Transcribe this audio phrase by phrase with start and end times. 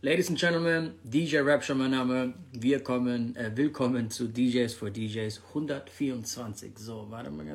[0.00, 2.32] Ladies and Gentlemen, DJ Rapture mein Name.
[2.52, 6.78] Wir kommen, äh, willkommen zu DJs for DJs 124.
[6.78, 7.52] So, warte mal.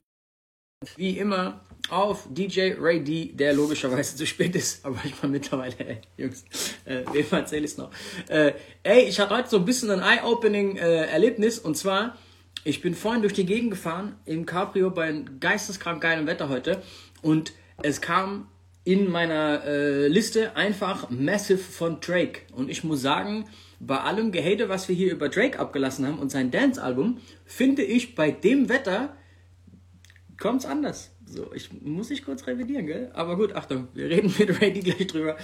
[0.98, 5.80] Wie immer auf DJ Ray D, der logischerweise zu spät ist, aber ich war mittlerweile,
[5.80, 6.44] ey, Jungs,
[6.84, 7.92] äh, wem erzähle ich noch?
[8.28, 12.18] Äh, ey, ich hatte heute so ein bisschen ein Eye-Opening-Erlebnis und zwar,
[12.66, 16.84] ich bin vorhin durch die Gegend gefahren im Cabrio bei geisteskrank geilem Wetter heute
[17.22, 18.50] und es kam
[18.84, 22.42] in meiner äh, Liste einfach Massive von Drake.
[22.54, 23.46] Und ich muss sagen,
[23.80, 28.16] bei allem Gehate, was wir hier über Drake abgelassen haben und sein Dance-Album, finde ich
[28.16, 29.16] bei dem Wetter
[30.38, 31.12] kommt's anders.
[31.26, 33.12] So, ich muss ich kurz revidieren, gell?
[33.14, 35.38] Aber gut, Achtung, wir reden mit Ray gleich drüber.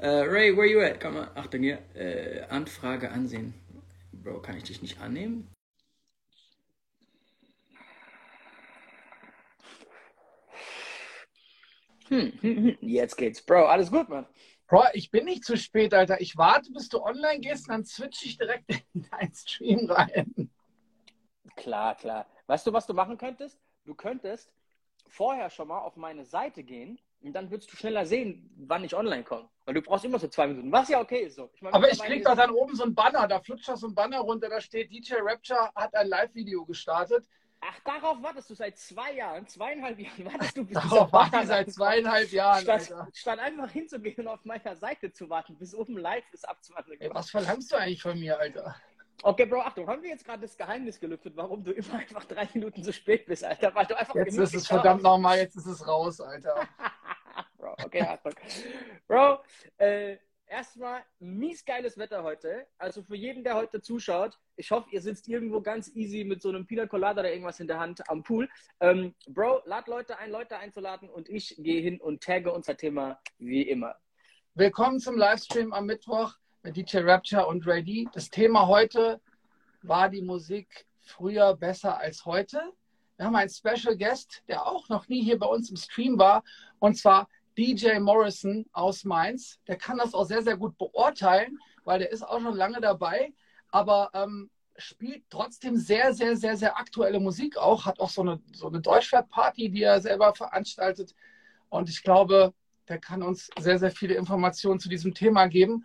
[0.00, 1.00] Äh, Ray, where you at?
[1.00, 3.54] Komm mal, Achtung hier, äh, Anfrage ansehen.
[4.12, 5.46] Bro, kann ich dich nicht annehmen?
[12.08, 13.42] Hm, hm, hm, jetzt geht's.
[13.42, 14.26] Bro, alles gut, Mann.
[14.68, 16.20] Bro, ich bin nicht zu spät, Alter.
[16.20, 20.50] Ich warte, bis du online gehst, dann switch ich direkt in deinen Stream rein.
[21.56, 22.26] Klar, klar.
[22.46, 23.58] Weißt du, was du machen könntest?
[23.84, 24.52] Du könntest
[25.08, 28.94] vorher schon mal auf meine Seite gehen und dann würdest du schneller sehen, wann ich
[28.94, 29.48] online komme.
[29.64, 31.50] Weil du brauchst immer so zwei Minuten, was ja okay ist so.
[31.54, 33.86] Ich mein, Aber ich krieg doch dann oben so ein Banner, da flutscht doch so
[33.86, 37.26] ein Banner runter, da steht DJ Rapture hat ein Live-Video gestartet.
[37.68, 41.46] Ach, darauf wartest du seit zwei Jahren, zweieinhalb Jahren wartest du bis Darauf warte ich
[41.46, 42.62] seit zweieinhalb Jahren.
[42.62, 46.92] Statt, statt, einfach hinzugehen und auf meiner Seite zu warten, bis oben live ist abzuwarten.
[46.98, 48.76] Ey, was verlangst du eigentlich von mir, Alter?
[49.22, 52.48] Okay, Bro, Achtung, haben wir jetzt gerade das Geheimnis gelüftet, warum du immer einfach drei
[52.52, 53.74] Minuten zu spät bist, Alter?
[53.74, 56.68] Weil du einfach jetzt ist es verdammt nochmal, jetzt ist es raus, Alter.
[57.58, 58.34] Bro, okay, Achtung.
[59.08, 59.40] Bro,
[59.78, 62.66] äh, erstmal mies geiles Wetter heute.
[62.78, 66.48] Also für jeden, der heute zuschaut, ich hoffe, ihr sitzt irgendwo ganz easy mit so
[66.48, 68.48] einem Pina Colada oder irgendwas in der Hand am Pool.
[68.80, 73.20] Ähm, Bro, lad Leute ein, Leute einzuladen und ich gehe hin und tagge unser Thema
[73.38, 73.96] wie immer.
[74.54, 78.08] Willkommen zum Livestream am Mittwoch mit DJ Rapture und Ray D.
[78.12, 79.20] Das Thema heute
[79.82, 82.60] war die Musik früher besser als heute.
[83.16, 86.42] Wir haben einen Special Guest, der auch noch nie hier bei uns im Stream war,
[86.78, 89.58] und zwar DJ Morrison aus Mainz.
[89.66, 93.32] Der kann das auch sehr, sehr gut beurteilen, weil der ist auch schon lange dabei,
[93.70, 98.40] aber ähm, spielt trotzdem sehr, sehr, sehr, sehr aktuelle Musik auch, hat auch so eine,
[98.52, 101.14] so eine Deutschrap-Party, die er selber veranstaltet.
[101.68, 102.52] Und ich glaube,
[102.88, 105.84] der kann uns sehr, sehr viele Informationen zu diesem Thema geben.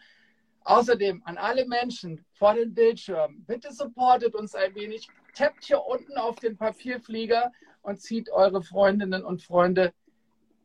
[0.63, 6.17] Außerdem an alle Menschen vor den Bildschirmen, bitte supportet uns ein wenig, tappt hier unten
[6.17, 9.93] auf den Papierflieger und zieht eure Freundinnen und Freunde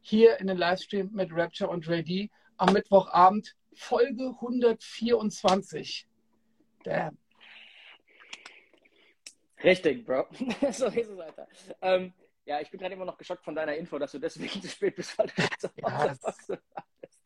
[0.09, 6.07] hier in den Livestream mit Rapture und Ray D am Mittwochabend, Folge 124.
[6.85, 7.19] Damn.
[9.65, 10.27] Richtig, Bro.
[10.71, 11.49] so ist es, Alter.
[11.83, 12.13] Ähm,
[12.45, 14.95] ja, ich bin gerade immer noch geschockt von deiner Info, dass du deswegen zu spät
[14.95, 15.43] bist, weil du
[16.23, 16.49] das,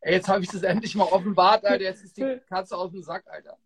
[0.01, 1.85] Ey, jetzt habe ich das endlich mal offenbart, Alter.
[1.85, 3.59] Jetzt ist die Katze aus dem Sack, Alter.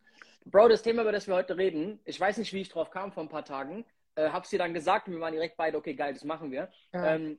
[0.45, 3.13] Bro, das Thema, über das wir heute reden, ich weiß nicht, wie ich drauf kam
[3.13, 3.85] vor ein paar Tagen.
[4.17, 6.69] Äh, hab's dir dann gesagt und wir waren direkt beide, okay, geil, das machen wir.
[6.93, 7.15] Ja.
[7.15, 7.39] Ähm,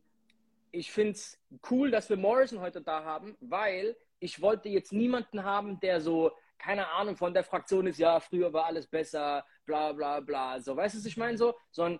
[0.75, 1.39] ich finde es
[1.71, 6.31] cool, dass wir Morrison heute da haben, weil ich wollte jetzt niemanden haben, der so,
[6.57, 10.59] keine Ahnung, von der Fraktion ist, ja, früher war alles besser, bla bla bla.
[10.59, 11.37] So, weißt du, was ich meine?
[11.37, 11.99] So, sondern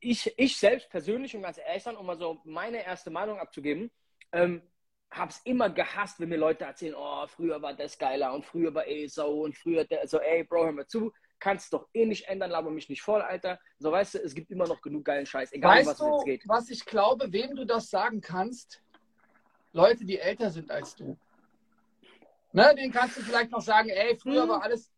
[0.00, 3.90] ich, ich selbst persönlich und ganz ehrlich sein, um mal so meine erste Meinung abzugeben,
[4.32, 4.62] ähm,
[5.10, 8.72] habe es immer gehasst, wenn mir Leute erzählen, oh, früher war das geiler und früher
[8.74, 12.06] war eh so und früher der, so, ey, Bro, hör mal zu, kannst doch eh
[12.06, 13.58] nicht ändern, laber mich nicht voll, Alter.
[13.78, 16.24] So, weißt du, es gibt immer noch genug geilen Scheiß, egal weißt was du, jetzt
[16.24, 16.42] geht.
[16.46, 18.82] was ich glaube, wem du das sagen kannst?
[19.72, 21.16] Leute, die älter sind als du.
[22.52, 24.48] Ne, den kannst du vielleicht noch sagen, ey, früher hm.
[24.50, 24.92] war alles.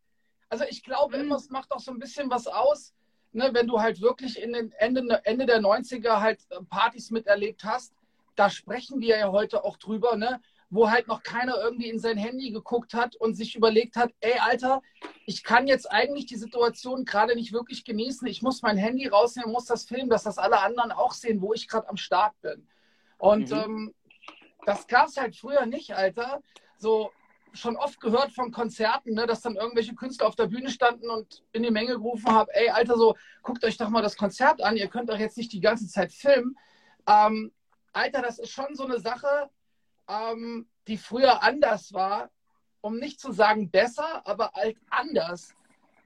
[0.49, 1.25] Also ich glaube hm.
[1.25, 2.93] immer, es macht doch so ein bisschen was aus,
[3.31, 6.39] ne, wenn du halt wirklich in den Ende, Ende der 90er halt
[6.69, 7.93] Partys miterlebt hast.
[8.35, 10.41] Da sprechen wir ja heute auch drüber, ne?
[10.73, 14.39] Wo halt noch keiner irgendwie in sein Handy geguckt hat und sich überlegt hat, ey
[14.39, 14.81] Alter,
[15.27, 18.27] ich kann jetzt eigentlich die Situation gerade nicht wirklich genießen.
[18.27, 21.53] Ich muss mein Handy rausnehmen, muss das filmen, dass das alle anderen auch sehen, wo
[21.53, 22.67] ich gerade am Start bin.
[23.19, 23.57] Und mhm.
[23.57, 23.93] ähm,
[24.65, 26.41] das gab es halt früher nicht, Alter.
[26.77, 27.11] So
[27.53, 31.43] schon oft gehört von Konzerten, ne, dass dann irgendwelche Künstler auf der Bühne standen und
[31.51, 34.75] in die Menge gerufen haben, ey Alter, so guckt euch doch mal das Konzert an,
[34.75, 36.57] ihr könnt doch jetzt nicht die ganze Zeit filmen.
[37.07, 37.51] Ähm,
[37.91, 39.51] Alter, das ist schon so eine Sache,
[40.13, 42.29] ähm, die früher anders war,
[42.81, 45.53] um nicht zu sagen besser, aber halt anders.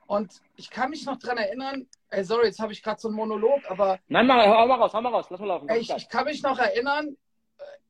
[0.06, 3.18] Und ich kann mich noch daran erinnern, ey, sorry, jetzt habe ich gerade so einen
[3.18, 4.00] Monolog, aber.
[4.08, 5.68] Nein, mal, hau mal raus, hau mal raus, lass mal laufen.
[5.70, 7.18] Ey, ich, ich, kann mich noch erinnern,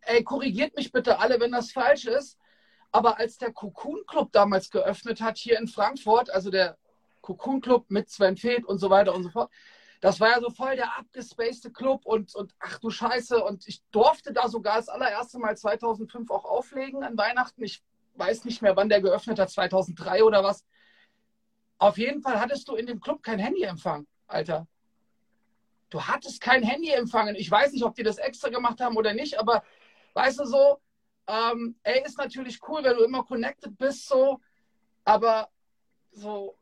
[0.01, 2.39] äh, ey, korrigiert mich bitte alle, wenn das falsch ist,
[2.91, 6.77] aber als der Cocoon Club damals geöffnet hat hier in Frankfurt, also der
[7.21, 9.51] Cocoon Club mit Sven Feth und so weiter und so fort,
[10.01, 13.43] das war ja so voll der abgespacede Club und, und ach du Scheiße.
[13.43, 17.63] Und ich durfte da sogar das allererste Mal 2005 auch auflegen an Weihnachten.
[17.63, 17.83] Ich
[18.15, 20.63] weiß nicht mehr, wann der geöffnet hat, 2003 oder was.
[21.79, 24.67] Auf jeden Fall hattest du in dem Club kein Handyempfang, Alter.
[25.89, 27.33] Du hattest kein Handyempfang.
[27.35, 29.63] Ich weiß nicht, ob die das extra gemacht haben oder nicht, aber
[30.13, 30.81] weißt du so,
[31.27, 34.39] ähm, ey, ist natürlich cool, wenn du immer connected bist, so,
[35.05, 35.49] aber
[36.11, 36.57] so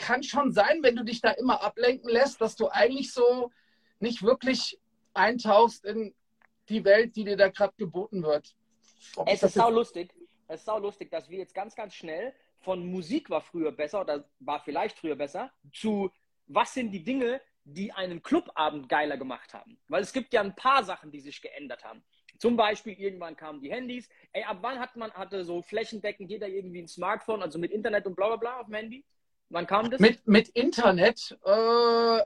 [0.00, 3.52] kann schon sein, wenn du dich da immer ablenken lässt, dass du eigentlich so
[4.00, 4.80] nicht wirklich
[5.14, 6.14] eintauchst in
[6.68, 8.56] die Welt, die dir da gerade geboten wird.
[9.16, 10.12] Ob es ist sau lustig.
[10.48, 14.00] Es ist sau lustig, dass wir jetzt ganz, ganz schnell von Musik war früher besser
[14.00, 16.10] oder war vielleicht früher besser zu
[16.52, 19.78] was sind die Dinge, die einen Clubabend geiler gemacht haben.
[19.86, 22.02] Weil es gibt ja ein paar Sachen, die sich geändert haben.
[22.38, 24.08] Zum Beispiel, irgendwann kamen die Handys.
[24.32, 28.06] Ey, ab wann hat man, hatte so flächendeckend jeder irgendwie ein Smartphone, also mit Internet
[28.06, 29.04] und bla bla bla auf dem Handy?
[29.50, 30.00] Wann kam das?
[30.00, 32.22] Mit, mit Internet äh,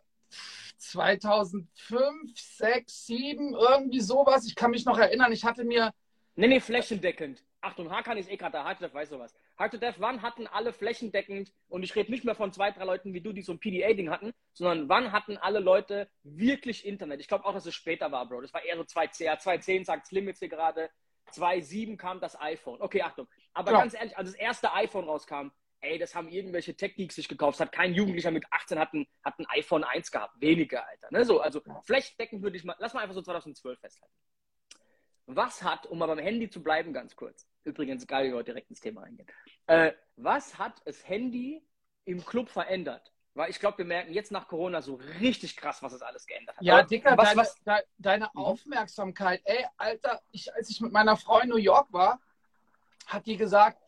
[0.76, 4.46] 2005, 6, 7, irgendwie sowas.
[4.46, 5.92] Ich kann mich noch erinnern, ich hatte mir.
[6.36, 7.42] Nee, nee, flächendeckend.
[7.62, 9.34] Achtung, Hakan ist eh gerade da, Hard weiß sowas.
[9.56, 13.22] Hard wann hatten alle flächendeckend, und ich rede nicht mehr von zwei, drei Leuten wie
[13.22, 17.20] du, die so ein PDA-Ding hatten, sondern wann hatten alle Leute wirklich Internet?
[17.20, 18.42] Ich glaube auch, dass es später war, Bro.
[18.42, 20.90] Das war eher so 2.10, 2.10 sagt Slim jetzt hier gerade,
[21.32, 22.82] 2.7 kam das iPhone.
[22.82, 23.26] Okay, Achtung.
[23.54, 23.78] Aber ja.
[23.78, 25.50] ganz ehrlich, als das erste iPhone rauskam,
[25.84, 27.60] ey, das haben irgendwelche Techniks sich gekauft.
[27.60, 30.40] hat kein Jugendlicher mit 18 hat ein, hat ein iPhone 1 gehabt.
[30.40, 31.08] Weniger, Alter.
[31.10, 31.24] Ne?
[31.24, 34.14] So, also flächendeckend würde ich mal, lass mal einfach so 2012 festhalten.
[35.26, 38.70] Was hat, um mal beim Handy zu bleiben, ganz kurz, übrigens geil, wir heute direkt
[38.70, 39.28] ins Thema reingehen,
[39.66, 41.62] äh, was hat das Handy
[42.04, 43.14] im Club verändert?
[43.32, 46.56] Weil ich glaube, wir merken jetzt nach Corona so richtig krass, was es alles geändert
[46.56, 46.62] hat.
[46.62, 47.62] Ja, Aber Dicker, was, deine, was?
[47.64, 48.40] De, deine mhm.
[48.40, 49.40] Aufmerksamkeit.
[49.44, 52.20] Ey, Alter, ich, als ich mit meiner Frau in New York war,
[53.06, 53.78] hat die gesagt,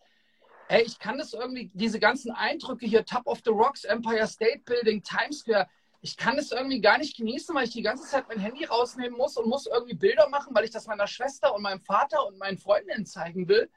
[0.69, 4.63] ey, ich kann das irgendwie, diese ganzen Eindrücke hier, Top of the Rocks, Empire State
[4.65, 5.69] Building, Times Square,
[6.01, 9.17] ich kann es irgendwie gar nicht genießen, weil ich die ganze Zeit mein Handy rausnehmen
[9.17, 12.39] muss und muss irgendwie Bilder machen, weil ich das meiner Schwester und meinem Vater und
[12.39, 13.69] meinen Freundinnen zeigen will.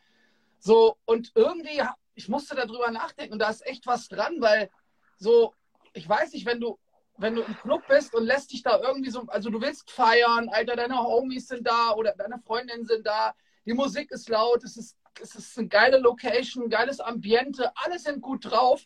[0.59, 1.81] So, und irgendwie,
[2.13, 4.69] ich musste darüber nachdenken und da ist echt was dran, weil
[5.18, 5.56] so,
[5.94, 6.77] ich weiß nicht, wenn du,
[7.18, 10.50] wenn du im Club bist und lässt dich da irgendwie so, also du willst feiern,
[10.50, 13.33] Alter, deine Homies sind da oder deine Freundinnen sind da,
[13.65, 18.21] die Musik ist laut, es ist es ist eine geile Location, geiles Ambiente, alle sind
[18.21, 18.83] gut drauf.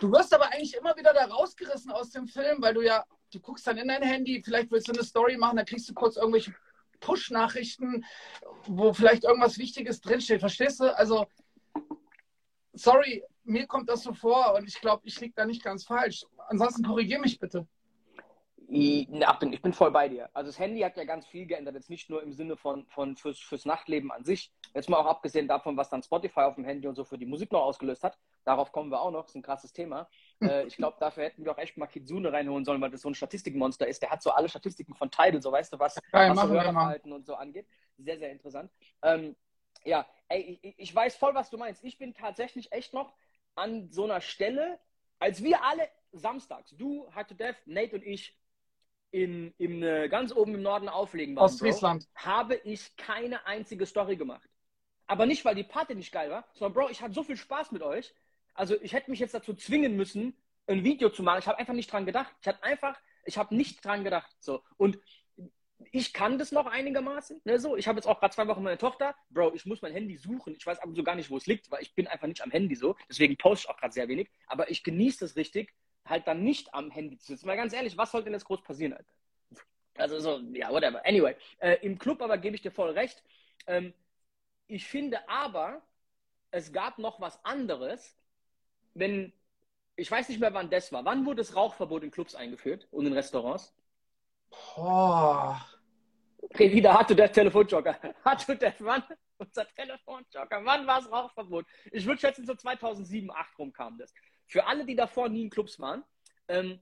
[0.00, 3.40] Du wirst aber eigentlich immer wieder da rausgerissen aus dem Film, weil du ja, du
[3.40, 6.16] guckst dann in dein Handy, vielleicht willst du eine Story machen, dann kriegst du kurz
[6.16, 6.54] irgendwelche
[7.00, 8.04] Push-Nachrichten,
[8.66, 10.40] wo vielleicht irgendwas Wichtiges drinsteht.
[10.40, 10.96] Verstehst du?
[10.96, 11.26] Also,
[12.72, 16.24] sorry, mir kommt das so vor und ich glaube, ich liege da nicht ganz falsch.
[16.48, 17.66] Ansonsten korrigier mich bitte.
[18.68, 19.08] Ich,
[19.38, 20.28] bin, ich bin voll bei dir.
[20.32, 23.16] Also das Handy hat ja ganz viel geändert, jetzt nicht nur im Sinne von, von
[23.16, 26.64] fürs, fürs Nachtleben an sich, jetzt mal auch abgesehen davon, was dann Spotify auf dem
[26.64, 28.18] Handy und so für die Musik noch ausgelöst hat.
[28.44, 30.08] Darauf kommen wir auch noch, das ist ein krasses Thema.
[30.42, 33.08] Äh, ich glaube, dafür hätten wir auch echt mal Kitsune reinholen sollen, weil das so
[33.08, 34.02] ein Statistikmonster ist.
[34.02, 37.10] Der hat so alle Statistiken von Tidal, so weißt du, was, ja, was so Hörerverhalten
[37.10, 37.66] und so angeht.
[37.96, 38.70] Sehr, sehr interessant.
[39.00, 39.34] Ähm,
[39.84, 41.82] ja, ey, ich, ich weiß voll, was du meinst.
[41.84, 43.14] Ich bin tatsächlich echt noch
[43.54, 44.78] an so einer Stelle,
[45.18, 48.36] als wir alle samstags, du, Hard to Death, Nate und ich,
[49.10, 52.06] in, in, äh, ganz oben im Norden auflegen waren, Ostfriesland.
[52.14, 54.48] habe ich keine einzige Story gemacht.
[55.06, 57.72] Aber nicht, weil die Party nicht geil war, sondern Bro, ich hatte so viel Spaß
[57.72, 58.12] mit euch.
[58.54, 60.36] Also ich hätte mich jetzt dazu zwingen müssen,
[60.66, 61.38] ein Video zu machen.
[61.38, 62.34] Ich habe einfach nicht dran gedacht.
[62.40, 64.34] Ich hatte einfach, ich habe nicht dran gedacht.
[64.40, 64.62] So.
[64.76, 64.98] Und
[65.92, 67.40] ich kann das noch einigermaßen.
[67.44, 67.76] Ne, so.
[67.76, 69.14] Ich habe jetzt auch gerade zwei Wochen meine Tochter.
[69.30, 70.54] Bro, ich muss mein Handy suchen.
[70.56, 72.50] Ich weiß aber so gar nicht, wo es liegt, weil ich bin einfach nicht am
[72.50, 72.96] Handy so.
[73.08, 74.30] Deswegen poste ich auch gerade sehr wenig.
[74.46, 75.72] Aber ich genieße das richtig,
[76.08, 77.46] halt dann nicht am Handy zu sitzen.
[77.46, 79.12] Mal ganz ehrlich, was soll denn jetzt groß passieren, Alter?
[79.98, 81.04] Also so, ja, whatever.
[81.06, 83.22] Anyway, äh, im Club aber gebe ich dir voll recht.
[83.66, 83.94] Ähm,
[84.68, 85.82] ich finde aber,
[86.50, 88.16] es gab noch was anderes,
[88.94, 89.32] wenn,
[89.96, 91.04] ich weiß nicht mehr, wann das war.
[91.04, 93.74] Wann wurde das Rauchverbot in Clubs eingeführt und in Restaurants?
[94.50, 95.64] Boah.
[96.54, 97.98] Wieder hat du der Telefonjoker.
[98.24, 99.02] Hat du der wann?
[99.38, 100.64] Unser Telefonjoker.
[100.64, 101.66] Wann war das Rauchverbot?
[101.90, 104.14] Ich würde schätzen, so 2007, 2008 rum kam das.
[104.46, 106.04] Für alle, die davor nie in Clubs waren,
[106.48, 106.80] ähm,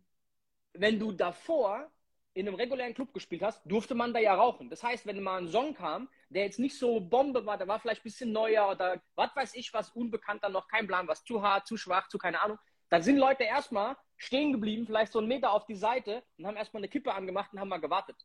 [0.73, 1.91] wenn du davor
[2.35, 4.69] in einem regulären Club gespielt hast, durfte man da ja rauchen.
[4.69, 7.79] Das heißt, wenn mal ein Song kam, der jetzt nicht so Bombe war, der war
[7.79, 11.43] vielleicht ein bisschen neuer oder was weiß ich was, unbekannter, noch kein Plan, was zu
[11.43, 15.29] hart, zu schwach, zu keine Ahnung, dann sind Leute erstmal stehen geblieben, vielleicht so einen
[15.29, 18.17] Meter auf die Seite und haben erstmal eine Kippe angemacht und haben mal gewartet.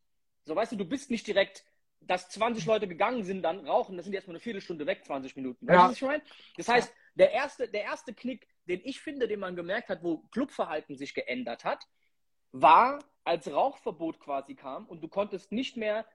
[0.44, 1.64] So, weißt du, du bist nicht direkt,
[2.00, 5.66] dass 20 Leute gegangen sind, dann rauchen, das sind erstmal eine Viertelstunde weg, 20 Minuten.
[5.66, 5.82] Weißt ja.
[5.82, 6.22] du, was ich meine?
[6.56, 10.18] Das heißt, der erste, der erste Knick, den ich finde, den man gemerkt hat, wo
[10.32, 11.86] Clubverhalten sich geändert hat,
[12.52, 16.06] war, als Rauchverbot quasi kam und du konntest nicht mehr,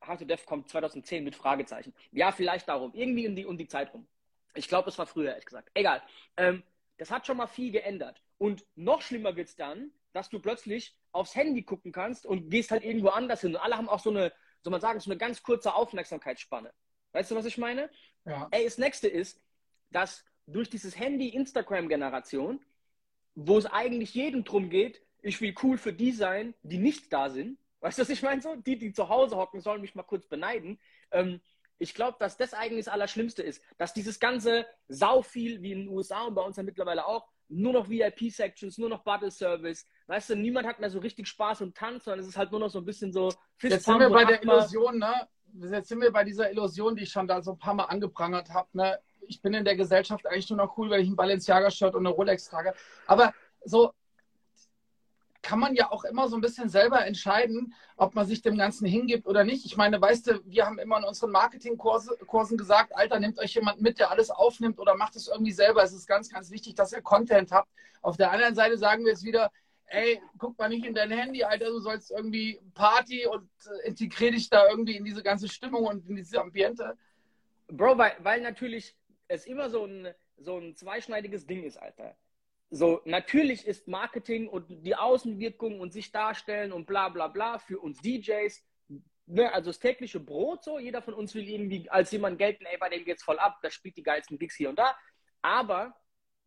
[0.00, 1.94] Hard Def kommt 2010 mit Fragezeichen.
[2.10, 2.92] Ja, vielleicht darum.
[2.94, 4.06] Irgendwie um die, um die Zeit rum.
[4.54, 5.70] Ich glaube, es war früher, ehrlich gesagt.
[5.74, 6.02] Egal.
[6.36, 6.62] Ähm,
[6.98, 8.22] das hat schon mal viel geändert.
[8.38, 12.70] Und noch schlimmer wird es dann, dass du plötzlich aufs Handy gucken kannst und gehst
[12.70, 13.54] halt irgendwo anders hin.
[13.54, 16.72] Und alle haben auch so eine, soll man sagen, so eine ganz kurze Aufmerksamkeitsspanne.
[17.12, 17.90] Weißt du, was ich meine?
[18.24, 18.48] Ja.
[18.50, 19.40] Ey, das nächste ist,
[19.90, 22.60] dass durch dieses Handy-Instagram-Generation,
[23.34, 27.30] wo es eigentlich jedem drum geht, ich will cool für die sein, die nicht da
[27.30, 27.58] sind.
[27.80, 28.42] Weißt du, was ich meine?
[28.42, 30.78] So, die, die zu Hause hocken, sollen mich mal kurz beneiden.
[31.10, 31.40] Ähm,
[31.78, 35.80] ich glaube, dass das eigentlich das Allerschlimmste ist, dass dieses ganze sau viel, wie in
[35.80, 39.86] den USA und bei uns ja mittlerweile auch, nur noch VIP-Sections, nur noch Battle-Service.
[40.06, 42.60] Weißt du, niemand hat mehr so richtig Spaß und Tanz, sondern es ist halt nur
[42.60, 43.30] noch so ein bisschen so
[43.60, 45.28] Jetzt sind wir bei der Illusion, ne?
[45.54, 48.50] Jetzt sind wir bei dieser Illusion, die ich schon da so ein paar Mal angeprangert
[48.50, 48.98] habe, ne?
[49.26, 52.14] Ich bin in der Gesellschaft eigentlich nur noch cool, weil ich ein Balenciaga-Shirt und eine
[52.14, 52.74] Rolex trage.
[53.06, 53.32] Aber
[53.64, 53.92] so,
[55.42, 58.86] kann man ja auch immer so ein bisschen selber entscheiden, ob man sich dem Ganzen
[58.86, 59.66] hingibt oder nicht.
[59.66, 63.80] Ich meine, weißt du, wir haben immer in unseren Marketingkursen gesagt, Alter, nehmt euch jemand
[63.80, 65.82] mit, der alles aufnimmt oder macht es irgendwie selber.
[65.82, 67.68] Es ist ganz, ganz wichtig, dass ihr Content habt.
[68.02, 69.50] Auf der anderen Seite sagen wir jetzt wieder,
[69.86, 74.30] ey, guck mal nicht in dein Handy, Alter, du sollst irgendwie Party und äh, integrier
[74.30, 76.96] dich da irgendwie in diese ganze Stimmung und in diese Ambiente.
[77.66, 78.94] Bro, weil, weil natürlich
[79.32, 82.16] es immer so ein, so ein zweischneidiges Ding ist, Alter
[82.74, 87.78] so, natürlich ist Marketing und die Außenwirkung und sich darstellen und bla bla bla für
[87.78, 88.64] uns DJs,
[89.26, 92.78] ne, also das tägliche Brot so, jeder von uns will irgendwie als jemand gelten, ey,
[92.78, 94.96] bei dem geht's voll ab, der spielt die geilsten Gigs hier und da.
[95.42, 95.94] Aber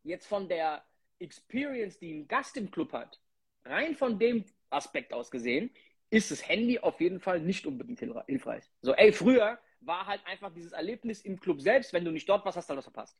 [0.01, 0.83] jetzt von der
[1.19, 3.21] Experience, die ein Gast im Club hat,
[3.63, 5.69] rein von dem Aspekt aus gesehen,
[6.09, 8.63] ist das Handy auf jeden Fall nicht unbedingt hilfreich.
[8.81, 12.43] So, ey, früher war halt einfach dieses Erlebnis im Club selbst, wenn du nicht dort
[12.45, 13.17] warst, hast du halt was verpasst.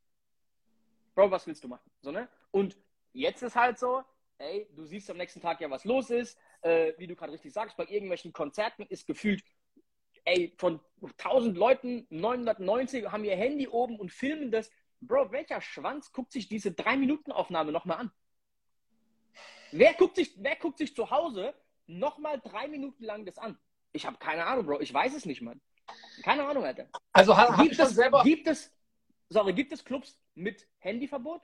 [1.13, 1.89] Bro, was willst du machen?
[2.01, 2.27] So, ne?
[2.51, 2.75] Und
[3.15, 4.03] Jetzt ist halt so,
[4.39, 6.37] ey, du siehst am nächsten Tag ja, was los ist.
[6.61, 9.41] Äh, wie du gerade richtig sagst, bei irgendwelchen Konzerten ist gefühlt,
[10.25, 14.69] ey, von 1000 Leuten 990 haben ihr Handy oben und filmen das.
[14.99, 18.11] Bro, welcher Schwanz guckt sich diese 3-Minuten-Aufnahme nochmal an?
[19.71, 21.53] Wer guckt, sich, wer guckt sich zu Hause
[21.87, 23.57] nochmal drei Minuten lang das an?
[23.93, 24.81] Ich habe keine Ahnung, Bro.
[24.81, 25.61] Ich weiß es nicht, Mann.
[26.23, 26.87] Keine Ahnung, Alter.
[27.13, 28.23] Also gibt, es, selber...
[28.23, 28.71] gibt es,
[29.29, 31.41] sorry, gibt es Clubs mit Handyverbot?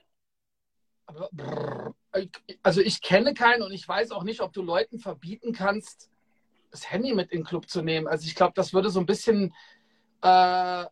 [2.62, 6.10] also ich kenne keinen und ich weiß auch nicht, ob du Leuten verbieten kannst,
[6.70, 8.06] das Handy mit in den Club zu nehmen.
[8.06, 9.54] Also ich glaube, das würde so ein bisschen
[10.22, 10.84] äh,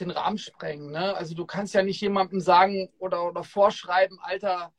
[0.00, 0.92] den Rahmen sprengen.
[0.92, 1.16] Ne?
[1.16, 4.72] Also du kannst ja nicht jemandem sagen oder, oder vorschreiben, Alter.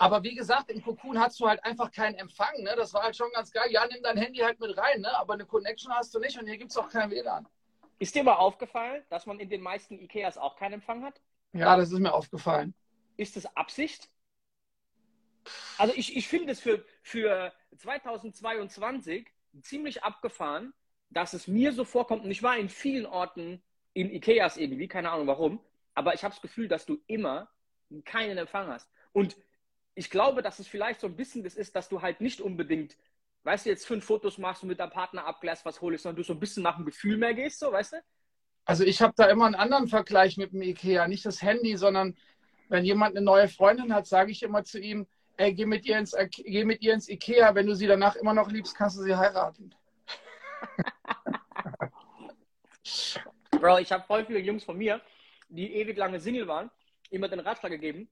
[0.00, 2.62] Aber wie gesagt, im Cocoon hast du halt einfach keinen Empfang.
[2.62, 2.74] Ne?
[2.76, 3.66] Das war halt schon ganz geil.
[3.70, 5.16] Ja, nimm dein Handy halt mit rein, ne?
[5.18, 7.48] aber eine Connection hast du nicht und hier gibt es auch kein WLAN.
[7.98, 11.20] Ist dir mal aufgefallen, dass man in den meisten Ikeas auch keinen Empfang hat?
[11.52, 12.74] Ja, das ist mir aufgefallen.
[13.16, 14.08] Ist das Absicht?
[15.78, 19.26] Also ich, ich finde es für, für 2022
[19.62, 20.72] ziemlich abgefahren,
[21.10, 23.62] dass es mir so vorkommt, und ich war in vielen Orten
[23.94, 25.60] in Ikeas irgendwie, keine Ahnung warum,
[25.94, 27.50] aber ich habe das Gefühl, dass du immer
[28.04, 28.88] keinen Empfang hast.
[29.12, 29.36] Und
[29.98, 32.96] ich glaube, dass es vielleicht so ein bisschen das ist, dass du halt nicht unbedingt,
[33.42, 36.22] weißt du, jetzt fünf Fotos machst und mit deinem Partner abgläst, was holst, sondern du
[36.22, 37.96] so ein bisschen nach dem Gefühl mehr gehst, so, weißt du?
[38.64, 41.08] Also ich habe da immer einen anderen Vergleich mit dem Ikea.
[41.08, 42.16] Nicht das Handy, sondern
[42.68, 45.98] wenn jemand eine neue Freundin hat, sage ich immer zu ihm, ey, geh mit, ihr
[45.98, 49.02] ins, geh mit ihr ins Ikea, wenn du sie danach immer noch liebst, kannst du
[49.02, 49.74] sie heiraten.
[53.50, 55.00] Bro, ich habe voll viele Jungs von mir,
[55.48, 56.70] die ewig lange Single waren,
[57.10, 58.08] immer den Ratschlag gegeben,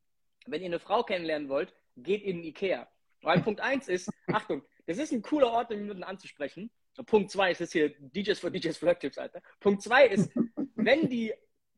[0.47, 2.89] wenn ihr eine Frau kennenlernen wollt, geht in den Ikea.
[3.23, 6.71] Weil Punkt 1 ist, Achtung, das ist ein cooler Ort, um jemanden anzusprechen.
[6.97, 9.43] Und Punkt 2 ist jetzt hier DJs für DJs Flirt-Tipps, Alter.
[9.61, 10.31] Punkt 2 ist,
[10.75, 11.33] wenn die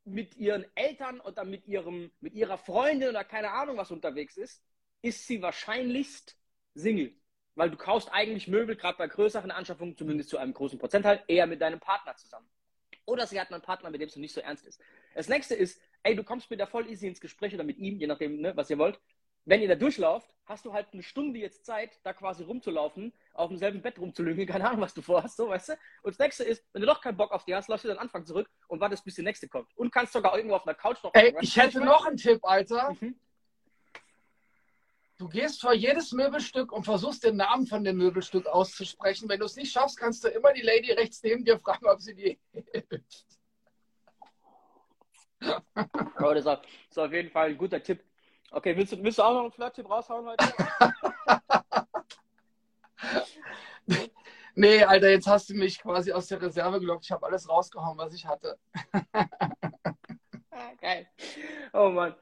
[0.05, 4.63] mit ihren Eltern oder mit, ihrem, mit ihrer Freundin oder keine Ahnung was unterwegs ist,
[5.03, 6.37] ist sie wahrscheinlichst
[6.75, 7.15] Single.
[7.55, 11.47] Weil du kaufst eigentlich Möbel, gerade bei größeren Anschaffungen, zumindest zu einem großen Prozentteil, eher
[11.47, 12.49] mit deinem Partner zusammen.
[13.05, 14.81] Oder sie hat einen Partner, mit dem es nicht so ernst ist.
[15.15, 17.99] Das nächste ist, ey, du kommst mit der voll easy ins Gespräch oder mit ihm,
[17.99, 19.01] je nachdem, ne, was ihr wollt
[19.49, 23.49] wenn ihr da durchlauft, hast du halt eine Stunde jetzt Zeit, da quasi rumzulaufen, auf
[23.49, 25.73] demselben Bett rumzulügen, keine Ahnung, was du vorhast, so, weißt du?
[26.03, 27.99] Und das nächste ist, wenn du doch keinen Bock auf die hast, läufst du dann
[27.99, 29.75] Anfang zurück und wartest, bis die nächste kommt.
[29.77, 31.15] Und kannst sogar irgendwo auf einer Couch noch.
[31.15, 32.95] Ey, ich hätte noch einen Tipp, Alter.
[33.01, 33.19] Mhm.
[35.17, 39.29] Du gehst vor jedes Möbelstück und versuchst den Namen von dem Möbelstück auszusprechen.
[39.29, 42.01] Wenn du es nicht schaffst, kannst du immer die Lady rechts neben dir fragen, ob
[42.01, 43.27] sie dir hilft.
[46.17, 46.45] Bro, das
[46.91, 48.03] ist auf jeden Fall ein guter Tipp.
[48.51, 50.55] Okay, willst du, willst du auch noch einen Flirt-Tipp raushauen heute?
[54.55, 57.05] nee, Alter, jetzt hast du mich quasi aus der Reserve gelockt.
[57.05, 58.59] Ich habe alles rausgehauen, was ich hatte.
[60.51, 61.09] Ah, geil.
[61.73, 62.15] Oh Mann.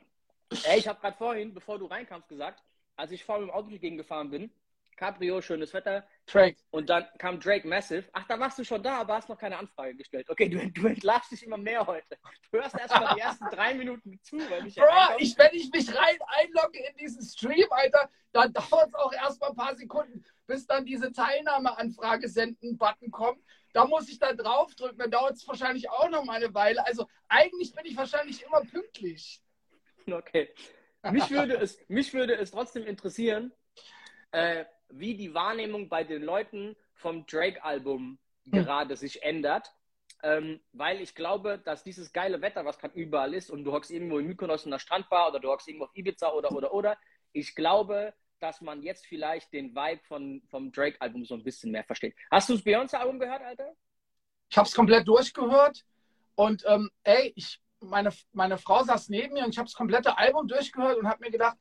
[0.65, 2.63] Ey, ich habe gerade vorhin, bevor du reinkamst, gesagt,
[2.97, 4.51] als ich vor dem Auto gegengefahren bin,
[4.97, 6.07] Cabrio, schönes Wetter.
[6.27, 6.57] Drake.
[6.71, 8.09] Und dann kam Drake Massive.
[8.13, 10.29] Ach, da warst du schon da, aber hast noch keine Anfrage gestellt.
[10.29, 12.19] Okay, du, du entlarvst dich immer mehr heute.
[12.51, 14.87] Du hörst erstmal die ersten drei Minuten zu, weil ich Bro,
[15.19, 19.51] ich, wenn ich mich rein einlogge in diesen Stream, Alter, dann dauert es auch erstmal
[19.51, 23.43] ein paar Sekunden, bis dann diese Teilnahmeanfrage senden Button kommt.
[23.75, 26.85] da muss ich dann draufdrücken, dann dauert es wahrscheinlich auch noch mal eine Weile.
[26.87, 29.43] Also eigentlich bin ich wahrscheinlich immer pünktlich.
[30.11, 30.49] Okay.
[31.13, 33.53] Mich würde es, mich würde es trotzdem interessieren,
[34.33, 39.73] äh, wie die Wahrnehmung bei den Leuten vom Drake-Album gerade sich ändert.
[40.23, 43.91] Ähm, weil ich glaube, dass dieses geile Wetter, was gerade überall ist, und du hockst
[43.91, 46.99] irgendwo in Mykonos in der Strandbar oder du hockst irgendwo auf Ibiza oder, oder, oder,
[47.33, 51.85] ich glaube, dass man jetzt vielleicht den Vibe von, vom Drake-Album so ein bisschen mehr
[51.85, 52.15] versteht.
[52.31, 53.73] Hast du das Beyoncé-Album gehört, Alter?
[54.49, 55.85] Ich habe es komplett durchgehört
[56.35, 60.17] und ähm, ey, ich, meine, meine Frau saß neben mir und ich habe das komplette
[60.17, 61.57] Album durchgehört und habe mir gedacht,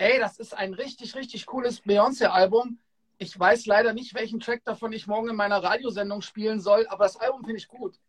[0.00, 2.78] ey, das ist ein richtig, richtig cooles Beyoncé-Album.
[3.18, 7.04] Ich weiß leider nicht, welchen Track davon ich morgen in meiner Radiosendung spielen soll, aber
[7.04, 8.00] das Album finde ich gut.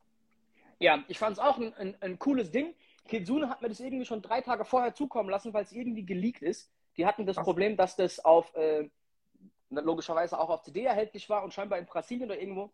[0.79, 2.74] Ja, ich fand es auch ein, ein, ein, cooles Ding.
[3.07, 6.41] Kitsune hat mir das irgendwie schon drei Tage vorher zukommen lassen, weil es irgendwie geleakt
[6.41, 6.71] ist.
[6.95, 7.43] Die hatten das Ach.
[7.43, 8.89] Problem, dass das auf, äh,
[9.69, 12.71] logischerweise auch auf CD erhältlich war und scheinbar in Brasilien oder irgendwo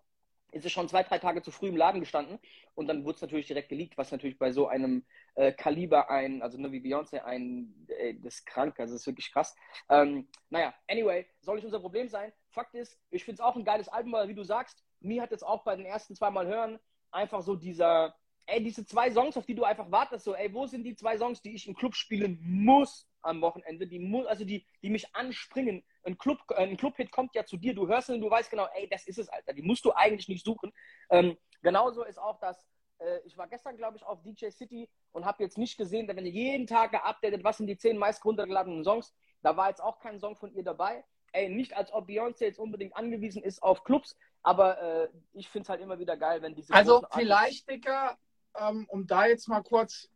[0.52, 2.40] ist es schon zwei, drei Tage zu früh im Laden gestanden
[2.76, 6.42] und dann wurde es natürlich direkt geleakt, was natürlich bei so einem äh, Kaliber ein,
[6.42, 9.56] also nur wie Beyoncé, ein, äh, das ist krank, also das ist wirklich krass.
[9.90, 12.32] Ähm, naja, anyway, soll nicht unser Problem sein.
[12.50, 15.32] Fakt ist, ich finde es auch ein geiles Album, weil wie du sagst, mir hat
[15.32, 16.80] jetzt auch bei den ersten zwei Mal hören
[17.12, 18.16] einfach so dieser,
[18.48, 21.18] ey, diese zwei Songs, auf die du einfach wartest, so, ey, wo sind die zwei
[21.18, 25.14] Songs, die ich im Club spielen muss am Wochenende, die muss, also die, die mich
[25.16, 25.84] anspringen.
[26.04, 28.68] Ein Club, ein Club-Hit kommt ja zu dir, du hörst ihn und du weißt genau,
[28.76, 30.72] ey, das ist es, Alter, die musst du eigentlich nicht suchen.
[31.10, 32.66] Ähm, genauso ist auch das,
[33.00, 36.26] äh, ich war gestern, glaube ich, auf DJ City und habe jetzt nicht gesehen, wenn
[36.26, 40.00] ihr jeden Tag geupdatet, was sind die zehn meist runtergeladenen Songs, da war jetzt auch
[40.00, 41.04] kein Song von ihr dabei.
[41.34, 45.64] Ey, nicht als ob Beyoncé jetzt unbedingt angewiesen ist auf Clubs, aber äh, ich finde
[45.64, 46.74] es halt immer wieder geil, wenn diese.
[46.74, 48.18] Also vielleicht, Dicker,
[48.58, 50.10] ähm, um da jetzt mal kurz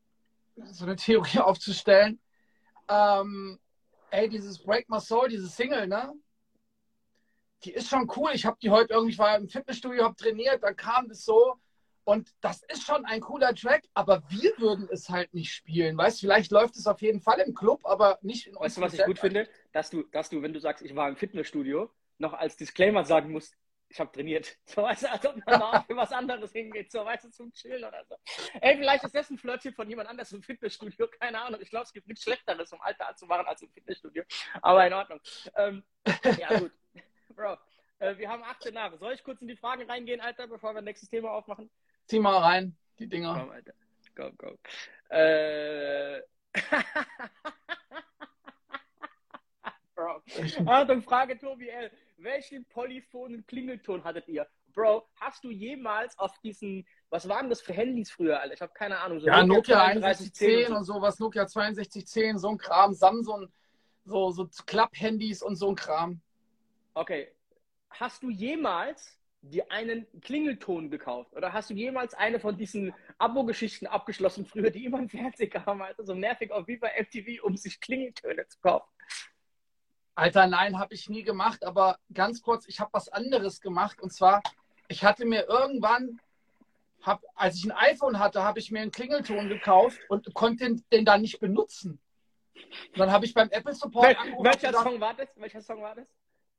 [0.71, 2.19] so eine Theorie aufzustellen,
[2.87, 3.59] ähm,
[4.11, 6.13] ey, dieses Break My Soul, diese Single, ne?
[7.63, 8.31] Die ist schon cool.
[8.33, 11.55] Ich habe die heute irgendwie, ich war im Fitnessstudio, habe trainiert, dann kam das so.
[12.03, 15.95] Und das ist schon ein cooler Track, aber wir würden es halt nicht spielen.
[15.95, 18.81] Weißt du, vielleicht läuft es auf jeden Fall im Club, aber nicht in Weißt du,
[18.81, 19.47] was ich gut finde?
[19.71, 23.31] Dass du, dass du, wenn du sagst, ich war im Fitnessstudio, noch als Disclaimer sagen
[23.31, 23.55] musst,
[23.91, 24.57] ich habe trainiert.
[24.65, 27.51] So weißt du, als ob man mal für was anderes hingeht, so weißt du, zum
[27.51, 28.15] Chillen oder so.
[28.61, 31.59] Ey, vielleicht ist das ein Flirtchen von jemand anders im Fitnessstudio, keine Ahnung.
[31.61, 34.23] Ich glaube, es gibt nichts Schlechteres, um Alter zu machen als im Fitnessstudio.
[34.61, 35.19] Aber in Ordnung.
[35.55, 35.83] Ähm,
[36.39, 36.71] ja, gut.
[37.35, 37.57] Bro,
[37.99, 38.97] äh, wir haben 18 Jahre.
[38.97, 41.69] Soll ich kurz in die Fragen reingehen, Alter, bevor wir nächstes Thema aufmachen?
[42.05, 43.37] Zieh mal rein, die Dinger.
[43.39, 43.73] Komm, Alter.
[44.15, 44.57] Go, go.
[45.09, 46.21] Äh.
[49.95, 50.21] Bro.
[50.65, 51.91] Achtung, Frage Tobi L
[52.23, 54.47] welchen polyphonen Klingelton hattet ihr?
[54.73, 58.53] Bro, hast du jemals auf diesen, was waren das für Handys früher, Alter?
[58.53, 59.19] Ich habe keine Ahnung.
[59.19, 63.51] So ja, Nokia 3110 und sowas, Nokia 6210, so ein Kram, Samsung,
[64.05, 66.21] so, so Klapp-Handys und so ein Kram.
[66.93, 67.33] Okay.
[67.89, 71.33] Hast du jemals dir einen Klingelton gekauft?
[71.33, 75.81] Oder hast du jemals eine von diesen Abo-Geschichten abgeschlossen früher, die immer im Fernsehen kamen,
[75.81, 78.90] also so nervig auf wie bei MTV, um sich Klingeltöne zu kaufen?
[80.15, 81.63] Alter, nein, habe ich nie gemacht.
[81.63, 84.01] Aber ganz kurz, ich habe was anderes gemacht.
[84.01, 84.41] Und zwar,
[84.87, 86.19] ich hatte mir irgendwann,
[87.01, 90.83] hab, als ich ein iPhone hatte, habe ich mir einen Klingelton gekauft und konnte den,
[90.91, 91.99] den dann nicht benutzen.
[92.55, 94.45] Und dann habe ich beim Apple Support Wel angerufen.
[94.45, 95.29] Welcher Song war das?
[95.35, 96.07] Welcher Song war das?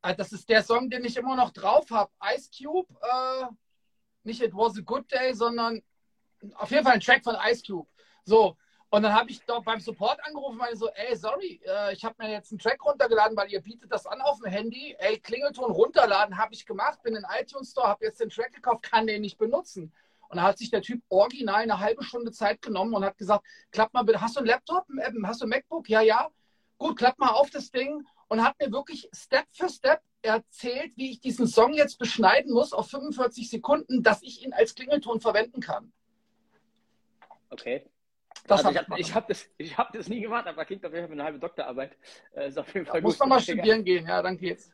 [0.01, 2.11] Ah, das ist der Song, den ich immer noch drauf habe.
[2.35, 3.45] Ice Cube, äh,
[4.25, 5.81] nicht It Was a Good Day, sondern
[6.55, 7.89] auf jeden Fall ein Track von Ice Cube.
[8.25, 8.57] So,
[8.93, 12.05] und dann habe ich doch beim Support angerufen und meine so, ey, sorry, äh, ich
[12.05, 14.95] habe mir jetzt einen Track runtergeladen, weil ihr bietet das an auf dem Handy.
[14.99, 18.53] Ey, Klingelton runterladen habe ich gemacht, bin in den iTunes Store, habe jetzt den Track
[18.53, 19.95] gekauft, kann den nicht benutzen.
[20.29, 23.47] Und da hat sich der Typ original eine halbe Stunde Zeit genommen und hat gesagt,
[23.71, 24.85] klapp mal bitte, hast du einen Laptop,
[25.25, 25.89] hast du ein MacBook?
[25.89, 26.29] Ja, ja.
[26.77, 31.13] Gut, klapp mal auf das Ding und hat mir wirklich Step für Step erzählt, wie
[31.13, 35.63] ich diesen Song jetzt beschneiden muss auf 45 Sekunden, dass ich ihn als Klingelton verwenden
[35.63, 35.95] kann.
[37.49, 37.87] Okay.
[38.47, 41.15] Das also ich habe hab das, hab das nie gemacht, aber klingt auf jeden Fall
[41.15, 41.97] eine halbe Doktorarbeit.
[42.33, 44.73] Äh, Fall muss man mal studieren gehen, ja, dann geht's.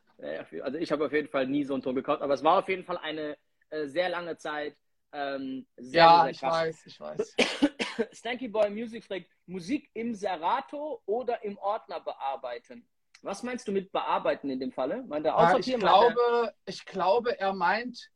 [0.61, 2.67] Also ich habe auf jeden Fall nie so einen Ton gekauft, aber es war auf
[2.67, 3.37] jeden Fall eine
[3.69, 4.75] äh, sehr lange Zeit.
[5.11, 7.35] Ähm, sehr, ja, sehr ich weiß, ich weiß.
[8.11, 12.87] Stanky Boy Music fragt, Musik im Serato oder im Ordner bearbeiten?
[13.21, 15.03] Was meinst du mit bearbeiten in dem Falle?
[15.03, 18.09] Meint er ja, ich, glaube, ich glaube, er meint,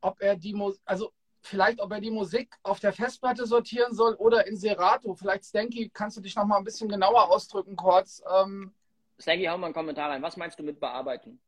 [0.00, 4.14] ob er die Musik, also vielleicht, ob er die Musik auf der Festplatte sortieren soll
[4.14, 5.14] oder in Serato.
[5.14, 8.22] Vielleicht, Stanky, kannst du dich noch mal ein bisschen genauer ausdrücken kurz.
[8.32, 8.72] Ähm,
[9.18, 10.22] Stanky, hau mal einen Kommentar rein.
[10.22, 11.40] Was meinst du mit bearbeiten?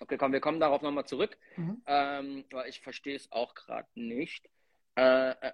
[0.00, 1.36] Okay, komm, wir kommen darauf nochmal zurück.
[1.56, 1.82] Mhm.
[1.86, 4.48] Ähm, weil ich verstehe es auch gerade nicht.
[4.96, 5.52] Äh, äh,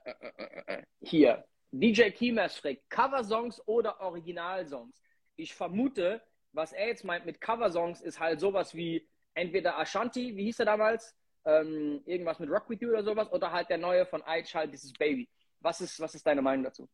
[0.67, 5.03] äh, hier, DJ Kimas fragt, Coversongs oder Originalsongs?
[5.37, 10.45] Ich vermute, was er jetzt meint mit Coversongs ist halt sowas wie entweder Ashanti, wie
[10.45, 11.17] hieß er damals?
[11.47, 14.73] Ähm, irgendwas mit Rock With You oder sowas, oder halt der neue von Aitch, halt
[14.73, 15.29] dieses Baby.
[15.61, 16.89] Was ist, was ist deine Meinung dazu?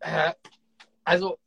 [0.00, 0.32] Äh,
[1.04, 1.38] also,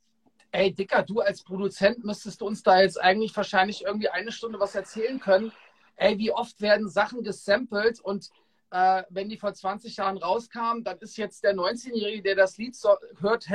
[0.52, 4.74] ey, Dicker, du als Produzent müsstest uns da jetzt eigentlich wahrscheinlich irgendwie eine Stunde was
[4.74, 5.52] erzählen können.
[5.96, 8.30] Ey, wie oft werden Sachen gesampelt und
[8.70, 12.74] äh, wenn die vor 20 Jahren rauskamen, dann ist jetzt der 19-Jährige, der das Lied
[12.74, 13.46] so hört,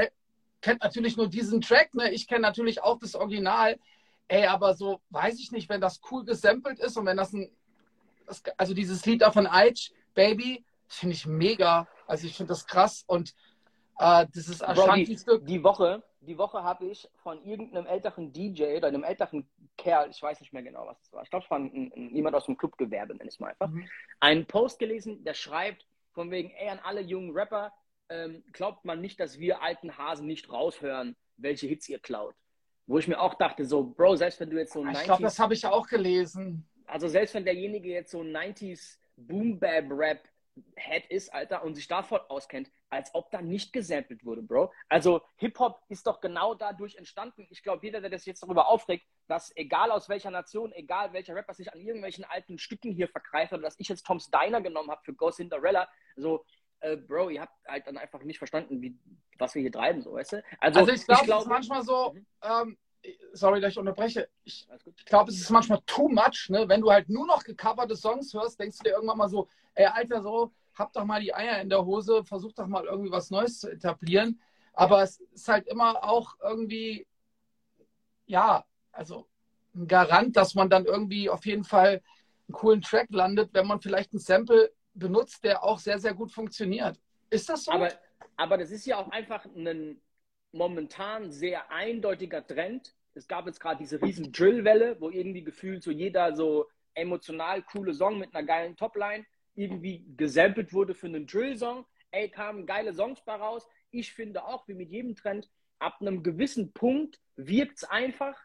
[0.61, 1.93] kennt natürlich nur diesen Track.
[1.93, 2.11] Ne?
[2.11, 3.77] Ich kenne natürlich auch das Original.
[4.29, 7.49] Ey, aber so weiß ich nicht, wenn das cool gesampelt ist und wenn das ein,
[8.57, 11.87] also dieses Lied da von Aitch, Baby, finde ich mega.
[12.07, 13.33] Also ich finde das krass und
[13.99, 15.45] äh, das ist Ashanti-Stück.
[15.45, 20.09] Die, die Woche, die Woche habe ich von irgendeinem älteren DJ oder einem älteren Kerl,
[20.09, 21.23] ich weiß nicht mehr genau, was es war.
[21.23, 23.69] Ich glaube, es war ein, ein, jemand aus dem Clubgewerbe, nenne ich es mal einfach.
[23.69, 23.87] Mhm.
[24.19, 27.71] Einen Post gelesen, der schreibt von wegen, ey, an alle jungen Rapper,
[28.09, 32.35] ähm, glaubt man nicht, dass wir alten Hasen nicht raushören, welche Hits ihr klaut.
[32.87, 35.21] Wo ich mir auch dachte, so, Bro, selbst wenn du jetzt so ein Ich glaube,
[35.21, 36.67] das habe ich auch gelesen.
[36.89, 40.27] Also selbst wenn derjenige jetzt so ein 90s Boom-Bap-Rap
[40.75, 44.71] Head ist, Alter, und sich davon auskennt, als ob da nicht gesampelt wurde, Bro.
[44.87, 47.47] Also Hip-Hop ist doch genau dadurch entstanden.
[47.49, 51.35] Ich glaube, jeder, der das jetzt darüber aufregt, dass egal aus welcher Nation, egal welcher
[51.35, 54.89] Rapper sich an irgendwelchen alten Stücken hier vergreift oder dass ich jetzt Tom's Diner genommen
[54.89, 56.43] habe für Ghost Cinderella, so,
[56.81, 58.97] äh, Bro, ihr habt halt dann einfach nicht verstanden, wie,
[59.37, 60.43] was wir hier treiben, so, weißt du?
[60.59, 62.25] Also, also ich glaube, glaub, es ist manchmal so, mhm.
[62.41, 62.77] ähm,
[63.33, 64.67] sorry, dass ich unterbreche, ich,
[65.05, 66.67] glaube, es ist manchmal too much, ne?
[66.67, 69.85] wenn du halt nur noch gecoverte Songs hörst, denkst du dir irgendwann mal so, ey,
[69.85, 73.29] Alter, so, hab doch mal die Eier in der Hose, versuch doch mal irgendwie was
[73.29, 74.39] Neues zu etablieren.
[74.73, 77.05] Aber es ist halt immer auch irgendwie,
[78.25, 79.27] ja, also
[79.75, 82.01] ein Garant, dass man dann irgendwie auf jeden Fall
[82.47, 86.31] einen coolen Track landet, wenn man vielleicht ein Sample benutzt, der auch sehr, sehr gut
[86.31, 86.99] funktioniert.
[87.29, 87.71] Ist das so?
[87.71, 87.89] Aber,
[88.37, 90.01] aber das ist ja auch einfach ein
[90.51, 92.95] momentan sehr eindeutiger Trend.
[93.13, 97.93] Es gab jetzt gerade diese riesen Drillwelle, wo irgendwie gefühlt so jeder so emotional coole
[97.93, 101.85] Song mit einer geilen Topline irgendwie gesampelt wurde für einen Drill-Song.
[102.11, 103.67] Ey, kamen geile Songs bei raus.
[103.91, 108.37] Ich finde auch, wie mit jedem Trend, ab einem gewissen Punkt wirkt es einfach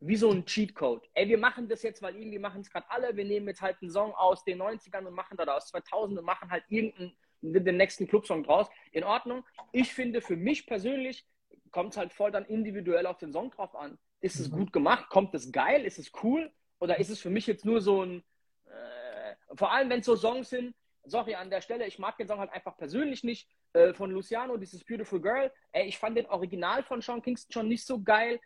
[0.00, 1.08] wie so ein Cheatcode.
[1.14, 3.16] Ey, wir machen das jetzt, weil irgendwie machen es gerade alle.
[3.16, 6.24] Wir nehmen jetzt halt einen Song aus den 90ern und machen da aus 2000 und
[6.24, 8.68] machen halt irgendeinen den nächsten Clubsong draus.
[8.92, 9.44] In Ordnung.
[9.72, 11.24] Ich finde, für mich persönlich
[11.70, 13.98] kommt es halt voll dann individuell auf den Song drauf an.
[14.20, 14.56] Ist es mhm.
[14.56, 15.08] gut gemacht?
[15.08, 15.84] Kommt es geil?
[15.84, 16.52] Ist es cool?
[16.78, 18.22] Oder ist es für mich jetzt nur so ein,
[18.66, 22.28] äh, vor allem wenn es so Songs sind, sorry an der Stelle, ich mag den
[22.28, 25.52] Song halt einfach persönlich nicht, äh, von Luciano, dieses Beautiful Girl.
[25.72, 28.40] Ey, ich fand den Original von Sean Kingston schon nicht so geil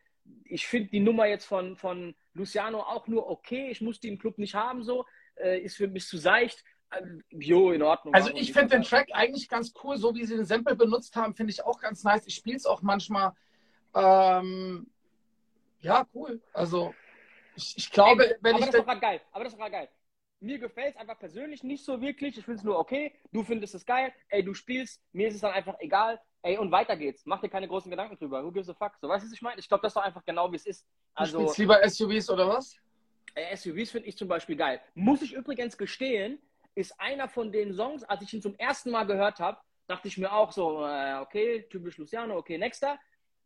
[0.44, 3.70] ich finde die Nummer jetzt von, von Luciano auch nur okay.
[3.70, 5.04] Ich muss die im Club nicht haben, so.
[5.36, 6.64] Äh, ist für mich zu seicht.
[7.30, 8.14] Jo, in Ordnung.
[8.14, 11.34] Also ich finde den Track eigentlich ganz cool, so wie sie den Sample benutzt haben,
[11.34, 12.26] finde ich auch ganz nice.
[12.26, 13.32] Ich spiele es auch manchmal.
[13.94, 14.86] Ähm,
[15.80, 16.40] ja, cool.
[16.52, 16.94] Also
[17.56, 18.70] ich, ich glaube, Ey, wenn aber ich.
[18.70, 19.20] Das ist doch geil.
[19.32, 19.88] Aber das ist doch geil.
[20.40, 22.36] Mir gefällt es einfach persönlich nicht so wirklich.
[22.38, 23.12] Ich finde es nur okay.
[23.32, 24.12] Du findest es geil.
[24.28, 25.02] Ey, du spielst.
[25.12, 26.20] Mir ist es dann einfach egal.
[26.42, 27.24] Ey, und weiter geht's.
[27.24, 28.44] Mach dir keine großen Gedanken drüber.
[28.44, 28.92] Who gives a fuck?
[29.00, 29.58] So, weißt du, was ich meine?
[29.58, 30.86] Ich glaube, das ist doch einfach genau, wie es ist.
[31.14, 32.76] Also, du spielst lieber SUVs oder was?
[33.54, 34.80] SUVs finde ich zum Beispiel geil.
[34.94, 36.38] Muss ich übrigens gestehen,
[36.76, 39.58] ist einer von den Songs, als ich ihn zum ersten Mal gehört habe,
[39.88, 42.98] dachte ich mir auch so, äh, okay, typisch Luciano, okay, nächster.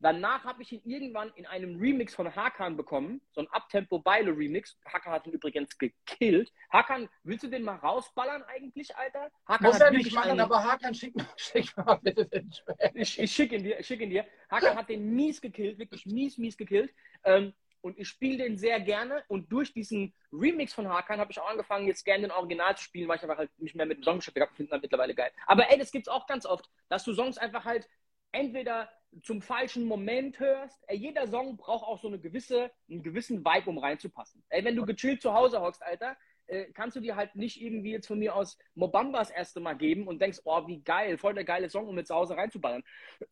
[0.03, 4.79] Danach habe ich ihn irgendwann in einem Remix von Hakan bekommen, so ein Abtempo-Beile-Remix.
[4.87, 6.51] Hakan hat ihn übrigens gekillt.
[6.71, 9.31] Hakan, willst du den mal rausballern eigentlich, Alter?
[9.47, 10.41] Hakan Muss er nicht machen, einen...
[10.41, 12.93] aber Hakan, schick, schick mal bitte den Track.
[12.95, 14.25] Ich, ich schicke ihn dir, schick ihn dir.
[14.51, 16.95] Hakan hat den mies gekillt, wirklich mies, mies gekillt.
[17.25, 19.25] Ähm, und ich spiele den sehr gerne.
[19.29, 22.85] Und durch diesen Remix von Hakan habe ich auch angefangen, jetzt gerne den Original zu
[22.85, 24.55] spielen, weil ich einfach halt nicht mehr mit dem Song beschäftigt habe.
[24.55, 25.33] finde halt mittlerweile geil.
[25.47, 27.89] Aber ey, das gibt's auch ganz oft, dass du Songs einfach halt
[28.33, 28.91] entweder
[29.23, 30.83] zum falschen Moment hörst.
[30.87, 34.45] Ey, jeder Song braucht auch so eine gewisse, einen gewissen Vibe, um reinzupassen.
[34.49, 36.17] Ey, wenn du gechillt zu Hause hockst, Alter,
[36.47, 40.07] äh, kannst du dir halt nicht irgendwie jetzt von mir aus Mobambas erste Mal geben
[40.07, 42.83] und denkst, oh, wie geil, voll der geile Song, um mit zu Hause reinzuballern.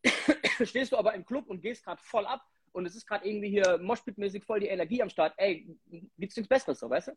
[0.63, 2.41] Stehst du aber im Club und gehst gerade voll ab
[2.73, 5.33] und es ist gerade irgendwie hier Moshpit-mäßig voll die Energie am Start.
[5.37, 5.67] Ey,
[6.17, 7.11] gibt's nichts Besseres, so, weißt du?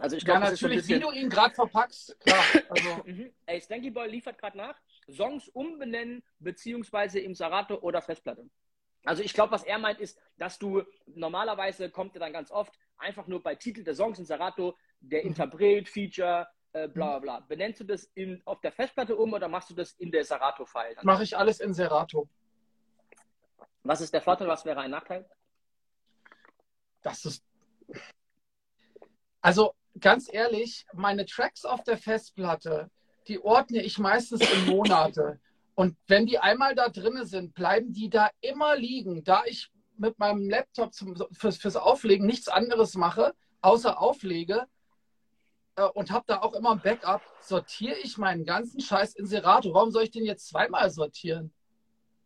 [0.00, 0.96] Also ich glaube, ja, natürlich, bisschen...
[0.96, 2.44] wie du ihn gerade verpackst, klar.
[2.68, 2.88] Also.
[3.04, 3.30] Mhm.
[3.46, 4.76] Ey, Stanky Boy liefert gerade nach.
[5.10, 8.48] Songs umbenennen, beziehungsweise im Serato oder Festplatte.
[9.04, 12.72] Also ich glaube, was er meint, ist, dass du normalerweise kommt er dann ganz oft
[12.96, 15.28] einfach nur bei Titel der Songs in Serato, der mhm.
[15.28, 17.40] Interpret, Feature, äh, bla bla.
[17.40, 20.96] Benennst du das in, auf der Festplatte um oder machst du das in der Serato-File?
[21.02, 22.28] Mache ich alles in Serato.
[23.84, 25.28] Was ist der Vorteil, was wäre ein Nachteil?
[27.02, 27.44] Das ist.
[29.40, 32.90] Also ganz ehrlich, meine Tracks auf der Festplatte,
[33.26, 35.40] die ordne ich meistens in Monate.
[35.74, 39.24] Und wenn die einmal da drin sind, bleiben die da immer liegen.
[39.24, 44.66] Da ich mit meinem Laptop zum, fürs, fürs Auflegen nichts anderes mache, außer auflege
[45.76, 49.72] äh, und habe da auch immer ein Backup, sortiere ich meinen ganzen Scheiß in Serato.
[49.74, 51.52] Warum soll ich den jetzt zweimal sortieren?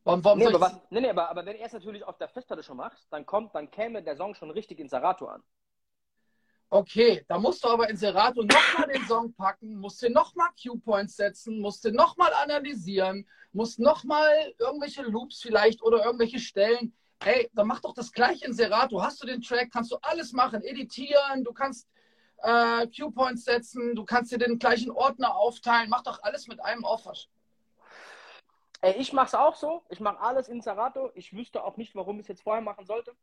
[0.06, 2.28] Warum, warum Nee, aber, was, nee, nee, aber, aber wenn er es natürlich auf der
[2.28, 5.42] Festplatte schon macht, dann kommt, dann käme der Song schon richtig in Serato an.
[6.68, 11.16] Okay, da musst du aber in Serato nochmal den Song packen, musst dir nochmal Q-Points
[11.16, 16.94] setzen, musst dir nochmal analysieren, musst nochmal irgendwelche Loops vielleicht oder irgendwelche Stellen.
[17.24, 19.02] Ey, dann mach doch das gleiche in Serato.
[19.02, 21.88] Hast du den Track, kannst du alles machen, editieren, du kannst
[22.42, 26.84] äh, Q-Points setzen, du kannst dir den gleichen Ordner aufteilen, mach doch alles mit einem
[26.84, 27.28] Aufwasch.
[28.82, 29.82] Ey, ich mache es auch so.
[29.88, 31.10] Ich mache alles in Serato.
[31.14, 33.14] Ich wüsste auch nicht, warum ich es jetzt vorher machen sollte.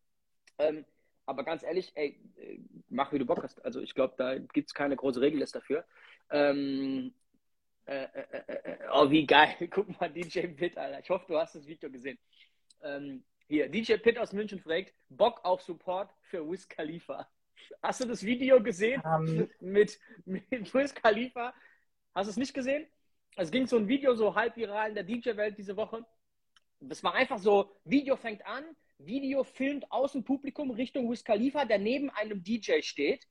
[0.58, 0.86] Ähm,
[1.26, 3.64] aber ganz ehrlich, ey, äh, mach wie du Bock hast.
[3.64, 5.86] Also ich glaube, da gibt es keine große Regel dafür.
[6.30, 7.14] Ähm,
[7.86, 9.56] äh, äh, äh, äh, oh, wie geil.
[9.72, 11.00] Guck mal, DJ Pitt, Alter.
[11.00, 12.18] Ich hoffe, du hast das Video gesehen.
[12.82, 17.30] Ähm, hier, DJ Pitt aus München fragt, Bock auf Support für Wiz Khalifa.
[17.82, 21.54] Hast du das Video gesehen Ähm, mit, mit Wiz Khalifa?
[22.16, 22.88] Hast du es nicht gesehen?
[23.36, 26.06] Es ging so ein Video so halb viral in der DJ-Welt diese Woche.
[26.80, 28.64] Das war einfach so, Video fängt an,
[29.00, 33.26] Video filmt aus dem Publikum Richtung Wiz Khalifa, der neben einem DJ steht,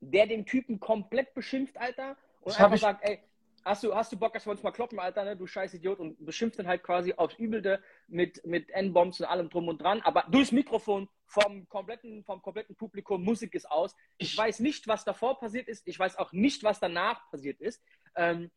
[0.00, 3.20] der den Typen komplett beschimpft, Alter, und Das einfach ich- sagt, ey,
[3.64, 5.98] hast du, hast du Bock, dass wir uns mal kloppen, Alter, ne, du scheiß Idiot,
[6.00, 10.00] und beschimpft dann halt quasi aufs Übelte mit, mit N-Bombs und allem drum und dran,
[10.02, 13.96] aber durchs Mikrofon vom kompletten, vom kompletten Publikum, Musik ist aus.
[14.18, 17.82] Ich weiß nicht, was davor passiert ist, ich weiß auch nicht, was danach passiert ist.
[18.16, 18.50] Ähm,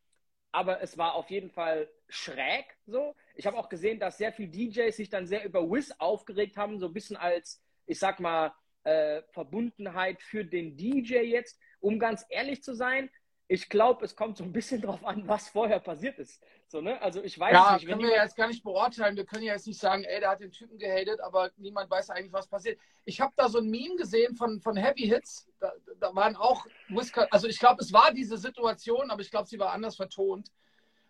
[0.52, 3.16] aber es war auf jeden Fall schräg so.
[3.36, 6.80] Ich habe auch gesehen, dass sehr viele DJs sich dann sehr über Wiz aufgeregt haben,
[6.80, 11.60] so ein bisschen als, ich sag mal, äh, Verbundenheit für den DJ jetzt.
[11.82, 13.10] Um ganz ehrlich zu sein,
[13.52, 16.40] ich glaube, es kommt so ein bisschen drauf an, was vorher passiert ist.
[16.68, 17.02] So, ne?
[17.02, 19.18] Also ich weiß Ja, nicht, können wir ja jetzt gar nicht beurteilen.
[19.18, 22.12] Wir können ja jetzt nicht sagen, ey, der hat den Typen gehatet, aber niemand weiß
[22.12, 22.80] eigentlich, was passiert.
[23.06, 25.50] Ich habe da so ein Meme gesehen von, von Heavy Hits.
[25.60, 29.48] Da, da waren auch Whisker, also ich glaube, es war diese Situation, aber ich glaube,
[29.48, 30.52] sie war anders vertont.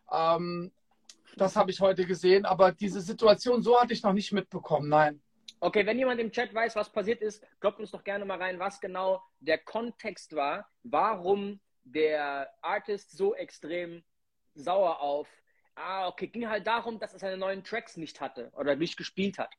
[0.10, 0.72] Ähm,
[1.36, 5.22] das habe ich heute gesehen, aber diese Situation, so hatte ich noch nicht mitbekommen, nein.
[5.60, 8.60] Okay, wenn jemand im Chat weiß, was passiert ist, kloppt uns doch gerne mal rein,
[8.60, 11.60] was genau der Kontext war, warum
[11.92, 14.04] der Artist so extrem
[14.56, 15.28] sauer auf.
[15.76, 19.38] Ah, okay, ging halt darum, dass er seine neuen Tracks nicht hatte oder nicht gespielt
[19.38, 19.54] hat.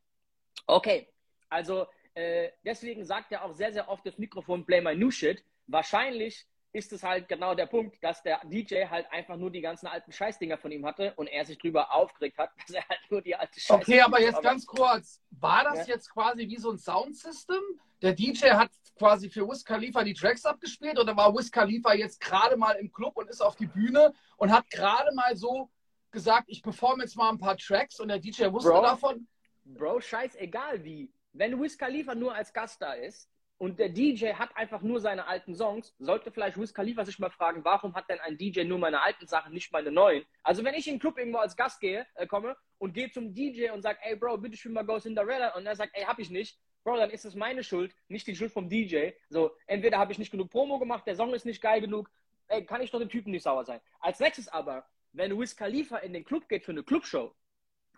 [0.67, 1.09] Okay,
[1.49, 5.45] also äh, deswegen sagt er auch sehr, sehr oft das Mikrofon Play My New Shit.
[5.67, 9.87] Wahrscheinlich ist es halt genau der Punkt, dass der DJ halt einfach nur die ganzen
[9.87, 13.23] alten Scheißdinger von ihm hatte und er sich drüber aufgeregt hat, dass er halt nur
[13.23, 13.75] die alte Scheiße.
[13.75, 15.21] Okay, aber jetzt ganz kurz.
[15.31, 15.95] War das Ja.
[15.95, 17.61] jetzt quasi wie so ein Soundsystem?
[18.03, 22.21] Der DJ hat quasi für Wiz Khalifa die Tracks abgespielt oder war Wiz Khalifa jetzt
[22.21, 25.71] gerade mal im Club und ist auf die Bühne und hat gerade mal so
[26.11, 28.83] gesagt, ich performe jetzt mal ein paar Tracks und der DJ wusste Bro.
[28.83, 29.27] davon?
[29.65, 31.13] Bro, scheißegal wie.
[31.33, 33.30] Wenn Wiz Khalifa nur als Gast da ist
[33.61, 37.29] und der DJ hat einfach nur seine alten Songs, sollte vielleicht Wiz Khalifa sich mal
[37.29, 40.25] fragen, warum hat denn ein DJ nur meine alten Sachen, nicht meine neuen?
[40.43, 43.35] Also wenn ich in den Club irgendwo als Gast gehe, äh, komme und gehe zum
[43.35, 46.19] DJ und sage, ey Bro, bitte spiel mal Go Cinderella und er sagt, ey, hab
[46.19, 49.11] ich nicht, Bro, dann ist es meine Schuld, nicht die Schuld vom DJ.
[49.29, 52.11] So, entweder habe ich nicht genug Promo gemacht, der Song ist nicht geil genug,
[52.49, 53.83] ey, kann ich doch dem Typen nicht sauer sein.
[53.99, 57.35] Als nächstes aber, wenn Wiz Khalifa in den Club geht für eine Clubshow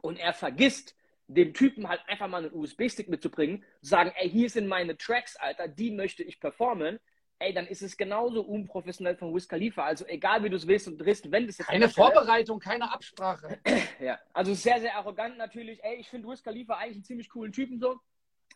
[0.00, 0.96] und er vergisst,
[1.34, 5.36] dem Typen halt einfach mal einen USB-Stick mitzubringen, zu sagen, ey, hier sind meine Tracks,
[5.36, 6.98] Alter, die möchte ich performen,
[7.38, 9.84] ey, dann ist es genauso unprofessionell von Wiz Khalifa.
[9.84, 13.58] Also egal, wie du es willst und drehst, wenn das jetzt Keine Vorbereitung, keine Absprache.
[14.00, 15.82] ja, also sehr, sehr arrogant natürlich.
[15.82, 17.98] Ey, ich finde Wiz Khalifa eigentlich einen ziemlich coolen Typen so.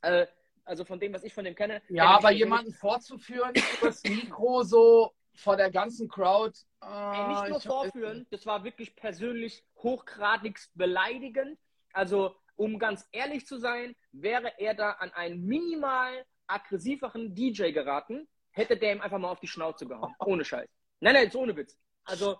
[0.02, 0.26] Äh,
[0.64, 1.80] also von dem, was ich von dem kenne.
[1.88, 6.56] Ja, aber jemanden vorzuführen, das Mikro so vor der ganzen Crowd.
[6.80, 11.58] Ey, Äh, nicht nur ich- vorführen, das war wirklich persönlich hochgradigst beleidigend.
[11.92, 18.28] Also, um ganz ehrlich zu sein, wäre er da an einen minimal aggressiveren DJ geraten,
[18.50, 20.14] hätte der ihm einfach mal auf die Schnauze gehauen.
[20.24, 20.68] Ohne Scheiß.
[21.00, 21.78] Nein, nein, jetzt ohne Witz.
[22.04, 22.38] Also,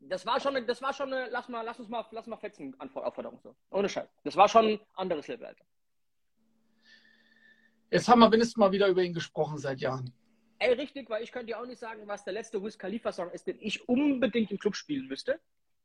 [0.00, 2.36] das war schon, eine, das war schon eine, lass mal, lass uns mal, lass mal
[2.36, 3.56] fetzen, Aufforderung so.
[3.70, 4.08] Ohne Scheiß.
[4.24, 5.64] Das war schon ein anderes Level, Alter.
[7.90, 10.12] Jetzt haben wir mindestens mal wieder über ihn gesprochen seit Jahren.
[10.58, 13.30] Ey, richtig, weil ich könnte dir auch nicht sagen, was der letzte Wiz Khalifa Song
[13.30, 15.40] ist, den ich unbedingt im Club spielen müsste.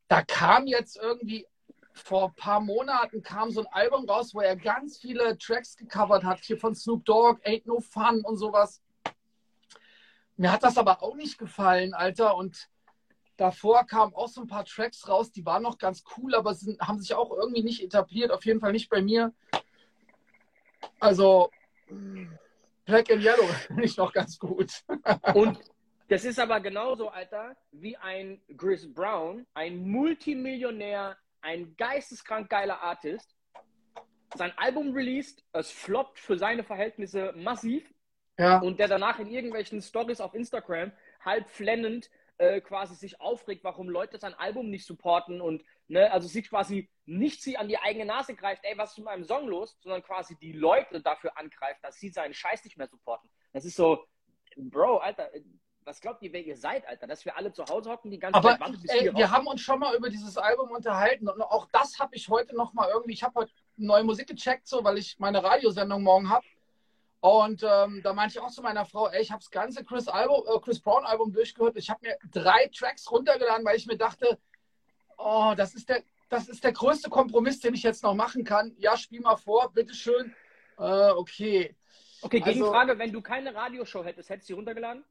[0.08, 1.48] Da kam jetzt irgendwie
[1.98, 6.24] vor ein paar Monaten kam so ein Album raus, wo er ganz viele Tracks gecovert
[6.24, 8.82] hat, hier von Snoop Dogg, Ain't No Fun und sowas.
[10.38, 12.36] Mir hat das aber auch nicht gefallen, Alter.
[12.36, 12.70] Und
[13.38, 16.80] davor kamen auch so ein paar Tracks raus, die waren noch ganz cool, aber sind,
[16.80, 18.32] haben sich auch irgendwie nicht etabliert.
[18.32, 19.34] Auf jeden Fall nicht bei mir.
[21.00, 21.50] Also,
[22.86, 24.84] Black and Yellow finde ich noch ganz gut.
[25.34, 25.60] Und
[26.08, 33.34] das ist aber genauso, Alter, wie ein Chris Brown, ein Multimillionär, ein geisteskrank geiler Artist,
[34.36, 37.90] sein Album released, es floppt für seine Verhältnisse massiv
[38.38, 38.60] Ja.
[38.60, 43.90] Und der danach in irgendwelchen Stories auf Instagram halb flennend äh, quasi sich aufregt, warum
[43.90, 48.06] Leute sein Album nicht supporten und ne, also sich quasi nicht sie an die eigene
[48.06, 51.80] Nase greift, ey, was ist mit meinem Song los, sondern quasi die Leute dafür angreift,
[51.82, 53.30] dass sie seinen Scheiß nicht mehr supporten.
[53.54, 54.06] Das ist so,
[54.56, 55.32] Bro, Alter,
[55.88, 57.08] was glaubt ihr, wer ihr seid, Alter?
[57.08, 59.48] Dass wir alle zu Hause hocken, die ganze Aber, Zeit warten, bis ey, wir haben
[59.48, 62.90] uns schon mal über dieses Album unterhalten und auch das habe ich heute noch mal
[62.90, 66.46] irgendwie, ich habe heute neue Musik gecheckt, so, weil ich meine Radiosendung morgen habe.
[67.20, 70.08] Und ähm, da meinte ich auch zu meiner Frau, ey, ich habe das ganze Chris,
[70.08, 71.76] Album, äh, Chris Brown Album durchgehört.
[71.78, 74.38] Ich habe mir drei Tracks runtergeladen, weil ich mir dachte,
[75.18, 78.76] oh, das ist der, das ist der größte Kompromiss, den ich jetzt noch machen kann.
[78.78, 80.36] Ja, spiel mal vor, bitteschön.
[80.78, 81.76] Äh, okay.
[82.22, 85.04] Okay, Gegenfrage, also, wenn du keine Radioshow hättest, hättest du sie runtergeladen?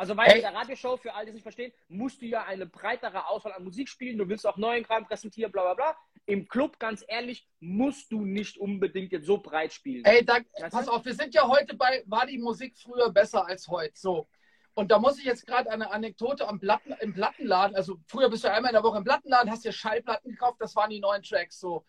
[0.00, 2.64] Also weil in der Radioshow, für alle, die es nicht verstehen, musst du ja eine
[2.64, 4.16] breitere Auswahl an Musik spielen.
[4.16, 5.96] Du willst auch neuen Kram präsentieren, bla bla bla.
[6.24, 10.02] Im Club, ganz ehrlich, musst du nicht unbedingt jetzt so breit spielen.
[10.06, 10.38] Ey, da,
[10.70, 13.92] pass auf, wir sind ja heute bei, war die Musik früher besser als heute?
[13.94, 14.26] So.
[14.72, 18.44] Und da muss ich jetzt gerade eine Anekdote am Platten, im Plattenladen, also früher bist
[18.44, 21.22] du einmal in der Woche im Plattenladen, hast dir Schallplatten gekauft, das waren die neuen
[21.22, 21.84] Tracks so.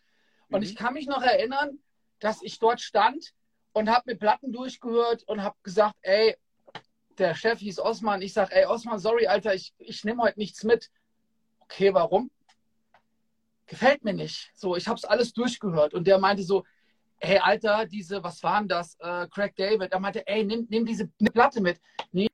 [0.50, 0.66] Und mhm.
[0.66, 1.80] ich kann mich noch erinnern,
[2.20, 3.34] dass ich dort stand
[3.74, 6.36] und habe mir Platten durchgehört und habe gesagt, ey,
[7.18, 8.22] der Chef hieß Osman.
[8.22, 10.90] Ich sage, ey, Osman, sorry, Alter, ich, ich nehme heute nichts mit.
[11.62, 12.32] Okay, warum?
[13.68, 14.52] Gefällt mir nicht.
[14.54, 15.94] So, ich habe es alles durchgehört.
[15.94, 16.66] Und der meinte so,
[17.20, 18.96] hey, Alter, diese, was waren das?
[19.00, 19.92] Äh, Craig David.
[19.92, 21.80] Er meinte, ey, nimm, nimm diese Platte mit.
[22.12, 22.28] Nee,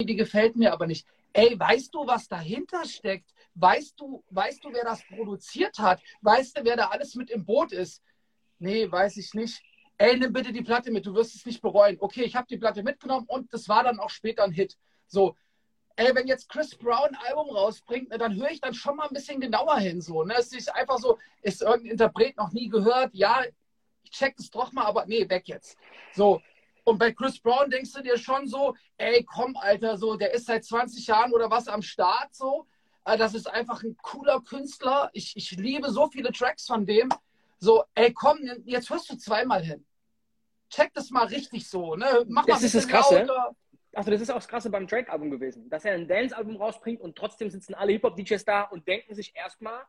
[0.00, 1.06] die gefällt mir aber nicht.
[1.32, 3.34] Ey, weißt du, was dahinter steckt?
[3.56, 6.00] Weißt du, weißt du, wer das produziert hat?
[6.22, 8.02] Weißt du, wer da alles mit im Boot ist?
[8.58, 9.62] Nee, weiß ich nicht
[9.98, 11.96] ey, nimm bitte die Platte mit, du wirst es nicht bereuen.
[12.00, 14.76] Okay, ich habe die Platte mitgenommen und das war dann auch später ein Hit.
[15.06, 15.36] So,
[15.96, 19.06] ey, wenn jetzt Chris Brown ein Album rausbringt, ne, dann höre ich dann schon mal
[19.06, 20.00] ein bisschen genauer hin.
[20.00, 20.34] So, ne?
[20.38, 23.42] Es ist einfach so, ist irgendein Interpret noch nie gehört, ja,
[24.02, 25.76] ich check das doch mal, aber nee, weg jetzt.
[26.12, 26.40] So.
[26.84, 30.46] Und bei Chris Brown denkst du dir schon so, ey, komm, Alter, so, der ist
[30.46, 32.66] seit 20 Jahren oder was am Start, so.
[33.04, 35.10] Äh, das ist einfach ein cooler Künstler.
[35.12, 37.08] Ich, ich liebe so viele Tracks von dem.
[37.64, 39.86] So, ey, komm, jetzt hörst du zweimal hin.
[40.68, 42.24] Check das mal richtig so, ne?
[42.28, 43.26] Mach das mal ist das Krasse.
[43.94, 47.16] Also das ist auch das Krasse beim Drake-Album gewesen, dass er ein Dance-Album rausbringt und
[47.16, 49.82] trotzdem sitzen alle Hip-Hop-DJs da und denken sich erstmal,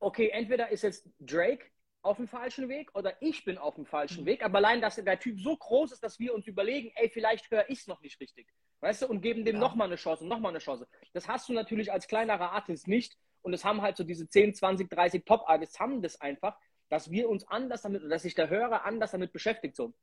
[0.00, 1.64] okay, entweder ist jetzt Drake
[2.02, 4.26] auf dem falschen Weg oder ich bin auf dem falschen mhm.
[4.26, 7.50] Weg, aber allein, dass der Typ so groß ist, dass wir uns überlegen, ey, vielleicht
[7.50, 8.48] höre ich es noch nicht richtig,
[8.80, 9.60] weißt du, und geben dem ja.
[9.60, 10.86] nochmal eine Chance und nochmal eine Chance.
[11.14, 14.54] Das hast du natürlich als kleinerer Artist nicht und es haben halt so diese 10,
[14.54, 16.58] 20, 30 Pop-Artists haben das einfach,
[16.92, 19.74] dass wir uns anders damit, dass sich der Hörer anders damit beschäftigt.
[19.74, 19.94] So.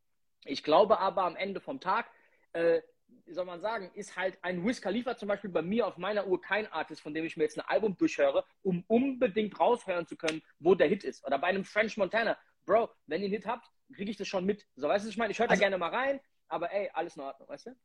[0.44, 2.10] Ich glaube aber am Ende vom Tag,
[2.54, 2.82] äh,
[3.28, 6.26] wie soll man sagen, ist halt ein Wiz Khalifa zum Beispiel bei mir auf meiner
[6.26, 10.16] Uhr kein Artist, von dem ich mir jetzt ein Album durchhöre, um unbedingt raushören zu
[10.16, 11.24] können, wo der Hit ist.
[11.28, 12.36] Oder bei einem French Montana.
[12.66, 14.66] Bro, wenn ihr einen Hit habt, kriege ich das schon mit.
[14.76, 15.32] So, weißt du, was ich meine?
[15.32, 17.76] Ich höre da also, gerne mal rein, aber ey, alles in Ordnung, weißt du?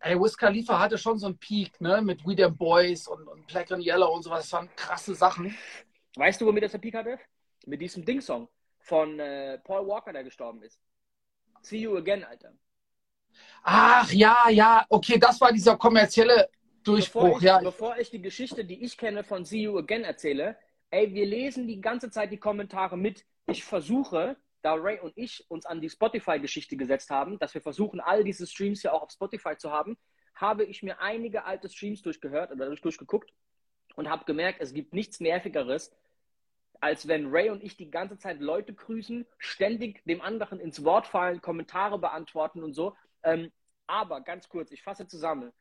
[0.00, 2.02] Ey, Wiz Khalifa hatte schon so einen Peak, ne?
[2.02, 4.40] Mit We Them Boys und, und Black and Yellow und sowas.
[4.40, 5.56] Das waren krasse Sachen.
[6.16, 7.20] Weißt du, womit das der Peak hatte?
[7.66, 8.48] Mit diesem Ding-Song
[8.80, 10.80] von äh, Paul Walker, der gestorben ist.
[11.62, 12.52] See You Again, Alter.
[13.62, 16.48] Ach ja, ja, okay, das war dieser kommerzielle
[16.82, 17.58] Durchbruch, bevor ich, ja.
[17.60, 20.56] Bevor ich die Geschichte, die ich kenne von See You Again erzähle,
[20.90, 23.24] ey, wir lesen die ganze Zeit die Kommentare mit.
[23.46, 28.00] Ich versuche, da Ray und ich uns an die Spotify-Geschichte gesetzt haben, dass wir versuchen,
[28.00, 29.96] all diese Streams ja auch auf Spotify zu haben,
[30.34, 33.32] habe ich mir einige alte Streams durchgehört oder durchgeguckt
[33.96, 35.92] und habe gemerkt, es gibt nichts Nervigeres,
[36.82, 41.06] als wenn Ray und ich die ganze Zeit Leute grüßen, ständig dem anderen ins Wort
[41.06, 42.96] fallen, Kommentare beantworten und so.
[43.22, 43.52] Ähm,
[43.86, 45.52] aber ganz kurz, ich fasse zusammen.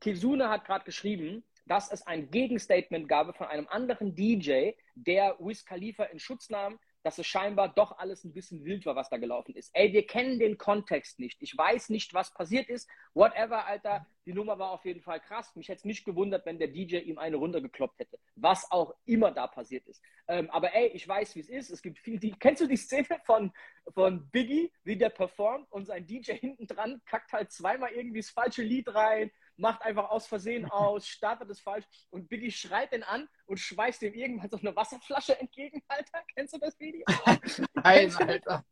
[0.00, 5.66] Kizune hat gerade geschrieben, dass es ein Gegenstatement gab von einem anderen DJ, der Wiz
[5.66, 9.18] Khalifa in Schutz nahm, dass es scheinbar doch alles ein bisschen wild war, was da
[9.18, 9.70] gelaufen ist.
[9.74, 11.36] Ey, wir kennen den Kontext nicht.
[11.42, 12.88] Ich weiß nicht, was passiert ist.
[13.12, 14.06] Whatever, Alter.
[14.24, 15.54] Die Nummer war auf jeden Fall krass.
[15.54, 18.18] Mich hätte es nicht gewundert, wenn der DJ ihm eine runtergekloppt hätte.
[18.36, 20.02] Was auch immer da passiert ist.
[20.28, 21.70] Ähm, aber ey, ich weiß, wie es ist.
[21.70, 23.52] Es gibt viel, die, kennst du die Szene von,
[23.92, 28.30] von Biggie, wie der performt und sein DJ hinten dran kackt halt zweimal irgendwie das
[28.30, 33.02] falsche Lied rein macht einfach aus Versehen aus, startet es falsch und Biggie schreit den
[33.02, 36.22] an und schmeißt ihm irgendwann so eine Wasserflasche entgegen, Alter.
[36.34, 37.04] Kennst du das Video?
[37.74, 38.64] Nein, Alter.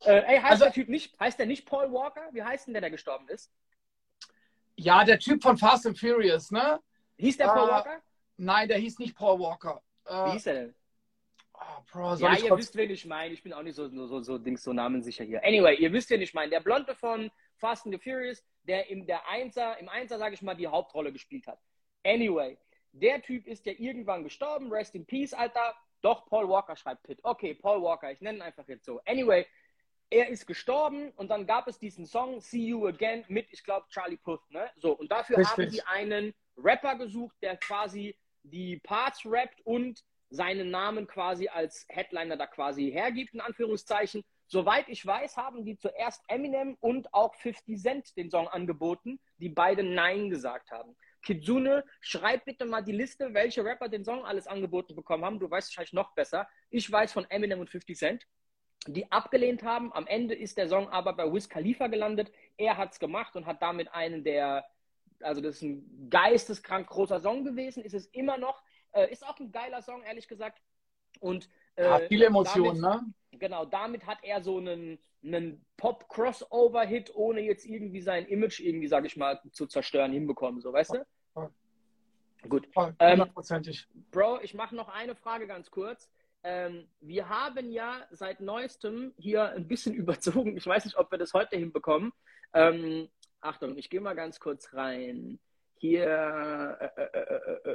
[0.00, 2.28] Äh, ey, heißt also, der Typ nicht, heißt der nicht Paul Walker?
[2.32, 3.52] Wie heißt denn der, der gestorben ist?
[4.76, 6.80] Ja, der Typ von Fast and Furious, ne?
[7.16, 8.02] Hieß der Paul uh, Walker?
[8.36, 9.80] Nein, der hieß nicht Paul Walker.
[10.06, 10.74] Uh, Wie hieß der denn?
[11.54, 13.32] Oh, Bro, ja, ihr wisst, wen ich meine.
[13.32, 15.42] Ich bin auch nicht so, so, so, Dings, so namensicher hier.
[15.44, 16.50] Anyway, ihr wisst, wen ich meine.
[16.50, 20.42] Der Blonde von Fast and the Furious, der im der Einser, im Einser, sage ich
[20.42, 21.60] mal, die Hauptrolle gespielt hat.
[22.04, 22.58] Anyway,
[22.92, 24.72] der Typ ist ja irgendwann gestorben.
[24.72, 25.74] Rest in Peace, Alter.
[26.02, 27.20] Doch, Paul Walker schreibt Pitt.
[27.22, 29.00] Okay, Paul Walker, ich nenne ihn einfach jetzt so.
[29.06, 29.46] Anyway,
[30.10, 33.86] er ist gestorben und dann gab es diesen Song See You Again mit, ich glaube,
[33.88, 34.42] Charlie Puth.
[34.50, 34.70] Ne?
[34.76, 35.56] So, und dafür Richtig.
[35.56, 41.86] haben sie einen Rapper gesucht, der quasi die Parts rappt und seinen Namen quasi als
[41.88, 44.24] Headliner da quasi hergibt, in Anführungszeichen.
[44.54, 49.48] Soweit ich weiß, haben die zuerst Eminem und auch 50 Cent den Song angeboten, die
[49.48, 50.94] beide Nein gesagt haben.
[51.22, 55.40] Kitsune, schreib bitte mal die Liste, welche Rapper den Song alles angeboten bekommen haben.
[55.40, 56.46] Du weißt wahrscheinlich noch besser.
[56.70, 58.28] Ich weiß von Eminem und 50 Cent,
[58.86, 59.92] die abgelehnt haben.
[59.92, 62.30] Am Ende ist der Song aber bei Wiz Khalifa gelandet.
[62.56, 64.64] Er hat es gemacht und hat damit einen der,
[65.18, 68.62] also das ist ein geisteskrank großer Song gewesen, ist es immer noch.
[68.92, 70.62] Äh, ist auch ein geiler Song, ehrlich gesagt.
[71.18, 73.14] Und äh, Ja, viele Emotionen, damit, ne?
[73.38, 79.04] Genau, damit hat er so einen, einen Pop-Crossover-Hit, ohne jetzt irgendwie sein Image irgendwie, sag
[79.04, 80.60] ich mal, zu zerstören, hinbekommen.
[80.60, 81.06] So, weißt du?
[81.36, 81.50] Ja.
[82.48, 82.68] Gut.
[82.98, 83.86] Ähm, Hundertprozentig.
[84.10, 86.10] Bro, ich mache noch eine Frage ganz kurz.
[86.42, 90.56] Ähm, wir haben ja seit neuestem hier ein bisschen überzogen.
[90.56, 92.12] Ich weiß nicht, ob wir das heute hinbekommen.
[92.52, 93.08] Ähm,
[93.40, 95.38] Achtung, ich gehe mal ganz kurz rein
[95.78, 97.68] hier, äh, äh,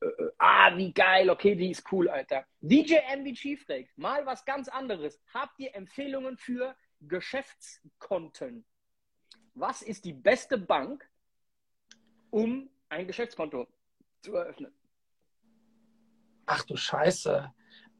[0.00, 2.44] äh, ah, wie geil, okay, die ist cool, Alter.
[2.60, 5.20] DJ MVG fragt, mal was ganz anderes.
[5.32, 8.64] Habt ihr Empfehlungen für Geschäftskonten?
[9.54, 11.08] Was ist die beste Bank,
[12.30, 13.66] um ein Geschäftskonto
[14.22, 14.72] zu eröffnen?
[16.46, 17.52] Ach du Scheiße.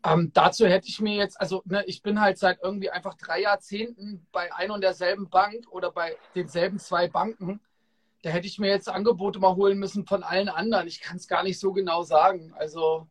[0.04, 3.42] Ähm, dazu hätte ich mir jetzt, also ne, ich bin halt seit irgendwie einfach drei
[3.42, 7.60] Jahrzehnten bei ein und derselben Bank oder bei denselben zwei Banken
[8.22, 10.86] da hätte ich mir jetzt Angebote mal holen müssen von allen anderen.
[10.86, 12.52] Ich kann es gar nicht so genau sagen.
[12.56, 13.06] Also,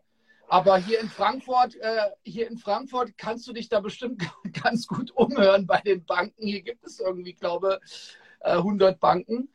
[0.47, 4.24] aber hier in Frankfurt, äh, hier in Frankfurt kannst du dich da bestimmt
[4.64, 6.45] ganz gut umhören bei den Banken.
[6.45, 7.80] Hier gibt es irgendwie, glaube
[8.41, 9.49] äh, 100 Banken.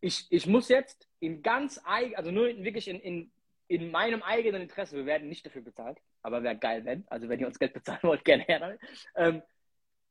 [0.00, 3.30] ich, ich muss jetzt in ganz eigen, also nur in, wirklich in, in,
[3.68, 7.40] in meinem eigenen Interesse, wir werden nicht dafür bezahlt, aber wäre geil, wenn, also wenn
[7.40, 8.80] ihr uns Geld bezahlen wollt, gerne her damit,
[9.16, 9.42] ähm,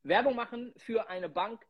[0.03, 1.66] Werbung machen für eine Bank,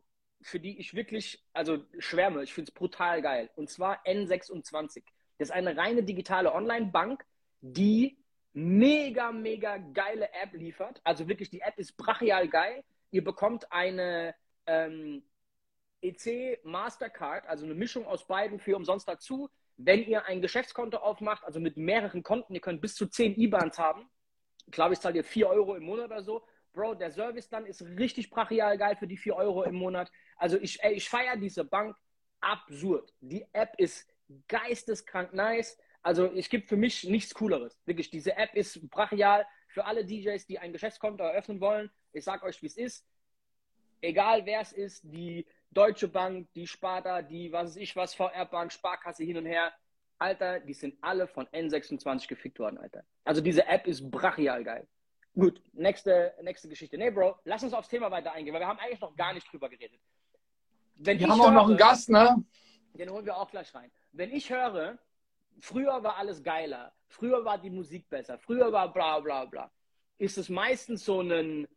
[0.46, 5.04] für die ich wirklich, also schwärme, ich finde es brutal geil, und zwar N26.
[5.38, 7.26] Das ist eine reine digitale Online-Bank,
[7.62, 8.18] die
[8.54, 11.02] mega, mega geile App liefert.
[11.04, 12.84] Also wirklich, die App ist brachial geil.
[13.10, 14.36] Ihr bekommt eine
[14.68, 15.24] ähm,
[16.02, 19.50] EC Mastercard, also eine Mischung aus beiden für umsonst dazu.
[19.78, 23.80] Wenn ihr ein Geschäftskonto aufmacht, also mit mehreren Konten, ihr könnt bis zu 10 IBANs
[23.80, 24.08] haben.
[24.68, 26.46] Ich glaube, ich zahle ihr 4 Euro im Monat oder so.
[26.76, 30.12] Bro, der Service dann ist richtig brachial geil für die 4 Euro im Monat.
[30.36, 31.96] Also ich, ich feiere diese Bank
[32.42, 33.14] absurd.
[33.22, 34.08] Die App ist
[34.48, 35.78] geisteskrank nice.
[36.02, 37.80] Also es gibt für mich nichts Cooleres.
[37.86, 41.90] Wirklich, diese App ist brachial für alle DJs, die ein Geschäftskonto eröffnen wollen.
[42.14, 43.08] Ich sag euch, wie es ist.
[44.02, 48.72] Egal wer es ist, die Deutsche Bank, die Sparta, die was weiß ich was, VR-Bank,
[48.72, 49.74] Sparkasse hin und her.
[50.18, 53.04] Alter, die sind alle von N26 gefickt worden, Alter.
[53.24, 54.88] Also diese App ist brachial geil.
[55.38, 56.98] Gut, nächste, nächste Geschichte.
[56.98, 59.52] Nee, Bro, lass uns aufs Thema weiter eingehen, weil wir haben eigentlich noch gar nicht
[59.52, 60.00] drüber geredet.
[60.96, 62.44] Wenn Wir haben auch noch einen höre- Gast, ne?
[62.94, 63.92] den holen wir auch gleich rein.
[64.14, 64.98] Wenn ich höre,
[65.60, 69.70] früher war alles geiler, früher war die Musik besser, früher war bla bla bla,
[70.18, 71.68] ist es meistens so ein,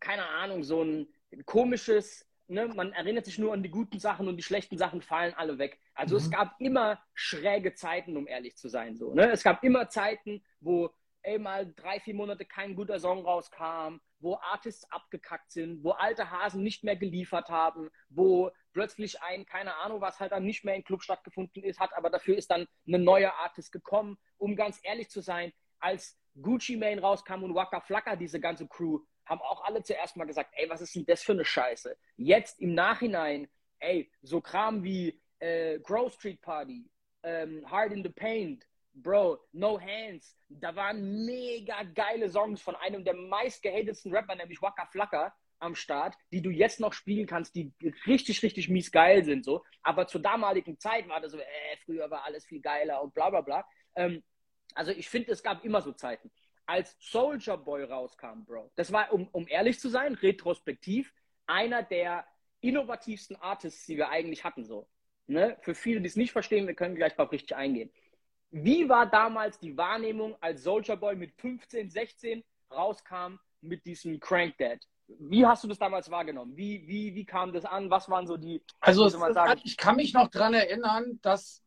[0.00, 1.06] keine Ahnung, so ein
[1.46, 5.34] komisches, ne, man erinnert sich nur an die guten Sachen und die schlechten Sachen fallen
[5.34, 5.78] alle weg.
[5.94, 6.32] Also es Mhm.
[6.32, 8.96] gab immer schräge Zeiten, um ehrlich zu sein.
[8.96, 9.30] So, ne?
[9.30, 10.90] Es gab immer Zeiten, wo
[11.24, 16.30] ey, mal drei, vier Monate kein guter Song rauskam, wo Artists abgekackt sind, wo alte
[16.30, 20.76] Hasen nicht mehr geliefert haben, wo plötzlich ein, keine Ahnung, was halt dann nicht mehr
[20.76, 24.18] im Club stattgefunden ist, hat, aber dafür ist dann eine neue Artist gekommen.
[24.36, 29.00] Um ganz ehrlich zu sein, als Gucci Mane rauskam und Waka Flocka, diese ganze Crew,
[29.24, 31.96] haben auch alle zuerst mal gesagt, ey, was ist denn das für eine Scheiße?
[32.16, 33.48] Jetzt im Nachhinein,
[33.78, 36.90] ey, so Kram wie äh, Grove Street Party,
[37.22, 43.04] ähm, Hard in the Paint, Bro, No Hands, da waren mega geile Songs von einem
[43.04, 47.72] der meistgehatetsten Rapper, nämlich Waka Flocka, am Start, die du jetzt noch spielen kannst, die
[48.06, 49.64] richtig, richtig mies geil sind, so.
[49.82, 53.30] Aber zur damaligen Zeit war das so, äh, früher war alles viel geiler und bla
[53.30, 53.66] bla bla.
[53.96, 54.22] Ähm,
[54.74, 56.30] also ich finde, es gab immer so Zeiten.
[56.66, 61.12] Als Soldier Boy rauskam, Bro, das war, um, um ehrlich zu sein, retrospektiv,
[61.46, 62.26] einer der
[62.60, 64.88] innovativsten Artists, die wir eigentlich hatten, so.
[65.26, 65.56] Ne?
[65.60, 67.90] Für viele, die es nicht verstehen, wir können gleich drauf richtig eingehen.
[68.56, 74.56] Wie war damals die Wahrnehmung, als Soldier Boy mit 15, 16 rauskam mit diesem Crank
[74.58, 74.78] Dad?
[75.08, 76.56] Wie hast du das damals wahrgenommen?
[76.56, 77.90] Wie, wie, wie kam das an?
[77.90, 78.62] Was waren so die.
[78.78, 81.64] Also hat, ich kann mich noch daran erinnern, dass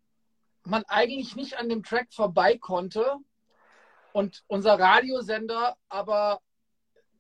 [0.64, 3.18] man eigentlich nicht an dem Track vorbei konnte
[4.14, 6.40] und unser Radiosender aber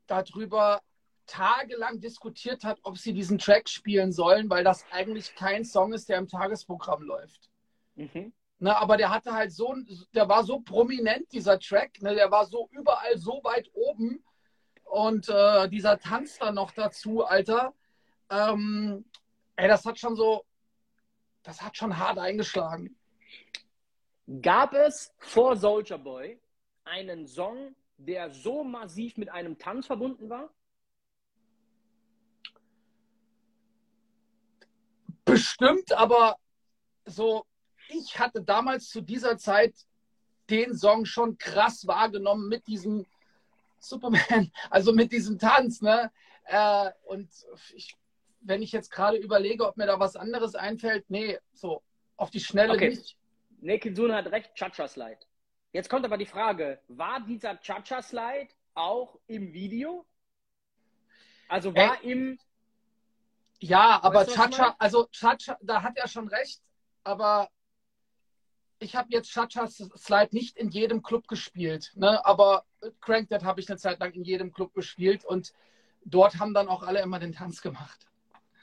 [0.07, 0.81] darüber
[1.25, 6.07] tagelang diskutiert hat, ob sie diesen Track spielen sollen, weil das eigentlich kein Song ist,
[6.07, 7.49] der im Tagesprogramm läuft.
[7.95, 8.31] Mhm.
[8.59, 9.75] Ne, aber der hatte halt so,
[10.15, 14.23] der war so prominent, dieser Track, ne, der war so überall so weit oben.
[14.85, 17.73] und äh, dieser Tanz dann noch dazu, Alter.
[18.29, 19.05] Ähm,
[19.57, 20.45] ey, das hat schon so,
[21.43, 22.97] das hat schon hart eingeschlagen.
[24.41, 26.39] Gab es vor Soldier Boy
[26.83, 30.49] einen Song, der so massiv mit einem Tanz verbunden war?
[35.25, 36.37] Bestimmt, aber
[37.05, 37.45] so,
[37.89, 39.73] ich hatte damals zu dieser Zeit
[40.49, 43.05] den Song schon krass wahrgenommen mit diesem
[43.79, 46.11] Superman, also mit diesem Tanz, ne?
[46.45, 47.29] Äh, und
[47.75, 47.95] ich,
[48.41, 51.81] wenn ich jetzt gerade überlege, ob mir da was anderes einfällt, nee, so
[52.15, 52.89] auf die Schnelle Okay.
[52.89, 53.17] nicht.
[53.59, 55.19] Nekizun hat recht, Cha-Cha-Slide.
[55.73, 60.05] Jetzt kommt aber die Frage, war dieser Cha-Cha-Slide auch im Video?
[61.49, 62.39] Also war im,
[63.59, 66.61] Ja, aber Chacha, also Chacha, da hat er schon recht,
[67.03, 67.49] aber
[68.79, 72.23] ich habe jetzt Chacha Slide nicht in jedem Club gespielt, ne?
[72.25, 72.65] aber
[73.01, 75.53] Crank That habe ich eine Zeit lang in jedem Club gespielt und
[76.05, 78.07] dort haben dann auch alle immer den Tanz gemacht.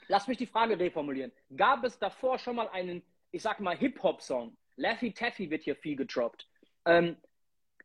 [0.07, 1.31] lass mich die Frage reformulieren.
[1.55, 4.55] Gab es davor schon mal einen, ich sag mal, Hip-Hop-Song?
[4.77, 6.47] Laffy Taffy wird hier viel gedroppt.
[6.85, 7.17] Ähm,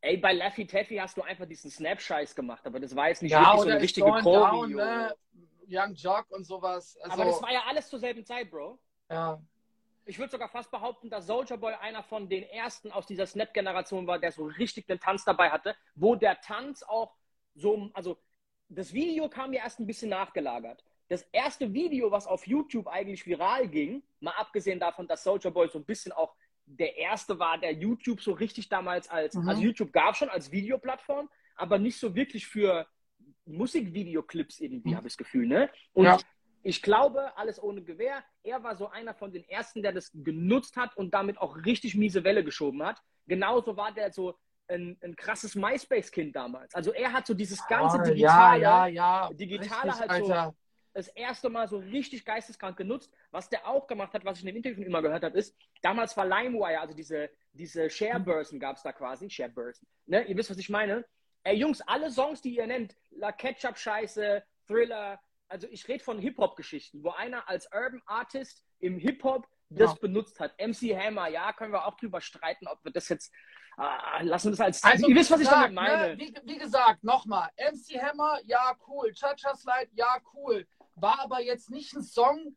[0.01, 3.33] ey, bei Laffy Taffy hast du einfach diesen Snap-Scheiß gemacht, aber das war jetzt nicht
[3.33, 4.77] wirklich so eine richtige Pro-Video.
[4.77, 5.15] ne?
[5.69, 6.99] Young Jock und sowas.
[7.03, 8.79] Also, Aber das war ja alles zur selben Zeit, Bro.
[9.11, 9.41] ja.
[10.07, 14.07] Ich würde sogar fast behaupten, dass Soldier Boy einer von den ersten aus dieser Snap-Generation
[14.07, 17.15] war, der so richtig den Tanz dabei hatte, wo der Tanz auch
[17.55, 18.19] so, also
[18.69, 20.83] das Video kam ja erst ein bisschen nachgelagert.
[21.09, 25.69] Das erste Video, was auf YouTube eigentlich viral ging, mal abgesehen davon, dass Soldier Boy
[25.69, 26.35] so ein bisschen auch
[26.67, 29.49] der erste war, der YouTube so richtig damals als, Mhm.
[29.49, 32.87] also YouTube gab schon als Videoplattform, aber nicht so wirklich für
[33.45, 34.97] Musikvideoclips irgendwie, Mhm.
[34.97, 35.71] habe ich das Gefühl, ne?
[35.93, 36.19] Und Ja.
[36.63, 40.77] Ich glaube, alles ohne Gewehr, er war so einer von den ersten, der das genutzt
[40.77, 43.03] hat und damit auch richtig miese Welle geschoben hat.
[43.27, 44.37] Genauso war der so
[44.69, 46.75] ein, ein krasses MySpace-Kind damals.
[46.75, 49.31] Also er hat so dieses ganze Ah, Digitale, ja, ja, ja.
[49.33, 50.55] Digitale Richtig, halt so- Alter.
[50.93, 53.11] das erste Mal so richtig geisteskrank genutzt.
[53.31, 55.39] Was der auch gemacht hat, was ich in dem Interview von ihm immer gehört habe,
[55.39, 59.87] ist, damals war LimeWire, also diese, diese Share-Börsen gab es da quasi, Share-Börsen.
[60.07, 60.25] Ne?
[60.25, 61.05] Ihr wisst, was ich meine?
[61.43, 65.19] Ey, Jungs, alle Songs, die ihr nennt, La Ketchup-Scheiße, Thriller,
[65.51, 69.99] also ich rede von Hip-Hop-Geschichten, wo einer als Urban Artist im Hip-Hop das Ja.
[70.01, 70.55] benutzt hat.
[70.59, 73.33] MC Hammer, ja, können wir auch drüber streiten, ob wir das jetzt,
[73.77, 76.17] ah, lassen wir das als, Also, ihr wisst, was ich damit meine.
[76.17, 79.13] Ne, wie, wie gesagt, nochmal, MC Hammer, ja, cool.
[79.13, 80.67] Cha-Cha Slide, ja, cool.
[80.95, 82.57] War aber jetzt nicht ein Song,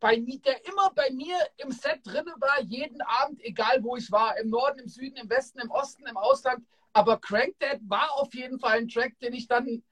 [0.00, 4.10] bei mir, der immer bei mir im Set drin war, jeden Abend, egal wo ich
[4.10, 6.64] war, im Norden, im Süden, im Westen, im Osten, im Ausland.
[6.92, 9.82] Aber Crank That war auf jeden Fall ein Track, den ich dann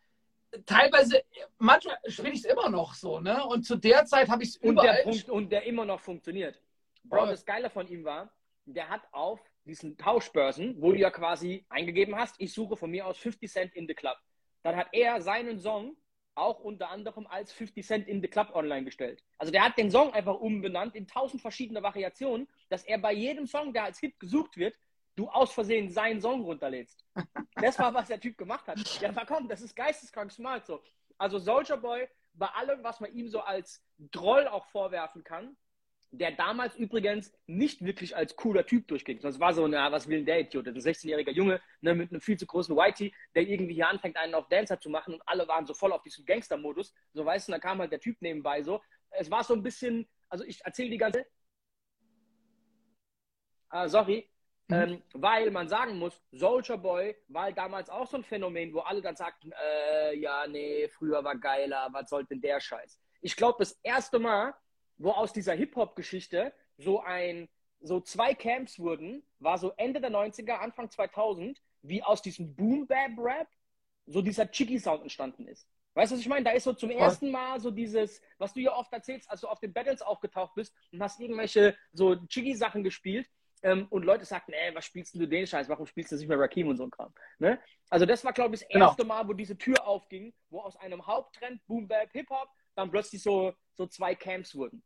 [0.66, 1.22] teilweise,
[1.58, 3.44] manchmal spiele ich es immer noch so, ne?
[3.46, 4.96] Und zu der Zeit habe ich es Und überall.
[4.96, 6.60] der, Punkt, und der immer noch funktioniert.
[7.04, 8.32] Bro, das Geile von ihm war,
[8.66, 13.06] der hat auf diesen Tauschbörsen, wo du ja quasi eingegeben hast, ich suche von mir
[13.06, 14.16] aus 50 Cent in the Club.
[14.62, 15.96] Dann hat er seinen Song
[16.34, 19.22] auch unter anderem als 50 Cent in the Club online gestellt.
[19.38, 23.46] Also der hat den Song einfach umbenannt in tausend verschiedene Variationen, dass er bei jedem
[23.46, 24.78] Song, der als Hit gesucht wird,
[25.18, 27.04] du aus Versehen seinen Song runterlädst.
[27.56, 28.78] Das war, was der Typ gemacht hat.
[29.00, 30.82] Ja, komm, das ist geisteskrank smart so.
[31.18, 35.56] Also Soldier Boy, bei allem, was man ihm so als Droll auch vorwerfen kann,
[36.10, 39.20] der damals übrigens nicht wirklich als cooler Typ durchging.
[39.20, 40.66] Sonst war so, na, was will denn der Idiot?
[40.66, 43.88] Das ist ein 16-jähriger Junge ne, mit einem viel zu großen Whitey, der irgendwie hier
[43.88, 46.94] anfängt, einen auf Dancer zu machen und alle waren so voll auf diesem Gangster-Modus.
[47.12, 48.80] So, weißt du, da kam halt der Typ nebenbei so.
[49.10, 51.26] Es war so ein bisschen, also ich erzähle die ganze.
[53.68, 54.30] Ah, sorry.
[54.68, 54.74] Mhm.
[54.74, 59.00] Ähm, weil man sagen muss, Soldier Boy war damals auch so ein Phänomen, wo alle
[59.00, 63.00] dann sagten, äh, ja, nee, früher war geiler, was soll denn der Scheiß?
[63.22, 64.54] Ich glaube, das erste Mal,
[64.98, 67.48] wo aus dieser Hip-Hop-Geschichte so ein,
[67.80, 73.48] so zwei Camps wurden, war so Ende der 90er, Anfang 2000, wie aus diesem Boom-Bap-Rap
[74.06, 75.66] so dieser Chicky-Sound entstanden ist.
[75.94, 76.44] Weißt du, was ich meine?
[76.44, 79.48] Da ist so zum ersten Mal so dieses, was du ja oft erzählst, als du
[79.48, 83.28] auf den Battles aufgetaucht bist und hast irgendwelche so Chicky-Sachen gespielt
[83.62, 85.68] ähm, und Leute sagten, ey, was spielst denn du den Scheiß?
[85.68, 87.12] Warum spielst du nicht mehr Rakim und so ein Kram?
[87.38, 87.58] Ne?
[87.90, 88.86] Also das war, glaube ich, das Genau.
[88.88, 93.54] erste Mal, wo diese Tür aufging, wo aus einem Haupttrend Boom-Bap, Hip-Hop dann plötzlich so,
[93.74, 94.82] so zwei Camps wurden.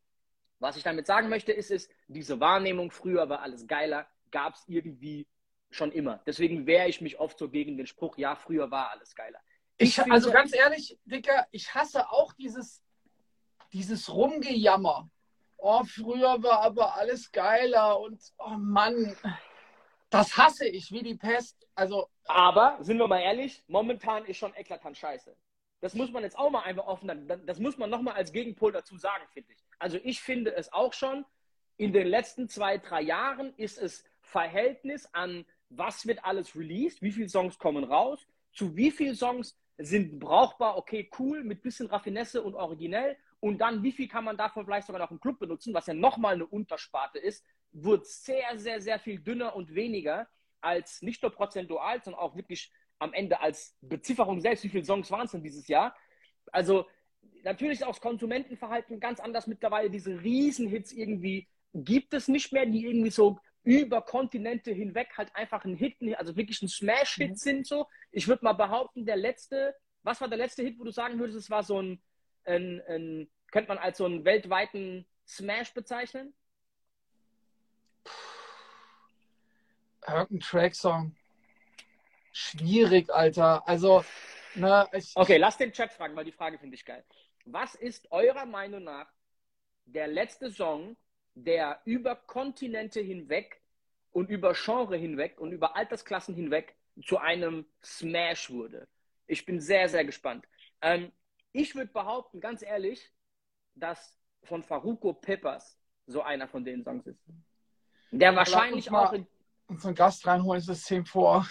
[0.60, 4.62] Was ich damit sagen möchte, ist, ist, diese Wahrnehmung, früher war alles geiler, gab es
[4.68, 5.26] irgendwie
[5.70, 6.22] schon immer.
[6.26, 9.40] Deswegen wehre ich mich oft so gegen den Spruch, ja, früher war alles geiler.
[9.78, 12.82] Ich, finde- also ganz ehrlich, Dicker, ich hasse auch dieses,
[13.72, 15.10] dieses Rumgejammer.
[15.64, 19.16] Oh, früher war aber alles geiler und oh Mann,
[20.10, 21.56] das hasse ich wie die Pest.
[21.76, 25.36] Also, Aber, sind wir mal ehrlich, momentan ist schon eklatant scheiße.
[25.80, 28.96] Das muss man jetzt auch mal einfach offen, das muss man nochmal als Gegenpol dazu
[28.96, 29.64] sagen, finde ich.
[29.78, 31.24] Also ich finde es auch schon,
[31.76, 37.12] in den letzten zwei, drei Jahren ist es Verhältnis an, was wird alles released, wie
[37.12, 42.42] viele Songs kommen raus, zu wie vielen Songs sind brauchbar, okay, cool, mit bisschen Raffinesse
[42.42, 43.16] und originell.
[43.43, 45.95] Und dann, wie viel kann man davon vielleicht sogar noch im Club benutzen, was ja
[45.95, 50.28] nochmal eine Untersparte ist, wird sehr, sehr, sehr viel dünner und weniger
[50.61, 52.70] als nicht nur prozentual, sondern auch wirklich
[53.01, 55.97] am Ende als Bezifferung selbst, wie viele Songs waren es denn dieses Jahr?
[56.53, 56.86] Also
[57.43, 59.90] natürlich ist auch das Konsumentenverhalten ganz anders mittlerweile.
[59.90, 65.64] Diese Riesenhits irgendwie gibt es nicht mehr, die irgendwie so über Kontinente hinweg halt einfach
[65.64, 67.34] ein Hit, also wirklich ein Smash-Hit mhm.
[67.34, 67.88] sind so.
[68.12, 69.74] Ich würde mal behaupten, der letzte,
[70.05, 72.01] was war der letzte Hit, wo du sagen würdest, es war so ein,
[72.45, 76.34] ein, ein könnte man als so einen weltweiten Smash bezeichnen?
[80.07, 81.14] Irgendein Track-Song.
[82.32, 83.66] Schwierig, Alter.
[83.68, 84.05] Also,
[84.55, 87.05] ne, ich, Okay, lass den Chat fragen, weil die Frage finde ich geil.
[87.45, 89.07] Was ist eurer Meinung nach
[89.84, 90.97] der letzte Song,
[91.34, 93.61] der über Kontinente hinweg
[94.12, 96.74] und über Genre hinweg und über Altersklassen hinweg
[97.05, 98.88] zu einem Smash wurde?
[99.26, 100.47] Ich bin sehr, sehr gespannt.
[100.80, 101.12] Ähm,
[101.53, 103.12] ich würde behaupten, ganz ehrlich,
[103.74, 107.22] dass von Faruko Peppers so einer von den Songs ist.
[108.11, 109.26] Der wahrscheinlich auch in
[109.68, 111.46] unseren Gast reinholen, ist das 10 vor.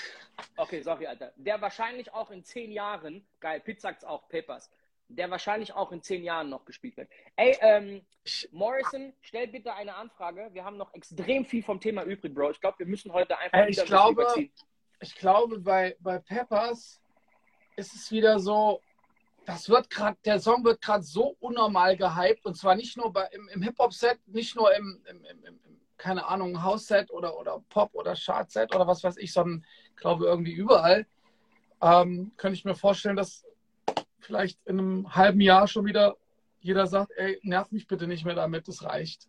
[0.58, 1.34] Okay, sorry, Alter.
[1.36, 4.70] Der wahrscheinlich auch in zehn Jahren, geil, Pitt sagt's auch, Peppers,
[5.08, 7.10] der wahrscheinlich auch in zehn Jahren noch gespielt wird.
[7.36, 8.06] Ey, ähm,
[8.52, 10.49] Morrison, stell bitte eine Anfrage.
[10.52, 12.52] Wir haben noch extrem viel vom Thema übrig, Bro.
[12.52, 14.26] Ich glaube, wir müssen heute einfach Ey, ich glaube,
[14.99, 17.02] Ich glaube, bei, bei Peppers
[17.76, 18.82] ist es wieder so,
[19.46, 23.28] das wird gerade, der Song wird gerade so unnormal gehypt und zwar nicht nur bei,
[23.32, 25.60] im, im Hip-Hop-Set, nicht nur im, im, im,
[25.98, 29.66] keine Ahnung, House-Set oder, oder Pop- oder Chart-Set oder was weiß ich, sondern
[29.96, 31.06] glaube irgendwie überall.
[31.82, 33.46] Ähm, könnte ich mir vorstellen, dass
[34.20, 36.16] vielleicht in einem halben Jahr schon wieder
[36.60, 39.28] jeder sagt, ey, nerv mich bitte nicht mehr damit, es reicht.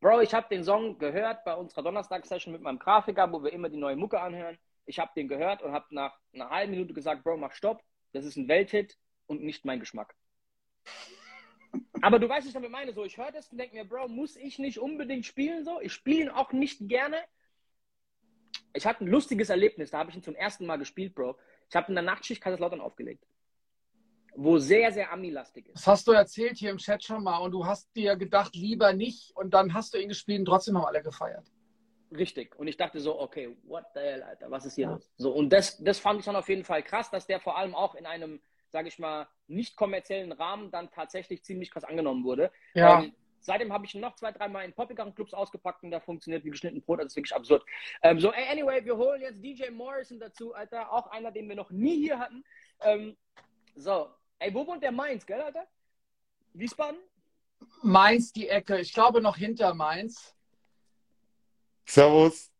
[0.00, 3.68] Bro, ich habe den Song gehört bei unserer Donnerstag-Session mit meinem Grafiker, wo wir immer
[3.68, 4.58] die neue Mucke anhören.
[4.86, 7.82] Ich habe den gehört und habe nach einer halben Minute gesagt, Bro, mach Stopp.
[8.12, 10.14] Das ist ein Welthit und nicht mein Geschmack.
[12.02, 12.92] Aber du weißt, was ich damit meine.
[12.92, 15.80] So, ich höre das und denke mir, Bro, muss ich nicht unbedingt spielen so?
[15.80, 17.18] Ich spiele ihn auch nicht gerne.
[18.72, 21.36] Ich hatte ein lustiges Erlebnis, da habe ich ihn zum ersten Mal gespielt, Bro.
[21.68, 23.24] Ich habe in der Nachtschicht Kaiserslautern aufgelegt.
[24.36, 25.74] Wo sehr, sehr Ami-lastig ist.
[25.74, 28.92] Das hast du erzählt hier im Chat schon mal und du hast dir gedacht, lieber
[28.92, 31.46] nicht und dann hast du ihn gespielt und trotzdem haben alle gefeiert.
[32.16, 32.58] Richtig.
[32.58, 35.10] Und ich dachte so, okay, what the hell, Alter, was ist hier los?
[35.16, 37.74] So, und das, das fand ich dann auf jeden Fall krass, dass der vor allem
[37.74, 38.40] auch in einem
[38.70, 42.50] sage ich mal, nicht kommerziellen Rahmen dann tatsächlich ziemlich krass angenommen wurde.
[42.74, 43.02] Ja.
[43.02, 46.44] Ähm, seitdem habe ich ihn noch zwei, dreimal in poppigeren Clubs ausgepackt und der funktioniert
[46.44, 47.00] wie geschnitten Brot.
[47.00, 47.64] Das ist wirklich absurd.
[48.02, 50.92] Ähm, so, anyway, wir holen jetzt DJ Morrison dazu, Alter.
[50.92, 52.44] Auch einer, den wir noch nie hier hatten.
[52.82, 53.16] Ähm,
[53.76, 54.08] so,
[54.38, 55.66] ey, wo wohnt der Mainz, gell, Alter?
[56.52, 56.98] Wiesbaden?
[57.82, 58.78] Mainz, die Ecke.
[58.80, 60.34] Ich glaube noch hinter Mainz.
[61.90, 62.50] Servus.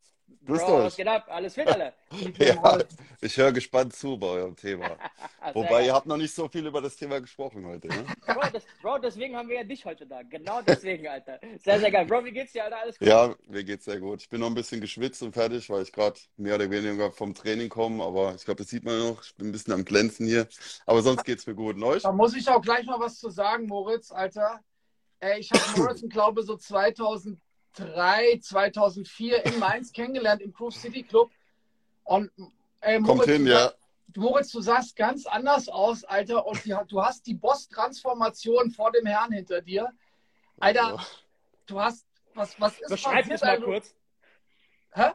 [0.44, 0.84] Grüßt Bro, euch.
[0.86, 1.26] Was geht ab?
[1.28, 1.92] Alles fit, alle?
[2.38, 2.78] ja,
[3.20, 4.96] ich höre gespannt zu bei eurem Thema.
[5.54, 7.86] Wobei, ihr habt noch nicht so viel über das Thema gesprochen heute.
[7.86, 8.04] Ne?
[8.26, 10.22] Bro, das, Bro, deswegen haben wir ja dich heute da.
[10.22, 11.38] Genau deswegen, Alter.
[11.62, 12.06] Sehr, sehr geil.
[12.06, 12.78] Bro, wie geht's dir, Alter?
[12.80, 13.06] Alles gut?
[13.06, 14.22] Ja, mir geht's sehr gut.
[14.22, 17.32] Ich bin noch ein bisschen geschwitzt und fertig, weil ich gerade mehr oder weniger vom
[17.32, 18.02] Training komme.
[18.02, 19.22] Aber ich glaube, das sieht man noch.
[19.22, 20.48] Ich bin ein bisschen am Glänzen hier.
[20.86, 21.76] Aber sonst geht's mir gut.
[21.76, 22.02] Und euch?
[22.02, 24.60] Da muss ich auch gleich mal was zu sagen, Moritz, Alter.
[25.38, 31.30] ich habe Moritz, glaube so 2000 2003, 2004 in Mainz kennengelernt, im Groove City Club.
[32.04, 32.30] Und
[32.80, 33.72] ey, Moritz, Kommt hin, ja.
[34.16, 36.46] Moritz, du sahst ganz anders aus, Alter.
[36.46, 39.92] Und die, du hast die Boss-Transformation vor dem Herrn hinter dir.
[40.58, 41.00] Alter, oh.
[41.66, 43.94] du hast, was, was ist Beschreib das mal kurz.
[44.92, 45.10] Hä?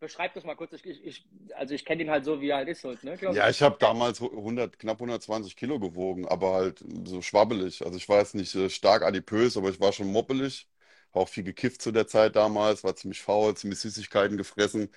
[0.00, 0.72] Beschreib das mal kurz.
[0.72, 1.24] Ich, ich,
[1.54, 2.82] also ich kenne ihn halt so, wie er halt ist.
[2.82, 3.16] Halt, ne?
[3.32, 7.84] ja, ich habe damals 100, knapp 120 Kilo gewogen, aber halt so schwabbelig.
[7.84, 10.66] Also ich war jetzt nicht äh, stark adipös, aber ich war schon moppelig
[11.12, 14.90] auch viel gekifft zu der Zeit damals, war ziemlich faul, ziemlich Süßigkeiten gefressen.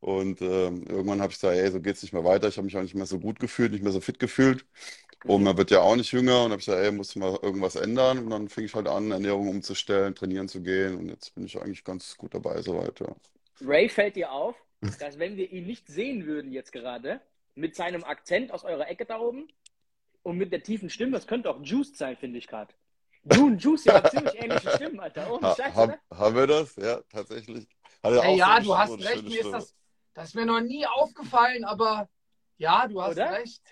[0.00, 2.48] Und äh, irgendwann habe ich gesagt, ey, so geht's nicht mehr weiter.
[2.48, 4.66] Ich habe mich auch nicht mehr so gut gefühlt, nicht mehr so fit gefühlt.
[5.24, 6.44] Und man wird ja auch nicht jünger.
[6.44, 8.18] Und habe ich gesagt, ey, muss mal irgendwas ändern.
[8.18, 10.96] Und dann fing ich halt an, Ernährung umzustellen, trainieren zu gehen.
[10.96, 12.98] Und jetzt bin ich eigentlich ganz gut dabei soweit.
[12.98, 13.14] Ja.
[13.60, 14.56] Ray fällt dir auf,
[14.98, 17.20] dass wenn wir ihn nicht sehen würden jetzt gerade,
[17.54, 19.46] mit seinem Akzent aus eurer Ecke da oben
[20.22, 22.74] und mit der tiefen Stimme, das könnte auch Juiced sein, finde ich gerade.
[23.24, 25.32] Du und Juicy haben ziemlich ähnliche Stimmen, Alter.
[25.32, 26.76] Ohne ha, Scheiße, ha, Haben wir das?
[26.76, 27.68] Ja, tatsächlich.
[28.02, 29.22] Hat ja, ja du hast recht.
[29.22, 29.74] Mir ist das,
[30.14, 32.08] das ist mir noch nie aufgefallen, aber
[32.58, 33.32] ja, du hast Oder?
[33.32, 33.62] recht.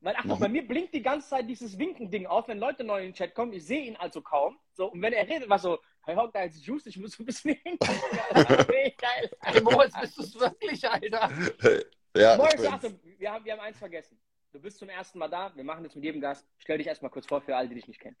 [0.00, 3.08] Weil, ach, bei mir blinkt die ganze Zeit dieses Winken-Ding auf, wenn Leute neu in
[3.08, 3.52] den Chat kommen.
[3.52, 4.56] Ich sehe ihn also kaum.
[4.72, 7.24] So, und wenn er redet, war so, hey, Hawk, da ist Juice, ich muss so
[7.24, 7.84] ein bisschen hinten.
[7.84, 9.30] geil.
[9.40, 11.30] Hey, Moritz, bist du es wirklich, Alter?
[12.16, 14.18] Ja, Moritz, Achtung, wir haben, wir haben eins vergessen.
[14.58, 15.52] Du bist zum ersten Mal da.
[15.54, 16.44] Wir machen das mit jedem Gast.
[16.58, 18.16] Stell dich erstmal kurz vor für alle, die dich nicht kennen.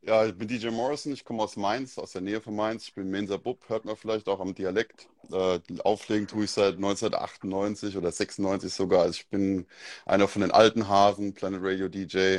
[0.00, 2.84] Ja, ich bin DJ Morrison, ich komme aus Mainz, aus der Nähe von Mainz.
[2.84, 5.06] Ich bin Mensa Bub, hört man vielleicht auch am Dialekt.
[5.30, 9.02] Äh, auflegen tue ich seit 1998 oder 96 sogar.
[9.02, 9.66] Also ich bin
[10.06, 12.38] einer von den alten Hasen, Planet Radio DJ,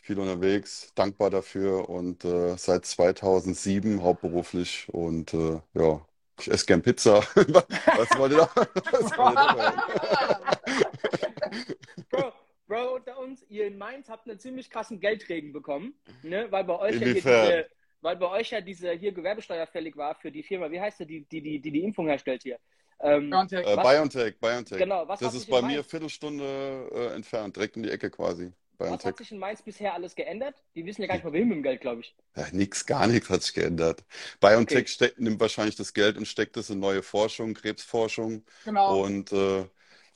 [0.00, 6.06] viel unterwegs, dankbar dafür und äh, seit 2007 hauptberuflich und äh, ja,
[6.38, 7.22] ich esse gern Pizza.
[7.34, 8.50] Was wollt ihr da?
[8.90, 10.58] Was wollt ihr da?
[12.10, 12.32] Bro,
[12.72, 16.46] Bro, unter uns, ihr in Mainz habt einen ziemlich krassen Geldregen bekommen, ne?
[16.50, 17.46] weil bei euch ja Inwiefern?
[17.46, 17.66] diese,
[18.00, 21.06] weil bei euch ja diese hier Gewerbesteuer fällig war für die Firma, wie heißt die,
[21.24, 22.58] die die, die, die Impfung herstellt hier?
[23.00, 23.66] Ähm, Biontech.
[23.66, 24.78] Äh, Was- BioNTech, BioNTech.
[24.78, 27.82] Genau, was Das hat ist sich bei in mir Mainz- Viertelstunde äh, entfernt, direkt um
[27.82, 28.52] die Ecke quasi.
[28.78, 29.06] was BioNTech.
[29.08, 30.54] hat sich in Mainz bisher alles geändert?
[30.74, 32.14] Die wissen ja gar nicht mal, wohin mit dem Geld, glaube ich.
[32.36, 34.04] Ja, nix, gar nichts hat sich geändert.
[34.40, 34.86] BioNTech Okay.
[34.88, 38.44] steckt, nimmt wahrscheinlich das Geld und steckt es in neue Forschung, Krebsforschung.
[38.64, 39.02] Genau.
[39.02, 39.64] Und äh,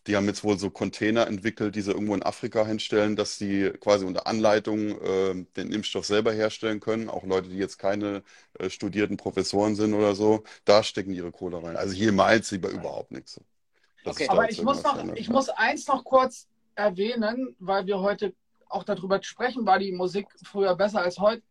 [0.06, 3.70] die haben jetzt wohl so Container entwickelt, die sie irgendwo in Afrika hinstellen, dass die
[3.80, 7.08] quasi unter Anleitung äh, den Impfstoff selber herstellen können.
[7.08, 8.22] Auch Leute, die jetzt keine
[8.58, 11.76] äh, studierten Professoren sind oder so, da stecken ihre Kohle rein.
[11.76, 13.40] Also hier in Mainz sieht man überhaupt nichts.
[14.04, 14.28] Okay.
[14.28, 16.46] Aber ich muss noch, ich muss eins noch kurz
[16.76, 18.32] erwähnen, weil wir heute
[18.68, 21.42] auch darüber sprechen, war die Musik früher besser als heute.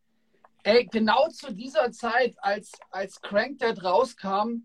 [0.64, 4.64] Ey, genau zu dieser Zeit, als, als Crank Dead rauskam,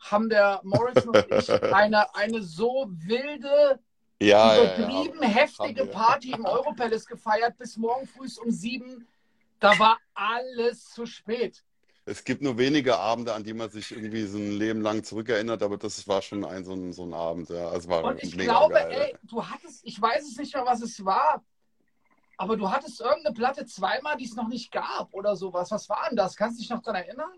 [0.00, 3.80] haben der Morrison und ich eine, eine so wilde,
[4.20, 4.74] Ja, ja, ja.
[4.74, 5.86] übertrieben heftige.
[5.86, 9.06] Party im Europalace gefeiert bis morgen früh um sieben.
[9.60, 11.62] Da war alles zu spät.
[12.06, 15.62] Es gibt nur wenige Abende, an die man sich irgendwie so ein Leben lang zurückerinnert,
[15.62, 17.68] aber das war schon ein so ein, so ein Abend, ja.
[17.68, 18.90] Also war Und ich glaube, geil.
[19.12, 21.44] ey, du hattest, ich weiß es nicht mehr, was es war,
[22.38, 25.70] aber du hattest irgendeine Platte zweimal, die es noch nicht gab oder sowas.
[25.70, 26.36] Was war denn das?
[26.36, 27.32] Kannst du dich noch daran erinnern?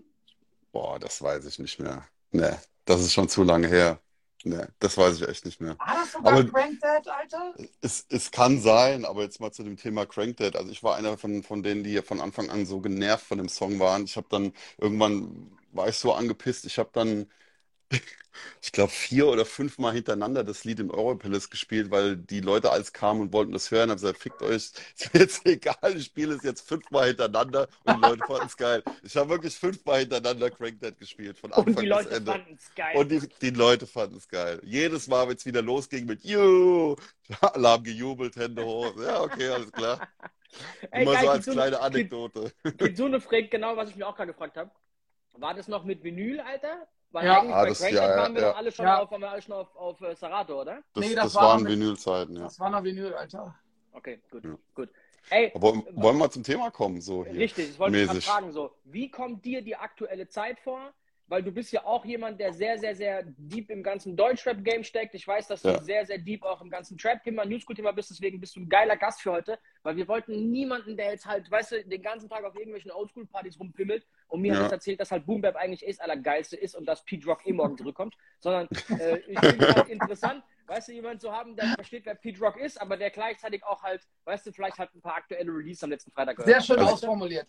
[0.73, 2.07] Boah, das weiß ich nicht mehr.
[2.33, 4.01] Nee, das ist schon zu lange her.
[4.45, 5.79] Nee, das weiß ich echt nicht mehr.
[5.79, 7.55] War das sogar Aber- Crank Dead, Alter?
[7.81, 10.57] Es, es kann sein, aber jetzt mal zu dem Thema Crank Dead.
[10.57, 13.49] Also ich war einer von, von denen, die von Anfang an so genervt von dem
[13.49, 14.05] Song waren.
[14.05, 16.65] Ich habe dann irgendwann war ich so angepisst.
[16.67, 17.31] Ich habe dann,
[18.63, 22.71] ich glaube, vier oder fünf Mal hintereinander das Lied im Europalace gespielt, weil die Leute
[22.71, 23.91] alles kamen und wollten das hören.
[23.91, 24.55] Hab gesagt, fickt euch,
[24.97, 25.97] ist mir jetzt egal.
[25.97, 28.83] Ich spiele es jetzt fünfmal hintereinander und die Leute fanden es geil.
[29.03, 32.33] Ich habe wirklich fünfmal hintereinander Crank Dead gespielt, von Und Anfang die bis Leute Ende.
[32.33, 32.97] fanden es geil.
[32.97, 34.61] Und die, die Leute fanden es geil.
[34.65, 36.97] Jedes Mal, wenn es wieder losging mit Juhu,
[37.41, 38.95] haben gejubelt, Hände hoch.
[39.01, 40.01] Ja, okay, alles klar.
[40.91, 42.53] Ey, Immer geil, so als so, kleine Anekdote.
[43.07, 44.71] eine Frage, genau, was ich mir auch gerade gefragt habe.
[45.35, 46.87] War das noch mit Vinyl, Alter?
[47.13, 47.41] Weil Ja.
[47.41, 48.53] eigentlich Ah, bei das- Crank ja, waren wir ja.
[48.53, 48.99] alle schon Ja.
[49.03, 50.83] auf, waren wir alle schon auf, auf äh, Serato, oder?
[50.95, 52.43] Das, Nee, das das war waren Vinylzeiten, ja.
[52.45, 53.55] Das war noch Vinyl, Alter.
[53.93, 54.57] Okay, gut, Ja.
[54.75, 54.89] gut.
[55.31, 57.35] Ey, Aber wollen wir mal zum Thema kommen, so hier.
[57.39, 58.25] Richtig, ich wollte mäßig.
[58.27, 60.93] fragen, so, wie kommt dir die aktuelle Zeit vor?
[61.29, 65.15] Weil du bist ja auch jemand, der sehr, sehr, sehr deep im ganzen Deutschrap-Game steckt.
[65.15, 65.81] Ich weiß, dass du Ja.
[65.83, 69.23] sehr, sehr deep auch im ganzen Trap-Thema, Newschool-Thema bist, deswegen bist du ein geiler Gast
[69.23, 72.55] für heute, weil wir wollten niemanden, der jetzt halt, weißt du, den ganzen Tag auf
[72.57, 74.63] irgendwelchen Oldschool-Partys rumpimmelt und mir Ja.
[74.63, 77.53] hat erzählt, dass halt Boom Bap eigentlich das Allergeilste ist und dass Pete Rock eh
[77.53, 80.43] morgen zurückkommt, sondern äh, ich finde es halt interessant,
[80.73, 83.83] weißt du, jemand zu haben, der versteht, wer Pete Rock ist, aber der gleichzeitig auch
[83.83, 86.79] halt, weißt du, vielleicht halt ein paar aktuelle Releases am letzten Freitag gehört Sehr schön
[86.79, 87.47] Also- ausformuliert.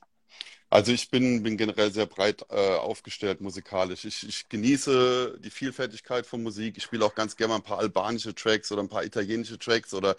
[0.69, 4.05] Also ich bin, bin generell sehr breit äh, aufgestellt musikalisch.
[4.05, 6.75] Ich, ich genieße die Vielfältigkeit von Musik.
[6.77, 9.93] Ich spiele auch ganz gerne mal ein paar albanische Tracks oder ein paar italienische Tracks
[9.93, 10.15] oder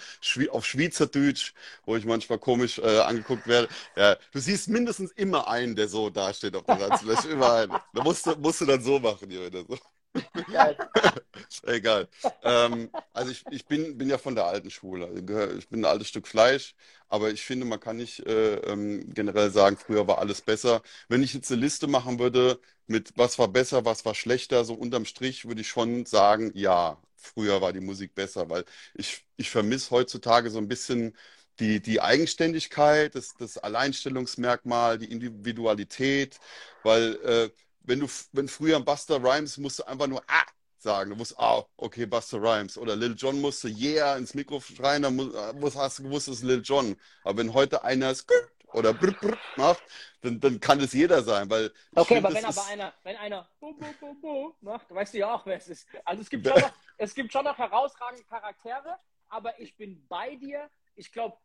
[0.51, 1.53] auf Schweizerdeutsch,
[1.85, 3.67] wo ich manchmal komisch äh, angeguckt werde.
[3.97, 7.31] Ja, du siehst mindestens immer einen, der so dasteht auf der Tanzfläche.
[7.31, 7.73] Immer einen.
[7.93, 9.77] Da musst du, musst du dann so machen, hier wieder so.
[11.65, 12.09] Egal.
[12.43, 15.07] Ähm, also ich, ich bin, bin ja von der alten Schule.
[15.07, 16.75] Also Ich bin ein altes Stück Fleisch,
[17.09, 20.83] aber ich finde, man kann nicht äh, ähm, generell sagen, früher war alles besser.
[21.09, 24.75] Wenn ich jetzt eine Liste machen würde mit was war besser, was war schlechter, so
[24.75, 29.51] unterm Strich würde ich schon sagen, ja, früher war die Musik besser, weil ich, ich
[29.51, 31.17] vermisse heutzutage so ein bisschen
[31.61, 36.39] die, die Eigenständigkeit, das, das Alleinstellungsmerkmal, die Individualität,
[36.83, 37.51] weil äh,
[37.85, 40.45] wenn du, wenn früher ein Buster Rhymes musste einfach nur ah
[40.85, 42.79] sagen, du wusstest, ah, okay, Buster Rhymes.
[42.79, 46.29] Oder Lil Jon musste yeah ins Mikro schreien, dann muss, äh, muss, hast du gewusst,
[46.29, 46.97] es ist Lil Jon.
[47.25, 49.83] Aber wenn heute einer Skirt oder brr, brr macht,
[50.21, 53.49] dann, dann kann es jeder sein, weil Okay, aber wenn aber ist, einer, wenn einer
[53.61, 55.89] bo, bo, bo, bo macht, weißt du ja auch, wer es ist.
[56.05, 60.37] Also es gibt schon noch, es gibt schon noch herausragende Charaktere, aber ich bin bei
[60.37, 60.71] dir.
[60.97, 61.37] Ich glaube,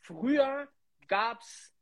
[0.00, 0.68] früher
[1.08, 1.72] gab es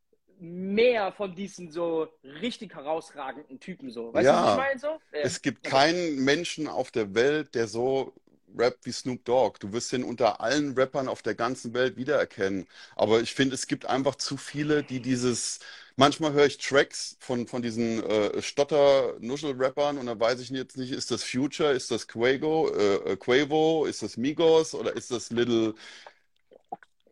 [0.41, 4.13] mehr von diesen so richtig herausragenden Typen so.
[4.13, 4.45] Weißt du, Ja.
[4.45, 4.89] was ich meine so?
[5.13, 8.13] Äh, es gibt keinen Menschen auf der Welt, der so
[8.57, 9.59] rappt wie Snoop Dogg.
[9.61, 12.67] Du wirst ihn unter allen Rappern auf der ganzen Welt wiedererkennen.
[12.97, 15.59] Aber ich finde, es gibt einfach zu viele, die dieses.
[15.97, 20.91] Manchmal höre ich Tracks von, von diesen äh, Stotter-Nuschel-Rappern und dann weiß ich jetzt nicht,
[20.91, 25.31] ist das Future, ist das Quavo, äh, äh, Quavo, ist das Migos oder ist das
[25.31, 25.75] Little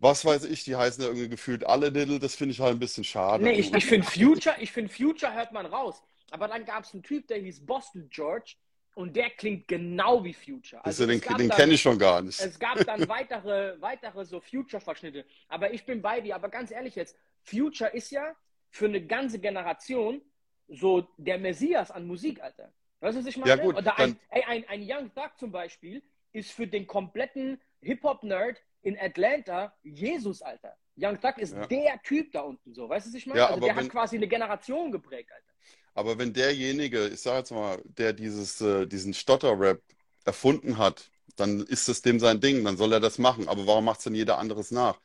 [0.02, 2.80] was weiß ich, die heißen ja irgendwie gefühlt alle Little, das finde ich halt ein
[2.80, 3.44] bisschen schade.
[3.44, 6.02] Nee, ich, ich finde Future, ich finde Future hört man raus.
[6.32, 8.56] Aber dann gab es einen Typ, der hieß Boston George
[8.94, 10.84] und der klingt genau wie Future.
[10.84, 12.40] Also den, den kenne ich schon gar nicht.
[12.40, 15.24] Es gab dann weitere, weitere so Future-Verschnitte.
[15.48, 16.34] Aber ich bin bei dir.
[16.34, 18.34] Aber ganz ehrlich jetzt, Future ist ja
[18.70, 20.20] für eine ganze Generation
[20.68, 22.72] so der Messias an Musik, Alter.
[23.00, 23.50] Weißt du, was ich meine?
[23.50, 27.60] Ja, gut, Oder ein, ey, ein, ein Young Thug zum Beispiel ist für den kompletten
[27.82, 30.76] Hip-Hop-Nerd in Atlanta Jesus, Alter.
[30.96, 31.66] Young Thug ist Ja.
[31.66, 32.88] der Typ da unten so.
[32.88, 33.38] Weißt du, was ich meine?
[33.38, 35.52] Ja, also aber der wenn- hat quasi eine Generation geprägt, Alter.
[35.94, 39.82] Aber wenn derjenige, ich sage jetzt mal, der dieses, äh, diesen Stotter-Rap
[40.24, 43.48] erfunden hat, dann ist das dem sein Ding, dann soll er das machen.
[43.48, 45.00] Aber warum macht es denn jeder anderes nach?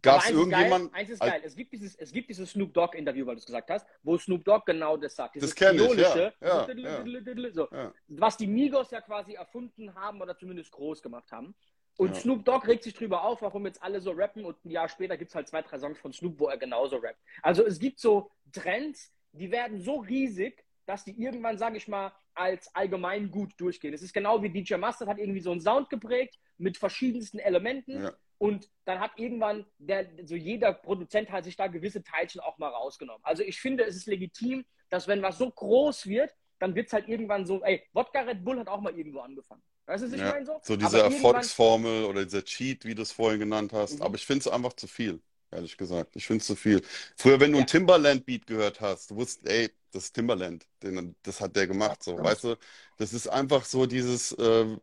[0.00, 0.90] Gab es irgendjemanden?
[0.92, 1.40] Geil, eins ist geil.
[1.44, 4.44] Es gibt dieses, es gibt dieses Snoop Dogg-Interview, weil du es gesagt hast, wo Snoop
[4.44, 5.42] Dogg genau das sagt.
[5.42, 6.66] Das kenn ich, ja, ja,
[7.52, 7.68] so.
[7.72, 7.92] Ja.
[8.06, 11.54] was die Migos ja quasi erfunden haben oder zumindest groß gemacht haben.
[11.98, 12.20] Und Ja.
[12.20, 15.16] Snoop Dogg regt sich drüber auf, warum jetzt alle so rappen und ein Jahr später
[15.16, 17.18] gibt es halt zwei, drei Songs von Snoop, wo er genauso rappt.
[17.42, 22.12] Also es gibt so Trends, die werden so riesig, dass die irgendwann, sage ich mal,
[22.34, 23.92] als allgemein gut durchgehen.
[23.92, 28.00] Es ist genau wie DJ Mustard hat irgendwie so einen Sound geprägt mit verschiedensten Elementen
[28.04, 28.12] Ja.
[28.38, 32.68] und dann hat irgendwann der, so jeder Produzent hat sich da gewisse Teilchen auch mal
[32.68, 33.24] rausgenommen.
[33.24, 36.92] Also ich finde, es ist legitim, dass wenn was so groß wird, dann wird es
[36.92, 39.62] halt irgendwann so, ey, Wodka Red Bull hat auch mal irgendwo angefangen.
[39.88, 40.60] Weißt du, was ich Ja, meine so?
[40.62, 43.94] so diese Erfolgsformel oder dieser Cheat, wie du es vorhin genannt hast.
[43.94, 44.02] Mhm.
[44.02, 45.20] Aber ich finde es einfach zu viel,
[45.50, 46.16] ehrlich gesagt.
[46.16, 46.82] Ich finde es zu viel.
[47.16, 47.62] Früher, wenn du Ja.
[47.62, 50.66] einen Timbaland-Beat gehört hast, du wusstest, ey, das ist Timbaland.
[50.82, 52.02] Den, das hat der gemacht.
[52.02, 52.22] So, Ja.
[52.22, 52.56] weißt du?
[52.96, 54.80] Das ist einfach so dieses, ähm,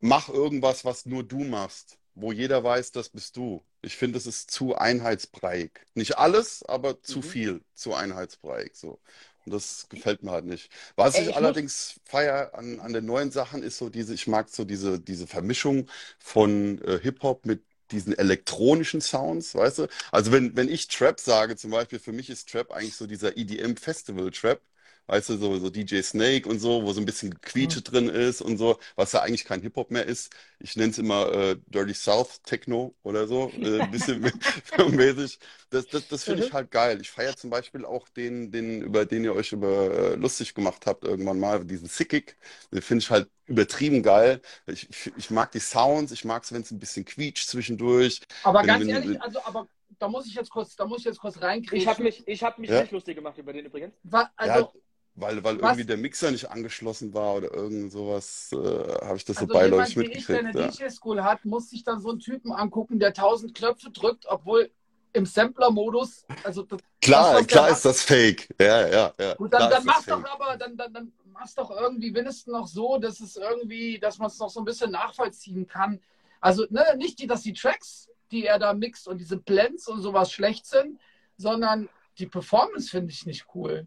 [0.00, 3.64] mach irgendwas, was nur du machst, wo jeder weiß, das bist du.
[3.82, 5.86] Ich finde, es ist zu einheitsbreig.
[5.94, 7.22] Nicht alles, aber zu Mhm.
[7.22, 8.76] viel, zu einheitsbreig.
[8.76, 9.00] So.
[9.46, 10.70] Und das gefällt mir halt nicht.
[10.96, 14.14] Was Ey, ich ich muss- allerdings feier an, an den neuen Sachen ist so diese,
[14.14, 15.88] ich mag so diese, diese Vermischung
[16.18, 19.86] von äh, Hip-Hop mit diesen elektronischen Sounds, weißt du?
[20.12, 23.36] Also wenn, wenn ich Trap sage, zum Beispiel, für mich ist Trap eigentlich so dieser
[23.36, 24.60] EDM-Festival-Trap,
[25.06, 28.40] weißt du, so, so DJ Snake und so, wo so ein bisschen Quietsche drin ist
[28.42, 30.32] und so, was ja eigentlich kein Hip-Hop mehr ist.
[30.60, 34.20] Ich nenne es immer äh, Dirty South Techno oder so, äh, ein bisschen
[34.90, 35.38] mäßig.
[35.70, 37.00] Das, das, das finde ich halt geil.
[37.00, 40.86] Ich feiere zum Beispiel auch den, den, über den ihr euch über äh, lustig gemacht
[40.86, 42.36] habt irgendwann mal, diesen Sickig.
[42.72, 44.40] Den finde ich halt übertrieben geil.
[44.66, 48.20] Ich, ich, ich mag die Sounds, ich mag es, wenn es ein bisschen quietscht zwischendurch.
[48.42, 49.66] Aber Wenn- ganz wenn- ehrlich, wenn- also, aber
[49.98, 51.76] da muss ich jetzt kurz, da muss ich jetzt kurz reingreifen.
[51.78, 52.80] Ich habe mich, ich hab mich Ja.
[52.80, 53.94] nicht lustig gemacht über den übrigens.
[54.36, 54.72] Also,
[55.20, 55.70] Weil, weil Was?
[55.70, 59.54] irgendwie der Mixer nicht angeschlossen war oder irgend sowas, äh, habe ich das so also
[59.54, 60.46] beiläufig jemand mitgekriegt.
[60.46, 60.68] eine Ja.
[60.68, 64.70] DJ-School hat, muss sich dann so einen Typen angucken, der tausend Knöpfe drückt, obwohl
[65.12, 68.48] im Sampler-Modus, also das, Klar, das, klar macht- ist das fake.
[68.60, 69.34] Ja, ja, ja.
[69.34, 72.96] Gut, dann, dann mach's doch aber, dann, dann, dann mach's doch irgendwie wenigstens noch so,
[72.98, 76.00] dass es irgendwie, dass man es noch so ein bisschen nachvollziehen kann.
[76.40, 80.00] Also, ne, nicht die, dass die Tracks, die er da mixt und diese Blends und
[80.00, 81.00] sowas schlecht sind,
[81.36, 83.86] sondern die Performance finde ich nicht cool.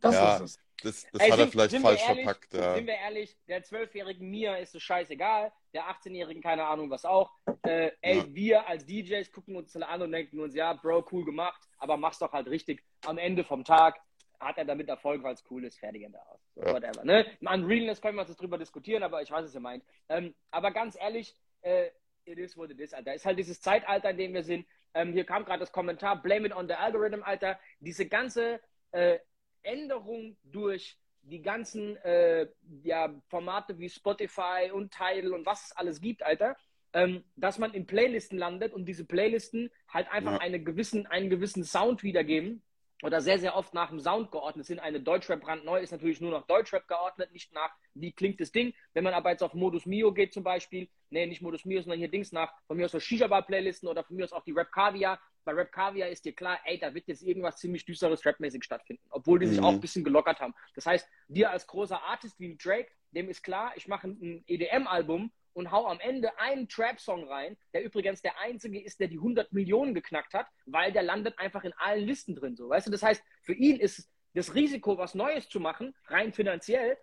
[0.00, 0.36] Das Ja.
[0.36, 0.58] ist es.
[0.82, 2.54] Das, das Ey, hat er vielleicht falsch ehrlich, verpackt.
[2.54, 2.74] Ja.
[2.76, 7.32] Sind wir ehrlich, der zwölfjährigen Mia ist es scheißegal, der 18-jährigen keine Ahnung was auch.
[7.64, 8.24] Äh, ey, Ja.
[8.34, 11.96] wir als DJs gucken uns das an und denken uns, ja, Bro, cool gemacht, aber
[11.96, 12.84] mach's doch halt richtig.
[13.06, 14.00] Am Ende vom Tag
[14.38, 16.40] hat er damit Erfolg, weil es cool ist, fertig in der aus.
[16.54, 16.72] Ja.
[16.72, 17.04] Whatever.
[17.04, 17.26] Ne?
[17.44, 19.82] An Realness können wir uns jetzt drüber diskutieren, aber ich weiß, was ihr meint.
[20.08, 21.88] Ähm, aber ganz ehrlich, äh,
[22.24, 23.14] it is what it is, Alter.
[23.14, 24.64] Ist halt dieses Zeitalter, in dem wir sind.
[24.94, 27.58] Ähm, hier kam gerade das Kommentar, blame it on the algorithm, Alter.
[27.80, 28.60] Diese ganze
[28.92, 29.18] äh,
[29.62, 32.48] Änderung durch die ganzen äh,
[32.82, 36.56] ja, Formate wie Spotify und Tidal und was es alles gibt, Alter,
[36.94, 40.38] ähm, dass man in Playlisten landet und diese Playlisten halt einfach Ja.
[40.38, 42.62] eine gewissen, einen gewissen Sound wiedergeben
[43.02, 44.80] oder sehr, sehr oft nach dem Sound geordnet sind.
[44.80, 48.74] Eine Deutschrap brandneu ist natürlich nur nach Deutschrap geordnet, nicht nach, wie klingt das Ding.
[48.92, 51.98] Wenn man aber jetzt auf Modus Mio geht zum Beispiel, nee, nicht Modus Mio, sondern
[51.98, 54.72] hier Dings nach, von mir aus so Shisha-Bar-Playlisten oder von mir aus auch die Rap
[54.72, 55.20] Caviar.
[55.44, 59.02] Bei Rap Caviar ist dir klar, ey, da wird jetzt irgendwas ziemlich düsteres Rapmäßig stattfinden,
[59.10, 59.64] obwohl die sich Mhm.
[59.64, 60.54] auch ein bisschen gelockert haben.
[60.74, 65.30] Das heißt, dir als großer Artist wie Drake, dem ist klar, ich mache ein EDM-Album
[65.58, 69.52] und hau am Ende einen Trap-Song rein, der übrigens der einzige ist, der die 100
[69.52, 72.54] Millionen geknackt hat, weil der landet einfach in allen Listen drin.
[72.54, 76.32] So, weißt du, das heißt, für ihn ist das Risiko, was Neues zu machen, rein
[76.32, 76.96] finanziell,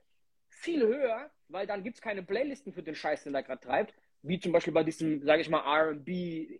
[0.47, 3.93] viel höher, weil dann gibt es keine Playlisten für den Scheiß, den er gerade treibt,
[4.21, 6.07] wie zum Beispiel bei diesem, sage ich mal, RB,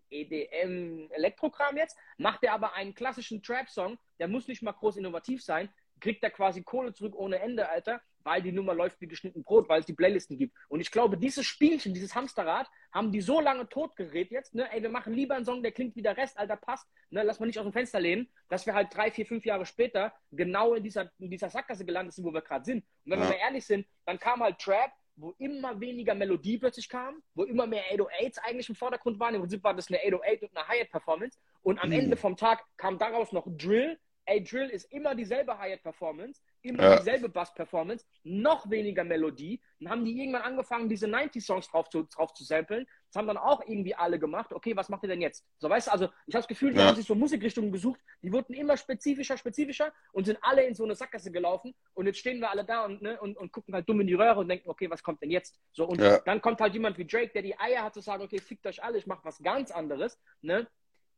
[0.10, 5.42] EDM, Elektrokram jetzt, macht er aber einen klassischen Trap-Song, der muss nicht mal groß innovativ
[5.42, 5.70] sein,
[6.02, 9.70] kriegt er quasi Kohle zurück ohne Ende, Alter, weil die Nummer läuft wie geschnitten Brot,
[9.70, 10.56] weil es die Playlisten gibt.
[10.68, 14.82] Und ich glaube, dieses Spielchen, dieses Hamsterrad, haben die so lange totgeredet jetzt, ne, ey,
[14.82, 17.46] wir machen lieber einen Song, der klingt wie der Rest, Alter, passt, ne, lass mal
[17.46, 20.84] nicht aus dem Fenster lehnen, dass wir halt drei, vier, fünf Jahre später genau in
[20.84, 22.84] dieser, in dieser Sackgasse gelandet sind, wo wir gerade sind.
[23.06, 23.26] Und wenn Ja.
[23.26, 27.44] wir mal ehrlich sind, dann kam halt Trap wo immer weniger Melodie plötzlich kam, wo
[27.46, 29.34] immer mehr 808s eigentlich im Vordergrund waren.
[29.34, 31.40] Im Prinzip war das eine 808 und eine Hi-Hat-Performance.
[31.62, 31.96] Und am Mhm.
[31.96, 33.98] Ende vom Tag kam daraus noch Drill.
[34.28, 36.96] Ey, Drill ist immer dieselbe Hi-Hat-Performance, immer Ja.
[36.98, 39.62] dieselbe Bass-Performance, noch weniger Melodie.
[39.80, 42.88] Dann haben die irgendwann angefangen, diese 90-Songs drauf zu, drauf zu samplen.
[43.12, 44.52] Das haben dann auch irgendwie alle gemacht.
[44.52, 45.46] Okay, was macht ihr denn jetzt?
[45.60, 46.88] So, weißt du, also ich habe das Gefühl, die Ja.
[46.88, 50.84] haben sich so Musikrichtungen gesucht, die wurden immer spezifischer, spezifischer und sind alle in so
[50.84, 51.76] eine Sackgasse gelaufen.
[51.94, 54.16] Und jetzt stehen wir alle da und, ne, und, und gucken halt dumm in die
[54.16, 55.60] Röhre und denken, okay, was kommt denn jetzt?
[55.72, 56.20] So, und Ja.
[56.26, 58.84] dann kommt halt jemand wie Drake, der die Eier hat zu sagen, okay, fickt euch
[58.84, 60.68] alle, ich mache was ganz anderes, ne?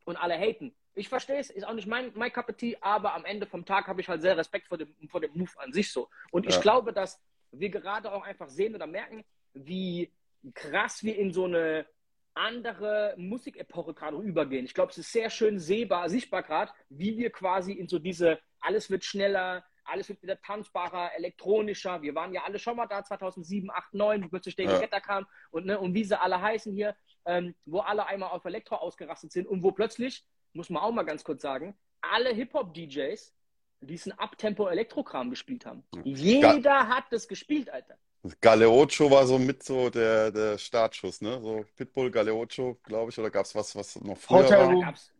[0.04, 0.74] Und alle haten.
[0.98, 3.64] Ich verstehe es, ist auch nicht mein, mein Cup of Tea, aber am Ende vom
[3.64, 6.08] Tag habe ich halt sehr Respekt vor dem, vor dem Move an sich so.
[6.30, 6.60] Und ich Ja.
[6.60, 7.20] glaube, dass
[7.52, 9.24] wir gerade auch einfach sehen oder merken,
[9.54, 10.12] wie
[10.54, 11.86] krass wir in so eine
[12.34, 14.64] andere Musikepoche gerade übergehen.
[14.64, 18.38] Ich glaube, es ist sehr schön sehbar, sichtbar gerade, wie wir quasi in so diese,
[18.60, 22.02] alles wird schneller, alles wird wieder tanzbarer, elektronischer.
[22.02, 25.00] Wir waren ja alle schon mal da, 2007, 8, 9, wie plötzlich David Ja.
[25.00, 26.94] Kam und, ne, und wie sie alle heißen hier,
[27.24, 30.24] ähm, wo alle einmal auf Elektro ausgerastet sind und wo plötzlich,
[30.58, 33.32] muss man auch mal ganz kurz sagen, alle Hip-Hop-DJs
[33.80, 35.84] diesen Abtempo-Elektrokram gespielt haben.
[36.02, 37.96] Jeder hat das gespielt, Alter.
[38.40, 41.40] Galeocho war so mit so der, der Startschuss, ne?
[41.40, 44.68] So Pitbull, Galeocho, glaube ich, oder gab es was, was noch früher Hotel war?
[44.70, 44.80] Room.
[44.82, 45.12] gab's,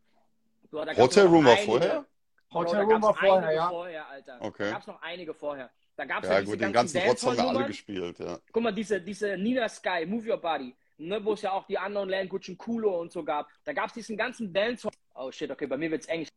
[0.73, 1.67] Boah, da gab's Hotel Room war einige.
[1.67, 2.07] vorher?
[2.51, 3.69] Bro, Hotel da Room gab's war vorher, ja.
[3.69, 4.39] vorher, Alter.
[4.41, 4.65] Okay.
[4.65, 5.71] Da gab es noch einige vorher.
[5.95, 8.39] Da gab es Ja, ja, diese gut, den ganzen Rotz haben wir alle gespielt, ja.
[8.53, 11.77] Guck mal, diese, diese Nina Sky, Move Your Body, ne, wo es ja auch die
[11.79, 13.49] Unknown Language und Kulo und so gab.
[13.65, 14.93] Da gab es diesen ganzen Dancehall.
[15.15, 16.23] Oh shit, okay, bei mir wird's eng.
[16.23, 16.31] Ich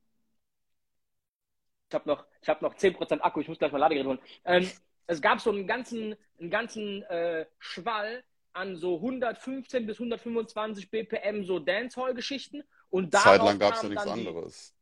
[1.93, 4.19] habe noch, ich hab noch 10% Akku, ich muss gleich mal Ladegerät holen.
[4.45, 4.69] Ähm,
[5.07, 11.43] es gab so einen ganzen, einen ganzen äh, Schwall an so 115 bis 125 BPM
[11.43, 12.63] so Dancehall-Geschichten.
[12.89, 14.75] Und Zeitlang gab es ja nichts die- anderes.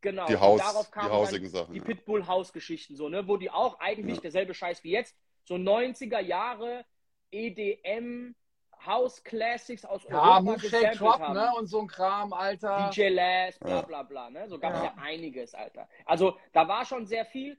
[0.00, 0.26] Genau.
[0.26, 1.72] Die, Haus, darauf die kamen hausigen dann Sachen.
[1.72, 1.84] die Ja.
[1.86, 4.22] Pitbull House-Geschichten, so, ne, wo die auch eigentlich Ja.
[4.22, 6.84] derselbe Scheiß wie jetzt, so 90er Jahre
[7.30, 8.34] EDM
[8.86, 11.34] House Classics aus Ja, Europa Move, Shake, Drop, haben.
[11.34, 11.52] ne?
[11.56, 12.90] Und so ein Kram, Alter.
[12.94, 14.48] DJ Last, bla bla bla, ne?
[14.48, 14.84] So gab es Ja.
[14.86, 14.94] ja.
[15.02, 15.88] einiges, Alter.
[16.04, 17.56] Also da war schon sehr viel.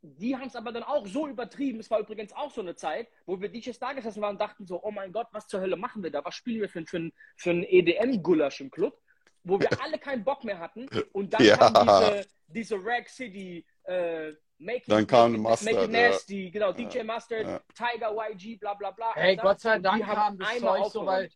[0.00, 1.80] Die haben es aber dann auch so übertrieben.
[1.80, 4.64] Es war übrigens auch so eine Zeit, wo wir DJs da gesessen waren und dachten
[4.66, 6.24] so, oh mein Gott, was zur Hölle machen wir da?
[6.24, 8.96] Was spielen wir für, für, für einen EDM-Gulasch im Club?
[9.42, 10.88] Wo wir alle keinen Bock mehr hatten.
[11.12, 11.56] Und dann Ja.
[11.56, 15.92] kam diese, diese Rag City, äh, Make It, Dann kam Make It, Mustard, Make It
[15.92, 16.08] ja.
[16.08, 17.60] Nasty, genau, DJ Mustard, Ja.
[17.74, 19.12] Tiger YG, bla bla bla.
[19.14, 19.42] Ey, Alter.
[19.42, 21.30] Gott sei Dank haben kam das einmal Zeug so, weil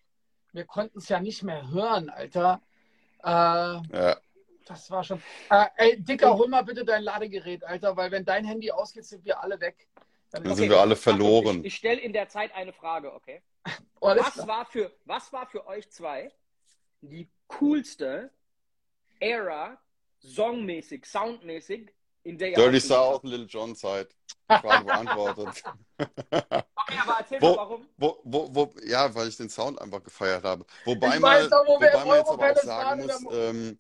[0.53, 2.61] wir konnten es ja nicht mehr hören, Alter.
[3.25, 4.17] Äh, Ja.
[4.67, 5.23] das war schon.
[5.51, 9.25] Äh, ey, Dicker, hol mal bitte dein Ladegerät, Alter, weil wenn dein Handy ausgeht, sind
[9.25, 9.89] wir alle weg.
[10.31, 11.61] Dann Dann sind wir alle verloren.
[11.61, 13.43] Ich, ich stelle in der Zeit eine Frage, okay?
[14.01, 16.33] Was war, für, was war für euch zwei
[17.03, 18.33] die coolste
[19.21, 19.79] Era,
[20.19, 21.93] songmäßig, soundmäßig,
[22.25, 22.89] in ihr Dirty habt?
[22.89, 24.15] South, Little John Zeit.
[24.49, 25.63] Frage beantwortet.
[26.85, 27.87] Okay, aber erzähl Wo- mal, warum.
[27.97, 30.65] Wo, wo, wo, ja, weil ich den Sound einfach gefeiert habe.
[30.85, 33.79] Wobei man, wobei man jetzt aber auch sagen muss, ähm,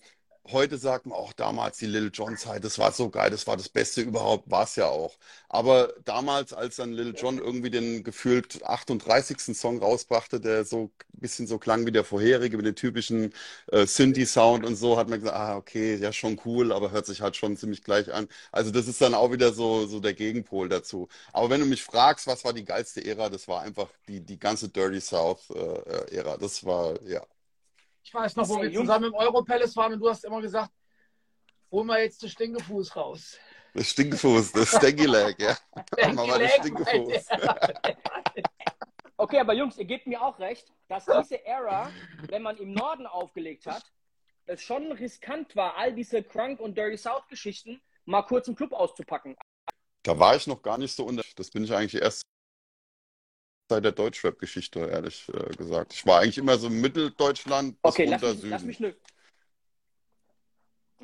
[0.51, 3.57] heute sagt man auch damals die Little John Zeit, das war so geil, das war
[3.57, 5.16] das Beste überhaupt, war es ja auch.
[5.49, 9.55] Aber damals, als dann Little John irgendwie den gefühlt 38.
[9.57, 10.84] Song rausbrachte, der so
[11.14, 13.32] ein bisschen so klang wie der vorherige, mit dem typischen
[13.70, 17.20] äh, Synthi-Sound und so, hat man gesagt, ah, okay, ja, schon cool, aber hört sich
[17.20, 18.28] halt schon ziemlich gleich an.
[18.51, 21.09] Also das ist dann auch wieder so, so der Gegenpol dazu.
[21.32, 24.38] Aber wenn du mich fragst, was war die geilste Ära, das war einfach die, die
[24.38, 26.36] ganze Dirty South-Ära.
[26.38, 27.22] das war, ja.
[28.03, 30.72] Ich weiß noch, wo wir zusammen im Europalace waren und du hast immer gesagt,
[31.70, 33.38] hol mal jetzt den Stinkefuß raus.
[33.74, 35.57] Das Stinkfuß, das Stanky Leg, ja.
[36.14, 37.28] Mach mal den Stanky Leg, Stinkefuß.
[39.16, 41.90] Okay, aber Jungs, ihr gebt mir auch recht, dass diese Era,
[42.28, 43.84] wenn man im Norden aufgelegt hat,
[44.46, 48.72] es schon riskant war, all diese Crunk und Dirty South Geschichten mal kurz im Club
[48.72, 49.36] auszupacken.
[50.03, 51.22] Da war ich noch gar nicht so unter.
[51.36, 52.22] Das bin ich eigentlich erst
[53.72, 55.94] seit der Deutschrap-Geschichte, ehrlich äh, gesagt.
[55.94, 58.66] Ich war eigentlich immer so Mitteldeutschland bis Okay, lass mich, lass Süden.
[58.66, 58.94] mich eine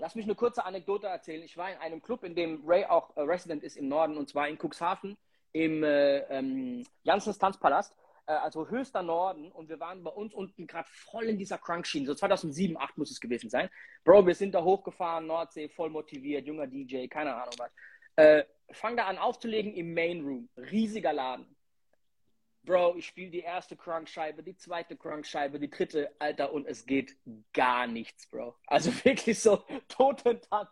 [0.01, 1.43] Lass mich eine kurze Anekdote erzählen.
[1.43, 4.29] Ich war in einem Club, in dem Ray auch äh, Resident ist im Norden, und
[4.29, 5.17] zwar in Cuxhaven
[5.53, 7.97] im äh, ähm, Janssens Tanzpalast,
[8.27, 9.51] äh, also höchster Norden.
[9.51, 12.07] Und wir waren bei uns unten gerade voll in dieser Crunk-Schiene.
[12.07, 13.69] So 2007, 2008 muss es gewesen sein.
[14.05, 17.71] Bro, wir sind da hochgefahren, Nordsee, voll motiviert, junger DJ, keine Ahnung was.
[18.15, 20.49] Äh, fang da an aufzulegen im Main Room.
[20.57, 21.57] Riesiger Laden.
[22.69, 27.17] Bro, ich spiele die erste Crunk-Scheibe, die zweite Crunk-Scheibe, die dritte, Alter, und es geht
[27.55, 28.57] gar nichts, Bro.
[28.67, 30.69] Also wirklich so Totentanz.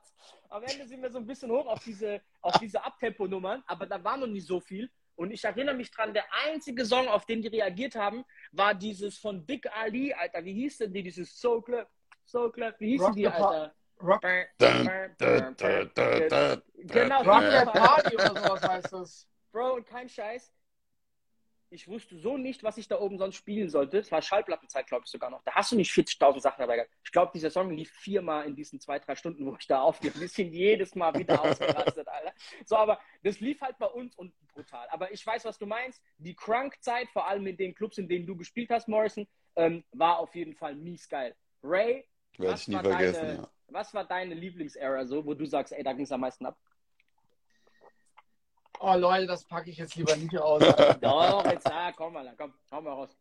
[0.51, 4.05] Am Ende sind wir so ein bisschen hoch auf diese, auf diese Abtempo-Nummern, aber da
[4.05, 4.90] war noch nicht so viel.
[5.14, 9.16] Und ich erinnere mich dran, der einzige Song, auf den die reagiert haben, war dieses
[9.16, 10.44] von Big Ali, Alter.
[10.44, 11.03] Wie hieß denn die?
[11.03, 11.88] Dieses So Club,
[12.26, 13.74] So Club, wie hießen die, Alter?
[14.03, 14.20] Rock.
[16.74, 19.26] Genau, Rock the Party oder sowas heißt das.
[19.51, 20.53] Bro, und kein Scheiß.
[21.71, 23.99] Ich wusste so nicht, was ich da oben sonst spielen sollte.
[23.99, 25.43] Es war Schallplattenzeit, glaube ich, sogar noch.
[25.43, 26.91] Da hast du nicht 40.000 Sachen dabei gehabt.
[27.05, 30.12] Ich glaube, dieser Song lief viermal in diesen zwei, drei Stunden, wo ich da aufgehe.
[30.14, 32.33] Wir sind jedes Mal wieder ausgerastet, Alter.
[32.64, 34.87] So, aber das lief halt bei uns und brutal.
[34.91, 36.03] Aber ich weiß, was du meinst.
[36.19, 40.19] Die Crunk-Zeit, vor allem in den Clubs, in denen du gespielt hast, Morrison, ähm, war
[40.19, 41.35] auf jeden Fall mies geil.
[41.62, 42.05] Ray,
[42.39, 43.51] Werde was ich nie war, vergessen, deine, ja.
[43.69, 46.59] was war deine Lieblingsära so, wo du sagst, ey, da ging es am meisten ab?
[48.81, 50.61] Oh Leute, das packe ich jetzt lieber nicht aus.
[51.01, 53.16] Doch, jetzt, ah, komm mal, komm, hau mal raus.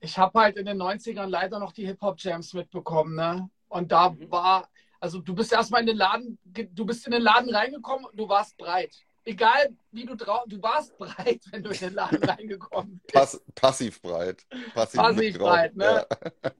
[0.00, 3.50] Ich habe halt in den 90ern leider noch die Hip-Hop-Jams mitbekommen, ne?
[3.68, 4.30] Und da Mhm.
[4.30, 8.16] war, also du bist erstmal in den Laden, du bist in den Laden reingekommen und
[8.18, 8.94] du warst breit.
[9.24, 13.14] Egal wie du drauf, du warst breit, wenn du in den Laden reingekommen bist.
[13.14, 14.46] Pass, passiv breit.
[14.74, 16.06] Passiv, Passiv breit, ne?
[16.06, 16.52] Ja.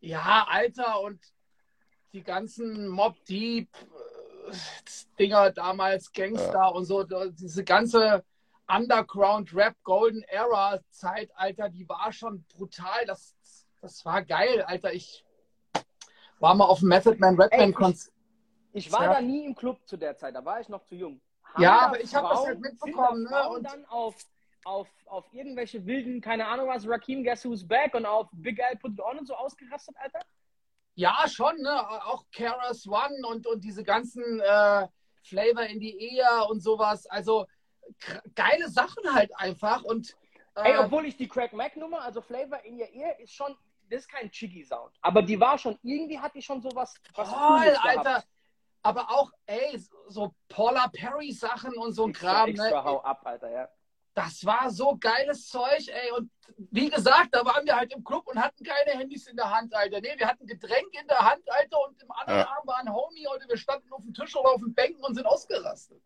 [0.00, 1.18] Ja, Alter, und
[2.12, 3.68] die ganzen Mob Deep
[5.18, 8.24] Dinger damals, Gangster und so, diese ganze
[8.68, 13.04] Underground Rap Golden Era Zeit, Alter, die war schon brutal.
[13.06, 13.34] Das,
[13.80, 14.92] das war geil, Alter.
[14.92, 15.24] Ich
[16.40, 18.14] war mal auf dem Method Man Redman Ey, ich- Konzert.
[18.72, 19.14] Ich war Ja.
[19.14, 21.20] da nie im Club zu der Zeit, da war ich noch zu jung.
[21.44, 24.16] Haben Ja, aber ich hab das halt mitbekommen, ne, und- dann auf,
[24.64, 28.76] auf, auf irgendwelche wilden, keine Ahnung was, Rakim Guess Who's Back und auf Big Al
[28.76, 30.18] Put It On und so ausgerastet, Alter?
[30.94, 31.90] Ja, schon, ne?
[32.06, 34.86] Auch Keras One und, und diese ganzen äh,
[35.22, 37.06] Flavor in die Ehe und sowas.
[37.06, 37.46] Also
[38.34, 39.82] geile Sachen halt einfach.
[39.82, 40.16] Und
[40.56, 43.56] äh, Ey, obwohl ich die Crack Mac Nummer, also Flavor in Your Ear, ist schon,
[43.90, 44.92] das ist kein Chiggy Sound.
[45.02, 47.86] Aber die war schon, irgendwie hat die schon sowas, was gehabt.
[47.86, 48.24] Alter.
[48.82, 53.04] Aber auch, ey, so Paula Perry Sachen und so ein Extra, Kram, extra hau ne?
[53.04, 53.68] ab, Alter, ja.
[54.14, 56.12] Das war so geiles Zeug, ey.
[56.12, 56.30] Und
[56.70, 59.74] wie gesagt, da waren wir halt im Club und hatten keine Handys in der Hand,
[59.74, 60.00] Alter.
[60.00, 62.48] Nee, wir hatten Getränk in der Hand, Alter, und im anderen Ja.
[62.48, 63.48] Arm war ein Homie, Alter.
[63.48, 66.00] Wir standen auf dem Tisch oder auf den Bänken und sind ausgerastet.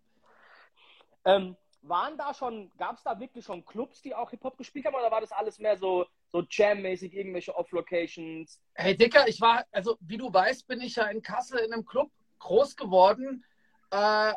[1.26, 4.94] Ähm, waren da schon, gab es da wirklich schon Clubs, die auch Hip-Hop gespielt haben,
[4.94, 8.58] oder war das alles mehr so, so Jam-mäßig, irgendwelche Off-Locations?
[8.74, 11.84] Hey Dicker, ich war, also wie du weißt, bin ich ja in Kassel in einem
[11.84, 13.44] Club groß geworden,
[13.90, 14.32] äh,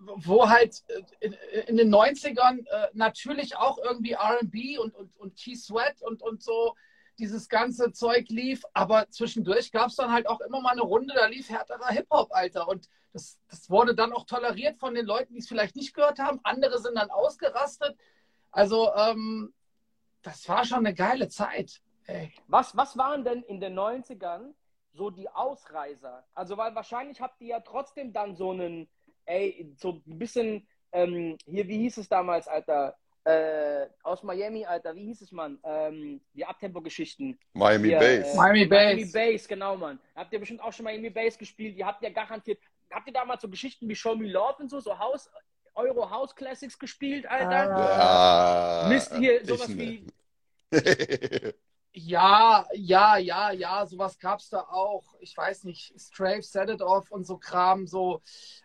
[0.00, 1.32] wo halt äh, in,
[1.66, 6.74] in den 90ern äh, natürlich auch irgendwie RB und, und, und T-Sweat und, und so
[7.18, 11.14] dieses ganze Zeug lief, aber zwischendurch gab es dann halt auch immer mal eine Runde,
[11.14, 12.68] da lief härterer Hip-Hop, Alter.
[12.68, 16.18] Und das, das wurde dann auch toleriert von den Leuten, die es vielleicht nicht gehört
[16.18, 16.40] haben.
[16.42, 17.96] Andere sind dann ausgerastet.
[18.50, 19.54] Also, ähm,
[20.22, 21.82] das war schon eine geile Zeit.
[22.06, 22.32] Ey.
[22.48, 24.52] Was, was waren denn in den 90ern
[24.94, 26.24] so die Ausreißer?
[26.34, 28.88] Also, weil wahrscheinlich habt ihr ja trotzdem dann so einen,
[29.26, 32.96] ey, so ein bisschen, ähm, hier, wie hieß es damals, Alter?
[33.26, 35.58] Äh, aus Miami, Alter, wie hieß es, Mann?
[35.64, 37.38] Ähm, die Abtempo-Geschichten.
[37.54, 38.34] Miami Hier, Bass.
[38.34, 39.12] äh, Miami Miami Bass.
[39.12, 39.98] Bass, genau, Mann.
[40.14, 41.74] Habt ihr bestimmt auch schon Miami Bass gespielt?
[41.76, 44.78] Ihr habt ja garantiert, habt ihr damals so Geschichten wie Show Me Love und so,
[44.78, 45.30] so House,
[45.74, 47.50] Euro House Classics gespielt, Alter?
[47.50, 48.86] ja.
[48.90, 49.78] Mist hier, sowas ne.
[49.78, 50.06] wie,
[51.96, 55.14] Ja, ja, ja, ja, sowas gab's da auch.
[55.20, 58.20] Ich weiß nicht, Strafe, Set It Off und so Kram, so,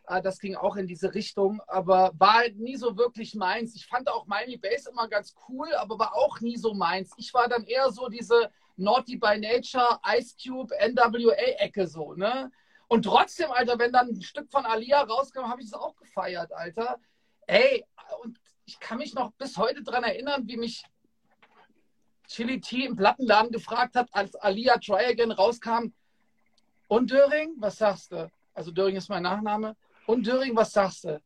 [0.08, 3.76] äh, das ging auch in diese Richtung, aber war halt nie so wirklich meins.
[3.76, 7.12] Ich fand auch Miami Bass immer ganz cool, aber war auch nie so meins.
[7.18, 12.52] Ich war dann eher so diese Naughty by Nature, Ice Cube, NWA-Ecke so, ne?
[12.88, 16.52] Und trotzdem, Alter, wenn dann ein Stück von Alia rauskam, habe ich es auch gefeiert,
[16.52, 17.00] Alter.
[17.46, 17.86] Ey,
[18.24, 20.84] und ich kann mich noch bis heute dran erinnern, wie mich
[22.30, 25.92] Chili T im Plattenladen gefragt hat, als Alia Try Again rauskam.
[26.88, 28.32] Und Döring, was sagst du?
[28.54, 29.76] Also Döring ist mein Nachname.
[30.06, 31.22] Und Döring, was sagst du?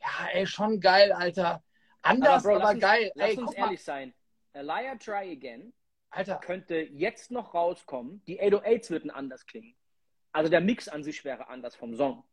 [0.00, 1.62] Ja, ey, schon geil, Alter.
[2.02, 3.12] Anders, aber, Bro, lass uns, geil.
[3.14, 4.14] Lass ey, uns guck mal, ehrlich sein.
[4.54, 5.72] A Liar Try Again
[6.10, 6.36] Alter.
[6.36, 8.22] könnte jetzt noch rauskommen.
[8.26, 9.74] Die 808s würden anders klingen.
[10.32, 12.24] Also der Mix an sich wäre anders vom Song.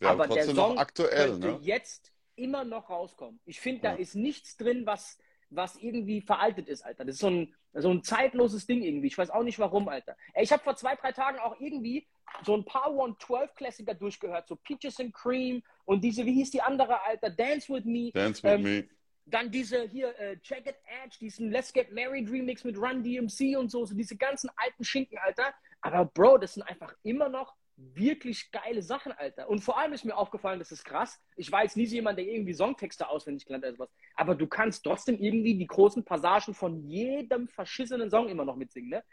[0.00, 1.58] Aber der Song noch aktuell, könnte ne?
[1.62, 3.40] jetzt immer noch rauskommen.
[3.44, 3.98] Ich finde, da Ja.
[3.98, 5.18] ist nichts drin, was,
[5.50, 7.04] was irgendwie veraltet ist, Alter.
[7.04, 9.08] Das ist so ein, so ein zeitloses Ding irgendwie.
[9.08, 10.16] Ich weiß auch nicht warum, Alter.
[10.32, 12.06] Ey, ich habe vor zwei, drei Tagen auch irgendwie
[12.44, 17.02] so ein paar 112-Klassiker durchgehört, so Peaches and Cream und diese, wie hieß die andere,
[17.04, 17.30] Alter?
[17.30, 18.10] Dance with Me.
[18.12, 18.88] Dance with Ähm, me.
[19.26, 23.70] Dann diese hier, äh, Jagged Edge, diesen Let's Get Married Remix mit Run DMC und
[23.70, 25.52] so, so diese ganzen alten Schinken, Alter.
[25.82, 27.54] Aber Bro, das sind einfach immer noch
[27.94, 29.48] wirklich geile Sachen, Alter.
[29.48, 31.20] Und vor allem ist mir aufgefallen, das ist krass.
[31.36, 33.90] Ich war jetzt nie so jemand, der irgendwie Songtexte auswendig gelernt hat oder sowas.
[34.14, 38.90] Aber du kannst trotzdem irgendwie die großen Passagen von jedem verschissenen Song immer noch mitsingen,
[38.90, 39.04] ne?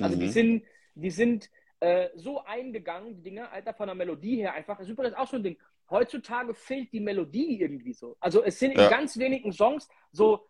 [0.00, 0.30] Also die Mhm.
[0.30, 0.64] sind,
[0.94, 4.78] die sind äh, so eingegangen, die Dinge, Alter, von der Melodie her einfach.
[4.78, 5.58] Das ist übrigens auch so ein Ding.
[5.90, 8.16] Heutzutage fehlt die Melodie irgendwie so.
[8.20, 8.84] Also es sind Ja.
[8.84, 10.46] in ganz wenigen Songs so,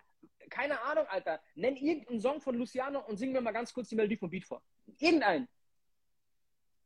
[0.49, 3.97] keine Ahnung, Alter, nenn irgendeinen Song von Luciano und sing mir mal ganz kurz die
[3.97, 4.63] Melodie vom Beat vor.
[5.01, 5.49] Irgendeinen.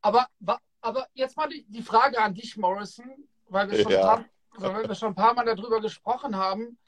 [0.01, 3.99] Aber, wa- aber jetzt mal die, die Frage an dich, Morrison, weil wir schon, Ja.
[3.99, 4.25] ein,
[4.57, 6.79] paar, weil wir schon ein paar Mal darüber gesprochen haben,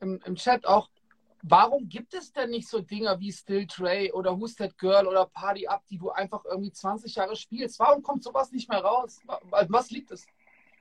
[0.00, 0.88] im, im Chat auch.
[1.42, 5.26] warum gibt es denn nicht so Dinger wie Still Trey oder Who's That Girl oder
[5.26, 7.78] Party Up, die du einfach irgendwie 20 Jahre spielst?
[7.78, 9.20] Warum kommt sowas nicht mehr raus?
[9.50, 10.26] Was liegt es?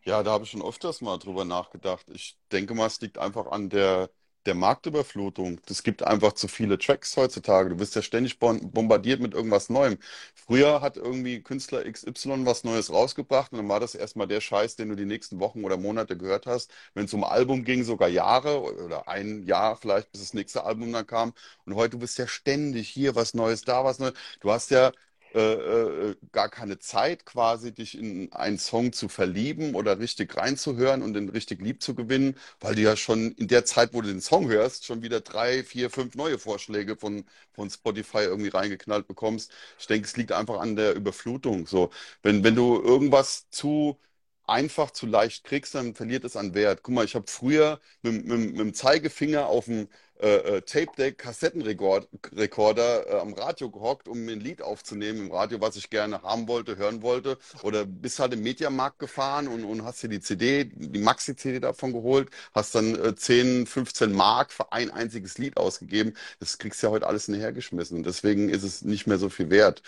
[0.03, 2.07] Ja, da habe ich schon öfters mal drüber nachgedacht.
[2.09, 4.09] Ich denke mal, es liegt einfach an der,
[4.47, 5.59] der Marktüberflutung.
[5.69, 7.69] Es gibt einfach zu viele Tracks heutzutage.
[7.69, 9.97] Du wirst ja ständig bombardiert mit irgendwas Neuem.
[10.35, 14.75] Früher hat irgendwie Künstler XY was Neues rausgebracht und dann war das erstmal der Scheiß,
[14.77, 16.71] den du die nächsten Wochen oder Monate gehört hast.
[16.95, 20.91] Wenn es um Album ging, sogar Jahre oder ein Jahr vielleicht, bis das nächste Album
[20.93, 21.33] dann kam.
[21.65, 24.13] Und heute bist du ja ständig hier was Neues, da was Neues.
[24.39, 24.91] Du hast ja
[25.33, 31.01] äh, äh, gar keine Zeit, quasi dich in einen Song zu verlieben oder richtig reinzuhören
[31.01, 34.07] und den richtig lieb zu gewinnen, weil du ja schon in der Zeit, wo du
[34.07, 39.07] den Song hörst, schon wieder drei, vier, fünf neue Vorschläge von, von Spotify irgendwie reingeknallt
[39.07, 39.51] bekommst.
[39.79, 41.67] Ich denke, es liegt einfach an der Überflutung.
[41.67, 41.91] So,
[42.23, 43.99] wenn, wenn du irgendwas zu
[44.47, 46.81] einfach zu leicht kriegst, dann verliert es an Wert.
[46.83, 49.87] Guck mal, ich habe früher mit, mit, mit dem Zeigefinger auf dem
[50.19, 55.61] äh, äh, Tape Deck Kassettenrekorder äh, am Radio gehockt, um ein Lied aufzunehmen im Radio,
[55.61, 57.37] was ich gerne haben wollte, hören wollte.
[57.61, 61.93] Oder bist halt im Mediamarkt gefahren und, und hast dir die CD, die Maxi-CD davon
[61.93, 66.15] geholt, hast dann äh, 10, 15 Mark für ein einziges Lied ausgegeben.
[66.39, 68.01] Das kriegst du ja heute alles hinterhergeschmissen.
[68.03, 69.83] Deswegen ist es nicht mehr so viel wert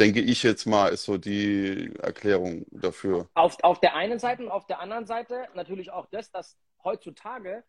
[0.00, 3.28] denke ich jetzt mal, ist so die Erklärung dafür.
[3.34, 7.62] Auf, auf der einen Seite und auf der anderen Seite natürlich auch das, dass heutzutage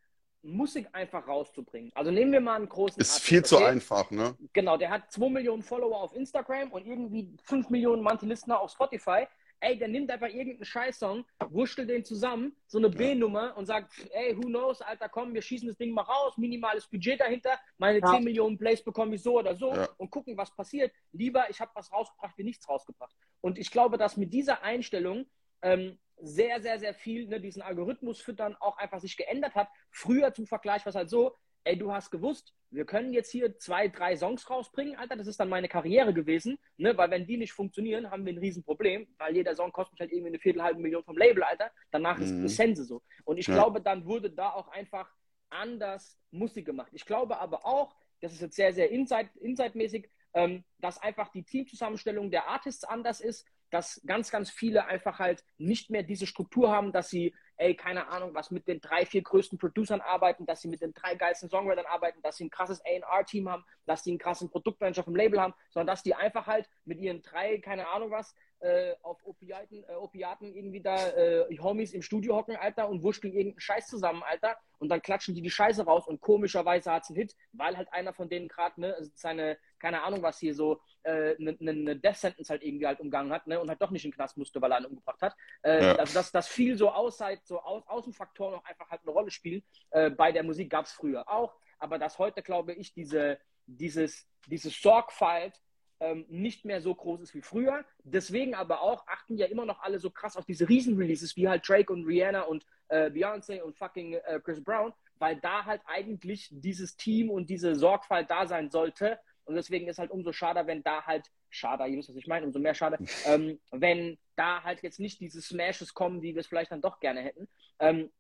[0.44, 1.91] Musik einfach rauszubringen.
[1.94, 2.99] Also nehmen wir mal einen großen.
[2.99, 3.48] Ist Artist, viel okay?
[3.48, 4.36] zu einfach, ne?
[4.53, 9.28] Genau, der hat 2 Millionen Follower auf Instagram und irgendwie 5 Millionen Monthly-Listener auf Spotify.
[9.61, 14.35] Ey, der nimmt einfach irgendeinen Scheißsong, wurschtelt den zusammen, so eine B-Nummer und sagt, ey,
[14.35, 18.11] who knows, Alter, komm, wir schießen das Ding mal raus, minimales Budget dahinter, meine ja.
[18.11, 19.88] 10 Millionen Plays bekomme ich so oder so ja.
[19.97, 20.91] und gucken, was passiert.
[21.11, 23.15] Lieber, ich habe was rausgebracht, wie nichts rausgebracht.
[23.39, 25.27] Und ich glaube, dass mit dieser Einstellung
[25.61, 29.69] ähm, sehr, sehr, sehr viel ne, diesen Algorithmus füttern auch einfach sich geändert hat.
[29.89, 33.57] Früher zum Vergleich war es halt so, ey, du hast gewusst, wir können jetzt hier
[33.57, 37.38] zwei, drei Songs rausbringen, Alter, das ist dann meine Karriere gewesen, ne, weil wenn die
[37.38, 40.79] nicht funktionieren, haben wir ein Riesenproblem, weil jeder Song kostet mich halt irgendwie eine Viertelhalbe
[40.79, 42.45] Million vom Label, Alter, danach mhm.
[42.45, 43.01] ist Sense so.
[43.25, 43.53] Und ich ja.
[43.53, 45.09] glaube, dann wurde da auch einfach
[45.49, 46.91] anders Musik gemacht.
[46.93, 52.31] Ich glaube aber auch, das ist jetzt sehr, sehr inside-mäßig, ähm, dass einfach die Teamzusammenstellung
[52.31, 56.91] der Artists anders ist, dass ganz, ganz viele einfach halt nicht mehr diese Struktur haben,
[56.91, 60.67] dass sie, ey, keine Ahnung, was mit den drei, vier größten Producern arbeiten, dass sie
[60.67, 64.19] mit den drei geilsten Songwritern arbeiten, dass sie ein krasses A&R-Team haben, dass sie einen
[64.19, 68.12] krassen Produktmanager vom Label haben, sondern dass die einfach halt mit ihren drei, keine Ahnung
[68.12, 73.02] was, äh, auf Opiaten, äh, Opiaten irgendwie da äh, Homies im Studio hocken, Alter, und
[73.02, 77.03] wurschteln irgendeinen Scheiß zusammen, Alter, und dann klatschen die die Scheiße raus und komischerweise hat
[77.03, 80.53] es einen Hit, weil halt einer von denen gerade ne, seine, keine Ahnung was hier
[80.53, 83.82] so, eine äh, ne, ne Death Sentence halt irgendwie halt umgangen hat ne, und halt
[83.82, 85.36] doch nicht in den Knast musste, weil er einen umgebracht hat.
[85.64, 85.95] Äh, ja.
[85.95, 89.64] Also dass, dass viel so Außerhalb, so Au Außenfaktoren auch einfach halt eine Rolle spielen.
[89.90, 94.28] Äh, bei der Musik gab es früher auch, aber dass heute, glaube ich, diese, dieses,
[94.48, 95.60] dieses Sorgfalt
[96.02, 97.86] ähm, nicht mehr so groß ist wie früher.
[98.03, 101.68] Deswegen aber auch achten ja immer noch alle so krass auf diese Riesen-Releases wie halt
[101.68, 106.49] Drake und Rihanna und äh, Beyoncé und fucking äh, Chris Brown, weil da halt eigentlich
[106.52, 109.19] dieses Team und diese Sorgfalt da sein sollte.
[109.45, 112.48] Und deswegen ist halt umso schade, wenn da halt, schade, ihr wisst, was ich meine,
[112.48, 116.48] umso mehr schade, ähm, wenn da halt jetzt nicht diese Smashes kommen, die wir es
[116.48, 117.48] vielleicht dann doch gerne hätten.
[117.80, 118.11] Ähm,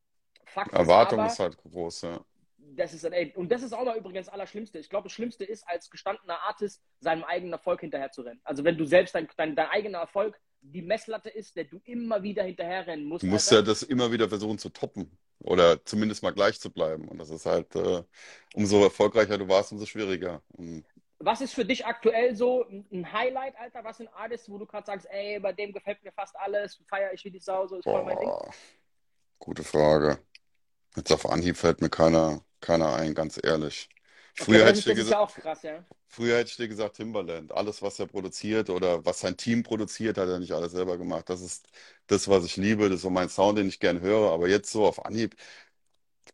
[0.45, 2.25] Fakt Erwartung ist, aber, ist halt groß, ja
[2.75, 4.79] das ist, ey, und das ist auch noch übrigens das Allerschlimmste.
[4.79, 8.41] Ich glaube, das Schlimmste ist, als gestandener Artist seinem eigenen Erfolg hinterherzurennen.
[8.43, 12.21] Also wenn du selbst dein, dein, dein eigener Erfolg die Messlatte ist, der du immer
[12.21, 13.23] wieder hinterherrennen musst.
[13.23, 13.63] Du musst Alter.
[13.63, 17.07] ja das immer wieder versuchen zu toppen oder zumindest mal gleich zu bleiben.
[17.07, 18.03] Und das ist halt, äh,
[18.53, 20.41] umso erfolgreicher du warst, umso schwieriger.
[20.49, 20.85] Und
[21.23, 23.83] was ist für dich aktuell so ein Highlight, Alter?
[23.83, 27.13] Was sind Artists, wo du gerade sagst, ey, bei dem gefällt mir fast alles, feiere
[27.13, 28.31] ich wie die Sau, so ist voll mein Ding?
[29.39, 30.19] Gute Frage.
[30.95, 33.89] Jetzt auf Anhieb fällt mir keiner, keiner ein, ganz ehrlich.
[34.33, 35.85] Früher, okay, hätte ich dir gesagt, krass, ja?
[36.07, 37.51] früher hätte ich dir gesagt, Timberland.
[37.51, 41.29] Alles, was er produziert oder was sein Team produziert, hat er nicht alles selber gemacht.
[41.29, 41.67] Das ist
[42.07, 42.89] das, was ich liebe.
[42.89, 44.31] Das ist so mein Sound, den ich gerne höre.
[44.31, 45.35] Aber jetzt so auf Anhieb,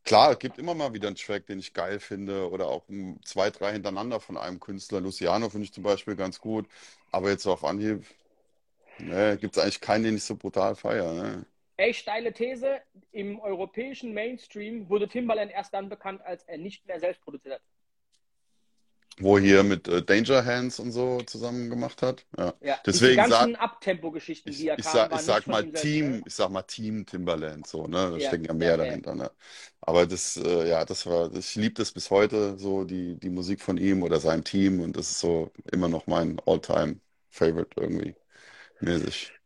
[0.03, 2.49] klar, es gibt immer mal wieder einen Track, den ich geil finde.
[2.49, 2.85] Oder auch
[3.25, 5.01] zwei, drei hintereinander von einem Künstler.
[5.01, 6.67] Luciano finde ich zum Beispiel ganz gut.
[7.11, 8.05] Aber jetzt so auf Anhieb,
[8.99, 11.13] ne, gibt es eigentlich keinen, den ich so brutal feiere.
[11.13, 11.45] Ne?
[11.77, 12.81] Echt steile These.
[13.11, 17.61] Im europäischen Mainstream wurde Timbaland erst dann bekannt, als er nicht mehr selbst produziert hat.
[19.19, 22.25] Wo hier mit äh, Danger Hands und so zusammen gemacht hat.
[22.37, 22.53] Ja.
[22.61, 26.27] ja Deswegen die ganzen Abtempo-Geschichten, die er ich, kam, sag, ich sag mal Team, selbst,
[26.27, 28.11] ich sag mal Team Timbaland, so, ne?
[28.11, 29.31] Da ja, stecken ja mehr ja, dahinter, ne?
[29.81, 33.61] Aber das, äh, ja, das war, ich liebe das bis heute, so die, die Musik
[33.61, 38.15] von ihm oder seinem Team und das ist so immer noch mein All-Time-Favorite irgendwie
[38.81, 39.36] mäßig.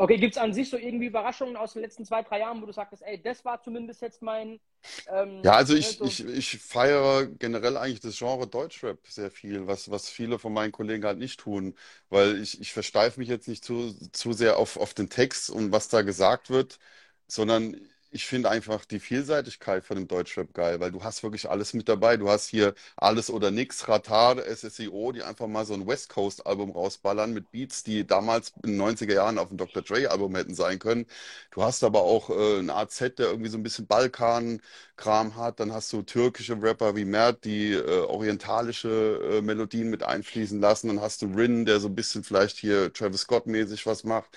[0.00, 2.66] Okay, gibt es an sich so irgendwie Überraschungen aus den letzten zwei, drei Jahren, wo
[2.66, 4.60] du sagst, ey, das war zumindest jetzt mein.
[5.06, 9.30] Ähm, Ja, also ne, ich, so, ich, ich feiere generell eigentlich das Genre Deutschrap sehr
[9.30, 11.76] viel, was, was viele von meinen Kollegen halt nicht tun,
[12.08, 15.70] weil ich, ich versteife mich jetzt nicht zu, zu sehr auf, auf den Text und
[15.70, 16.80] was da gesagt wird,
[17.28, 17.76] sondern
[18.10, 21.88] ich finde einfach die Vielseitigkeit von dem Deutschrap geil, weil du hast wirklich alles mit
[21.88, 22.16] dabei.
[22.16, 26.46] Du hast hier Alles oder Nix, Ratar, SSIO, die einfach mal so ein West Coast
[26.46, 29.82] Album rausballern mit Beats, die damals in den 90er Jahren auf dem Dr.
[29.82, 31.06] Dre Album hätten sein können.
[31.50, 35.60] Du hast aber auch äh, einen AZ, der irgendwie so ein bisschen Balkan-Kram hat.
[35.60, 40.88] Dann hast du türkische Rapper wie Mert, die äh, orientalische äh, Melodien mit einfließen lassen.
[40.88, 44.36] Dann hast du Rin, der so ein bisschen vielleicht hier Travis Scott-mäßig was macht.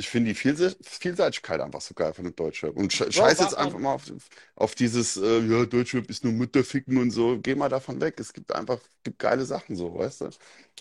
[0.00, 2.74] Ich finde die Vielse Vielseitigkeit einfach so geil von dem Deutschrap.
[2.74, 4.10] Und scheiß jetzt einfach mal auf,
[4.56, 7.38] auf dieses, äh, ja, Deutschrap ist nur Mütterficken und so.
[7.38, 8.18] Geh mal davon weg.
[8.18, 10.30] Es gibt einfach, gibt geile Sachen so, weißt du?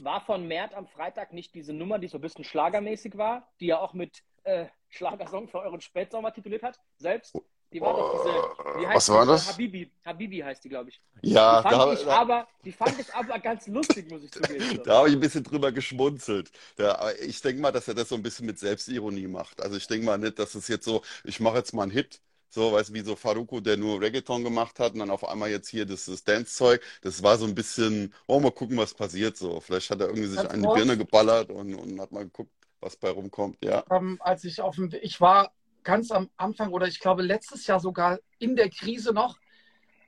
[0.02, 3.70] war von Mert am Freitag nicht diese Nummer, die so ein bisschen schlagermäßig war, die
[3.70, 7.36] er auch mit äh, Schlagersong für euren Spätsommer tituliert hat, selbst?
[7.74, 9.20] Die war doch diese, wie Was heißt die?
[9.20, 9.46] war das?
[9.46, 9.92] Habibi.
[10.06, 11.02] Habibi heißt die, glaube ich.
[11.50, 14.32] Die Ja, fand da, ich da, aber, die fand ich aber ganz lustig, muss ich
[14.32, 14.72] zugeben.
[14.72, 14.86] So.
[14.86, 16.52] da habe ich ein bisschen drüber geschmunzelt.
[16.78, 19.62] Da, aber ich denke mal, dass er das so ein bisschen mit Selbstironie macht.
[19.62, 22.22] Also ich denke mal nicht, dass es jetzt so, ich mache jetzt mal einen Hit.
[22.52, 25.50] So, weißt du, wie so Farruko, der nur Reggaeton gemacht hat und dann auf einmal
[25.52, 26.82] jetzt hier das, das Dance-Zeug.
[27.02, 29.60] Das war so ein bisschen, oh, mal gucken, was passiert so.
[29.62, 32.96] Vielleicht hat er irgendwie sich an die Birne geballert und, und hat mal geguckt, was
[32.98, 33.58] bei rumkommt.
[33.64, 33.86] Ja.
[33.90, 37.80] ähm, als ich auf dem, ich war ganz am Anfang oder ich glaube letztes Jahr
[37.80, 39.38] sogar in der Krise noch,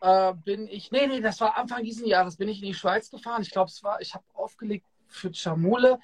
[0.02, 3.10] äh, bin ich, nee, nee, das war Anfang dieses Jahres, bin ich in die Schweiz
[3.10, 3.41] gefahren.
[3.41, 5.99] Ich glaube, es war, ich habe aufgelegt für Chamule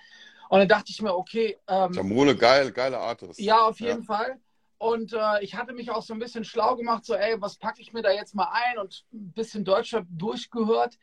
[0.50, 3.40] und dann dachte ich mir, okay, ähm, Jamule, geil, geile Artist.
[3.40, 3.88] ja, auf Ja.
[3.88, 4.40] jeden Fall.
[4.80, 7.82] Und äh, ich hatte mich auch so ein bisschen schlau gemacht, so, ey, was packe
[7.82, 11.00] ich mir da jetzt mal ein und ein bisschen Deutscher durchgehört.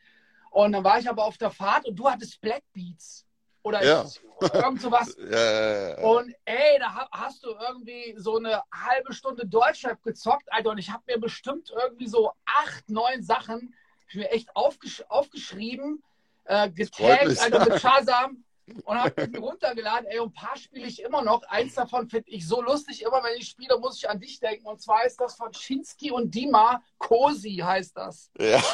[0.51, 3.24] Und dann war ich aber auf der Fahrt und du hattest Black Beats
[3.65, 4.05] oder Ja.
[4.53, 5.17] irgend sowas.
[5.31, 6.03] Ja, ja.
[6.05, 10.69] Und ey, da ha- hast du irgendwie so eine halbe Stunde Deutschrap gezockt, Alter.
[10.69, 13.73] Und ich habe mir bestimmt irgendwie so acht, neun Sachen
[14.07, 16.03] ich mir echt aufgesch aufgeschrieben,
[16.45, 17.39] äh, getaggt.
[17.41, 18.44] Alter, mit Shazam
[18.83, 20.07] und habe mir runtergeladen.
[20.07, 21.43] Ey, ein paar spiele ich immer noch.
[21.43, 23.03] Eins davon finde ich so lustig.
[23.03, 24.65] Immer wenn ich spiele, muss ich an dich denken.
[24.65, 26.81] Und zwar ist das von Schinsky und Dima.
[26.97, 28.31] Cosi heißt das.
[28.39, 28.61] Ja.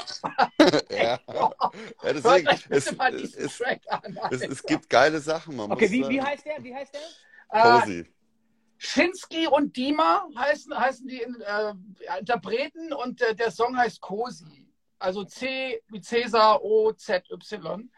[0.89, 1.19] Ja.
[1.27, 4.19] Ja, deswegen, es, mal diesen es, Track an.
[4.29, 6.63] es, es gibt geile Sachen, man Okay, muss wie, wie heißt der?
[6.63, 7.01] Wie heißt der?
[7.51, 8.13] Äh, Cozy.
[8.77, 11.73] Schinsky und Dima heißen, heißen die äh,
[12.19, 14.67] Interpreten und äh, der Song heißt Cosi.
[14.99, 17.89] Also C wie Cäsar, O, Z, Y.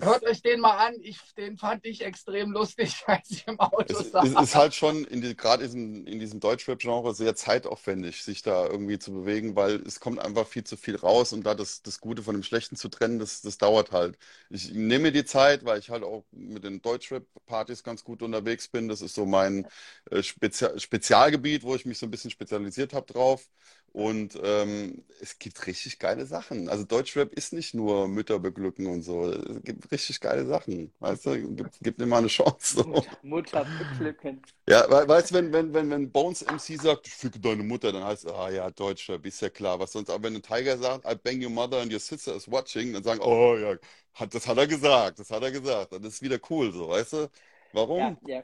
[0.00, 0.96] Hört Es, euch den mal an.
[1.02, 4.34] Ich, den fand ich extrem lustig, als ich im Auto es, es saß.
[4.34, 8.98] ist halt schon in die, gerade in, in diesem Deutschrap-Genre sehr zeitaufwendig, sich da irgendwie
[8.98, 12.22] zu bewegen, weil es kommt einfach viel zu viel raus und da das, das Gute
[12.22, 14.16] von dem Schlechten zu trennen, das, das dauert halt.
[14.50, 18.68] Ich nehme mir die Zeit, weil ich halt auch mit den Deutschrap-Partys ganz gut unterwegs
[18.68, 18.88] bin.
[18.88, 19.66] Das ist so mein
[20.10, 23.48] äh, Spezia Spezialgebiet, wo ich mich so ein bisschen spezialisiert habe drauf.
[23.92, 26.68] Und ähm, es gibt richtig geile Sachen.
[26.70, 29.30] Also Deutschrap ist nicht nur Mütter beglücken und so.
[29.30, 30.92] Es gibt richtig geile Sachen.
[31.00, 32.82] Weißt du, gibt, gibt mal eine Chance.
[32.84, 33.04] So.
[33.22, 34.46] Mutter, beglücken.
[34.68, 37.90] Ja, we- weißt du, wenn, wenn, wenn, wenn Bones MC sagt, ich ficke deine Mutter,
[37.92, 39.78] dann heißt es, ah ja, Deutschrap, ist ja klar.
[39.80, 42.48] Was sonst, aber wenn ein Tiger sagt, I bang your mother and your sister is
[42.50, 43.76] watching, dann sagen, oh ja,
[44.14, 45.92] hat, das hat er gesagt, das hat er gesagt.
[45.92, 47.30] Dann ist wieder cool, so, weißt du?
[47.72, 48.16] Warum?
[48.20, 48.22] ja.
[48.22, 48.42] Ja.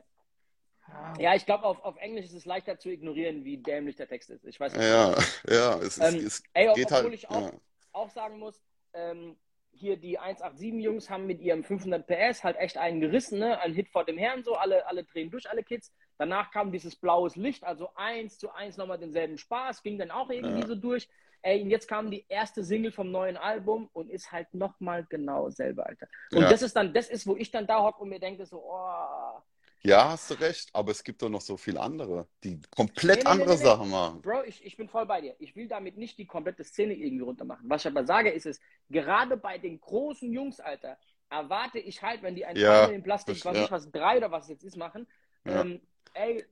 [1.18, 4.30] Ja, ich glaube, auf, auf Englisch ist es leichter zu ignorieren, wie dämlich der Text
[4.30, 4.44] ist.
[4.44, 4.84] Ich weiß nicht.
[4.84, 5.14] Ja,
[5.48, 7.52] ja, es, es, Ähm, es ey, ob- geht obwohl halt, ich auch, ja.
[7.92, 8.60] auch sagen muss,
[8.94, 9.36] ähm,
[9.72, 13.60] hier die 187-Jungs haben mit ihrem 500 PS halt echt einen gerissen, ne?
[13.60, 15.92] Ein Hit vor dem Herrn, so alle, alle drehen durch, alle Kids.
[16.18, 20.30] Danach kam dieses blaues Licht, also eins zu eins nochmal denselben Spaß, ging dann auch
[20.30, 20.66] irgendwie Ja.
[20.66, 21.08] so durch.
[21.42, 25.50] Ey, und jetzt kam die erste Single vom neuen Album und ist halt nochmal genau
[25.50, 26.08] selber, Alter.
[26.32, 26.48] Und Ja.
[26.48, 29.40] das ist dann, das ist, wo ich dann da hocke und mir denke so, oh,
[29.82, 33.22] Ja, hast du recht, aber es gibt doch noch so viele andere, die komplett Nee,
[33.24, 33.56] nee, andere nee.
[33.56, 34.22] Sachen machen.
[34.22, 35.36] Bro, ich, ich bin voll bei dir.
[35.38, 37.68] Ich will damit nicht die komplette Szene irgendwie runtermachen.
[37.70, 38.60] Was ich aber sage, ist es,
[38.90, 40.98] gerade bei den großen Jungs, Alter,
[41.30, 43.64] erwarte ich halt, wenn die ein Ja, in Plastik, das- was ja.
[43.64, 45.06] ich was, drei oder was es jetzt ist, machen,
[45.44, 45.60] Ja.
[45.60, 45.80] ähm,
[46.14, 46.44] ey,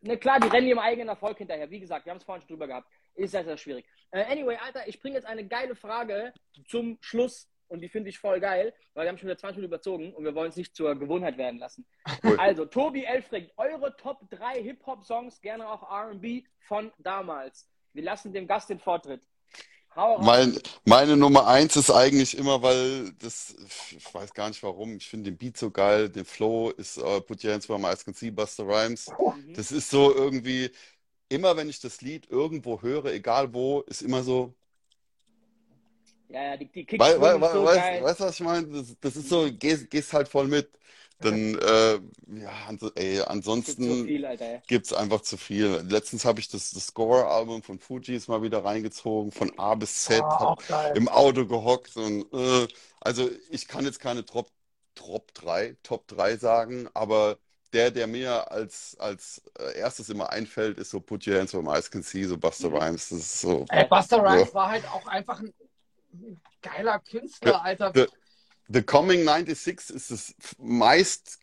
[0.00, 1.70] ne, klar, die rennen ihrem eigenen Erfolg hinterher.
[1.70, 2.88] Wie gesagt, wir haben es vorhin schon drüber gehabt.
[3.14, 3.86] Ist sehr, sehr schwierig.
[4.12, 6.32] Äh, anyway, Alter, ich bringe jetzt eine geile Frage
[6.66, 9.72] zum Schluss und die finde ich voll geil, weil wir haben schon wieder 20 Minuten
[9.72, 11.86] überzogen und wir wollen es nicht zur Gewohnheit werden lassen.
[12.22, 12.38] Cool.
[12.38, 17.66] Also, Tobi Elfring, eure Top 3 Hip-Hop-Songs, gerne auch RB von damals.
[17.94, 19.22] Wir lassen dem Gast den Vortritt.
[19.96, 23.54] Mein, meine Nummer eins ist eigentlich immer, weil das,
[23.90, 27.20] ich weiß gar nicht warum, ich finde den Beat so geil, den Flow ist uh,
[27.20, 29.08] Put Your Hands Where My Eyes Can See, Busta Rhymes.
[29.08, 29.54] Mhm.
[29.54, 30.70] Das ist so irgendwie,
[31.28, 34.54] immer wenn ich das Lied irgendwo höre, egal wo, ist immer so,
[36.30, 38.00] Ja, ja, die, die Kicks Weil, weil, weil, so weißt, geil.
[38.00, 38.66] weißt du, was ich meine?
[38.68, 40.70] Das, das ist so, gehst, gehst halt voll mit.
[41.20, 41.94] Dann, äh,
[42.40, 44.62] ja, ans- ey, Es gibt so ansonsten viel, Alter.
[44.66, 45.82] gibt's einfach zu viel.
[45.88, 50.26] Letztens habe ich das, das Score-Album von Fugees mal wieder reingezogen, von A bis Z,
[50.30, 50.94] Ah, geil.
[50.94, 52.68] im Auto gehockt und, äh,
[53.00, 54.50] also ich kann jetzt keine Top,
[54.94, 57.38] Top 3, Top 3 sagen, aber
[57.72, 61.62] der, der mir als, als äh, erstes immer einfällt, ist so Put Your Hands Where
[61.62, 62.68] My Eyes Can See, so Busta Mhm.
[62.68, 63.08] Rhymes.
[63.10, 64.44] Das ist so, Ey, Busta Ja.
[64.44, 65.54] Rhymes war halt auch einfach ein
[66.62, 67.92] geiler Künstler, Alter.
[67.94, 68.06] The,
[68.68, 71.38] The Coming 96 ist das meist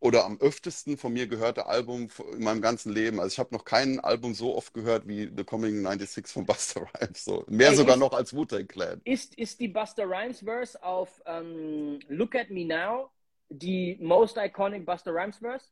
[0.00, 3.18] oder am öftesten von mir gehörte Album in meinem ganzen Leben.
[3.18, 6.80] Also ich habe noch kein Album so oft gehört wie The Coming 96 von Busta
[6.80, 7.24] Rhymes.
[7.24, 7.44] So.
[7.48, 9.00] Mehr Ey, sogar ist- noch als Wu-Tang Clan.
[9.04, 13.10] Ist, ist die Busta Rhymes Verse auf ähm, Look at Me Now
[13.50, 15.66] die most iconic Busta Rhymes Verse?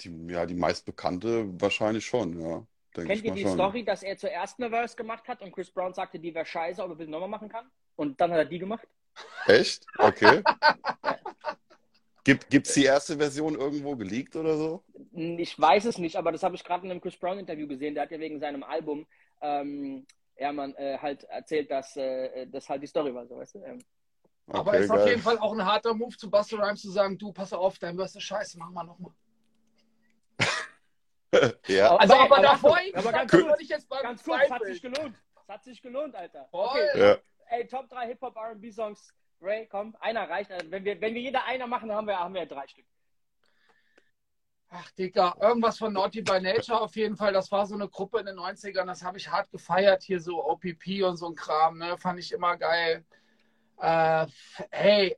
[0.00, 2.66] Die, ja, die meist bekannte wahrscheinlich schon, ja.
[2.94, 3.52] Kennt ihr die schon.
[3.52, 6.82] Story, dass er zuerst eine Verse gemacht hat und Chris Brown sagte, die wäre scheiße,
[6.82, 7.70] ob er bitte nochmal machen kann?
[7.96, 8.86] Und dann hat er die gemacht?
[9.46, 9.86] Echt?
[9.98, 10.42] Okay.
[12.24, 14.82] Gibt es die erste Version irgendwo geleakt oder so?
[15.12, 17.94] Ich weiß es nicht, aber das habe ich gerade in einem Chris Brown Interview gesehen.
[17.94, 19.06] Der hat ja wegen seinem Album
[19.42, 20.06] ähm,
[20.38, 23.64] ja, man, äh, halt erzählt, dass äh, das halt die Story war, so weißt du?
[23.64, 23.78] Ähm,
[24.48, 25.08] Aber Okay, ist auf geil.
[25.10, 27.96] jeden Fall auch ein harter Move zu Busta Rhymes zu sagen, du, pass auf, dein
[27.96, 29.12] Verse ist scheiße, mach mal nochmal.
[31.66, 31.96] Ja.
[31.96, 34.64] Also, aber, aber davor, Achtung, aber da ganz kurz, ich jetzt mal ganz kurz, hat
[34.64, 35.14] sich gelohnt.
[35.42, 36.48] Es hat sich gelohnt, Alter.
[36.52, 37.16] Okay, Ja.
[37.48, 39.12] ey, Top 3 Hip-Hop R&B Songs.
[39.40, 40.50] Ray, komm, einer reicht.
[40.50, 42.86] Also, wenn, wir, wenn wir jeder einer machen, haben wir, haben wir drei Stück.
[44.70, 47.32] Ach, Digga, irgendwas von Naughty by Nature auf jeden Fall.
[47.32, 50.02] Das war so eine Gruppe in den 90ern, das habe ich hart gefeiert.
[50.02, 51.96] Hier so OPP und so ein Kram, ne?
[51.98, 53.04] Fand ich immer geil.
[53.78, 54.26] Äh,
[54.70, 55.16] hey,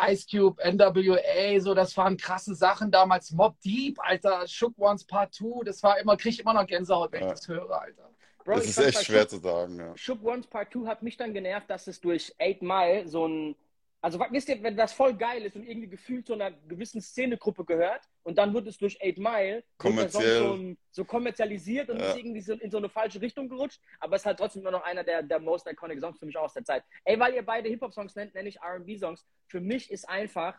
[0.00, 3.32] Ice Cube, NWA, so, das waren krasse Sachen damals.
[3.32, 7.12] Mob Deep, Alter, Shook Ones Part 2, das war immer, krieg ich immer noch Gänsehaut,
[7.12, 7.26] wenn Ja.
[7.28, 8.10] ich das höre, Alter.
[8.44, 9.96] Bro, Das ist echt bei schwer Shook- zu sagen, ja.
[9.96, 13.56] Shook Ones Part 2 hat mich dann genervt, dass es durch 8 Mile so ein.
[14.00, 17.64] Also, wisst ihr, wenn das voll geil ist und irgendwie gefühlt zu einer gewissen Szenegruppe
[17.64, 20.76] gehört und dann wird es durch 8 Mile Kommerziell.
[20.92, 22.10] so kommerzialisiert und Ja.
[22.10, 24.70] ist irgendwie so in so eine falsche Richtung gerutscht, aber es ist halt trotzdem immer
[24.70, 26.84] noch einer der, der most iconic Songs für mich aus der Zeit.
[27.04, 29.26] Ey, weil ihr beide Hip-Hop-Songs nennt, nenne ich RB-Songs.
[29.48, 30.54] Für mich ist einfach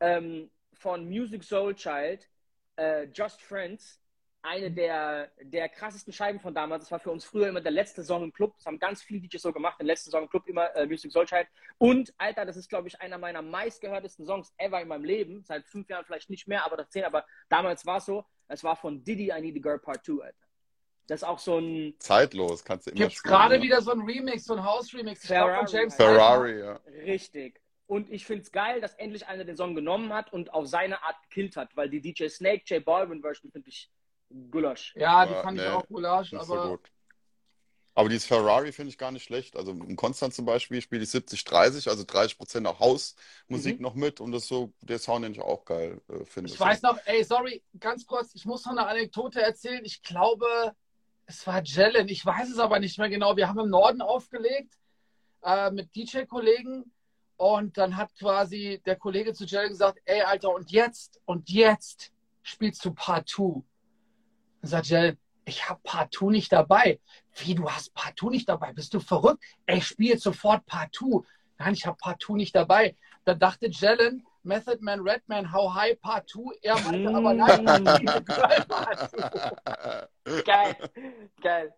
[0.00, 2.28] ähm, von Music Soul Child
[2.76, 4.00] äh, Just Friends
[4.48, 6.84] eine der, der krassesten Scheiben von damals.
[6.84, 8.54] Das war für uns früher immer der letzte Song im Club.
[8.56, 9.78] Das haben ganz viele DJs so gemacht.
[9.78, 11.46] Den letzten Song im Club immer äh, Music Soul Child.
[11.76, 15.44] Und, Alter, das ist, glaube ich, einer meiner meistgehörtesten Songs ever in meinem Leben.
[15.44, 17.04] Seit fünf Jahren vielleicht nicht mehr, aber das zehn.
[17.04, 18.24] Aber damals war es so.
[18.48, 20.34] Es war von Diddy, I Need a Girl Part 2, Alter.
[21.06, 23.62] Das ist auch so ein Zeitlos, kannst du immer Gibt's gerade ja.
[23.62, 25.22] wieder so ein Remix, so ein House-Remix.
[25.22, 25.94] Glaub, Ferrari James.
[25.94, 26.80] Ferrari, ja.
[27.04, 27.60] Richtig.
[27.86, 31.02] Und ich finde es geil, dass endlich einer den Song genommen hat und auf seine
[31.02, 33.90] Art gekillt hat, weil die DJ Snake, J Balvin Version finde ich
[34.50, 34.94] Gulasch.
[34.96, 36.90] Ja, die Ja, fand ich nee, auch Gulasch, Nicht so aber gut.
[37.94, 39.56] Aber dieses Ferrari finde ich gar nicht schlecht.
[39.56, 43.82] Also in Konstanz zum Beispiel spiele ich 70-30, also 30% auch Hausmusik Mhm.
[43.82, 46.48] noch mit und das ist so der Sound, den ich auch geil äh, finde.
[46.52, 49.84] Ich weiß noch, ey, sorry, ganz kurz, ich muss noch eine Anekdote erzählen.
[49.84, 50.46] Ich glaube,
[51.26, 53.36] es war Jellen, ich weiß es aber nicht mehr genau.
[53.36, 54.78] Wir haben im Norden aufgelegt
[55.42, 56.92] äh, mit DJ-Kollegen
[57.36, 62.12] und dann hat quasi der Kollege zu Jellen gesagt, ey, Alter, und jetzt, und jetzt
[62.44, 63.62] spielst du Part 2.
[64.60, 67.00] Dann sagt Jellen, ich habe Part 2 nicht dabei.
[67.36, 68.72] Wie, du hast Part 2 nicht dabei?
[68.72, 69.42] Bist du verrückt?
[69.66, 71.22] Ey, spiel jetzt sofort Part 2.
[71.58, 72.96] Nein, ich habe Part 2 nicht dabei.
[73.24, 76.40] Da dachte Jellen, Method Man, Redman, How High Part 2.
[76.62, 78.24] Er meinte aber nein, Mm.
[78.68, 80.42] Part 2.
[80.44, 80.76] Geil.
[81.40, 81.74] Geil.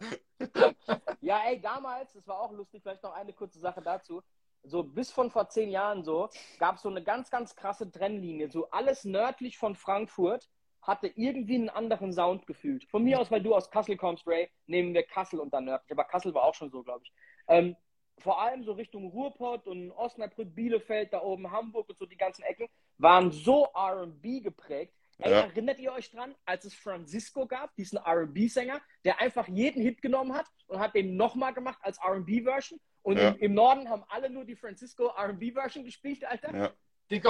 [1.20, 4.22] Ja, ey, damals, das war auch lustig, vielleicht noch eine kurze Sache dazu.
[4.62, 6.28] So bis von vor zehn Jahren so,
[6.58, 8.50] gab es so eine ganz, ganz krasse Trennlinie.
[8.50, 10.48] So alles nördlich von Frankfurt
[10.90, 12.84] hatte irgendwie einen anderen Sound gefühlt.
[12.90, 15.92] Von mir aus, weil du aus Kassel kommst, Ray, nehmen wir Kassel und dann nördlich.
[15.92, 17.12] Aber Kassel war auch schon so, glaube ich.
[17.46, 17.76] Ähm,
[18.18, 22.42] vor allem so Richtung Ruhrpott und Osnabrück, Bielefeld, da oben Hamburg und so die ganzen
[22.42, 22.66] Ecken,
[22.98, 24.92] waren so R&B geprägt.
[25.20, 25.40] Ey, Ja.
[25.42, 30.34] erinnert ihr euch dran, als es Francisco gab, diesen R&B-Sänger, der einfach jeden Hit genommen
[30.34, 32.80] hat und hat den nochmal gemacht als R&B-Version?
[33.02, 33.28] Und Ja.
[33.30, 36.54] im, im Norden haben alle nur die Francisco R&B-Version gespielt, Alter.
[36.54, 36.72] Ja.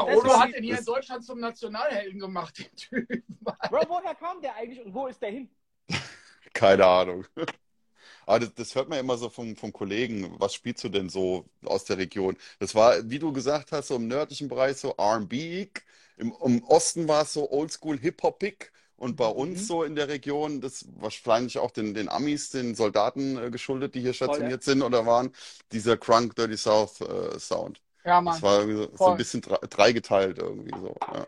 [0.06, 3.24] Odo ist- hat ihn hier in Deutschland zum Nationalhelden gemacht, den Typen.
[3.68, 5.50] Bro, woher kam der eigentlich und wo ist der hin?
[6.54, 7.24] Keine Ahnung.
[8.26, 10.34] Aber das, das hört man ja immer so vom, vom Kollegen.
[10.40, 12.36] Was spielst du denn so aus der Region?
[12.58, 15.68] Das war, wie du gesagt hast, so im nördlichen Bereich so R&B.
[16.16, 18.72] Im, Im Osten war es so oldschool Hip-Hopig.
[18.96, 19.66] Und bei uns Mhm.
[19.66, 24.00] so in der Region, das wahrscheinlich auch den, den Amis, den Soldaten äh, geschuldet, die
[24.02, 25.32] hier Voll, stationiert sind oder waren,
[25.72, 27.80] dieser Crunk Dirty South äh, Sound.
[28.04, 28.42] Ja, Das Mann.
[28.42, 30.96] war irgendwie so, so ein bisschen dre- dreigeteilt irgendwie so.
[31.12, 31.26] Ja.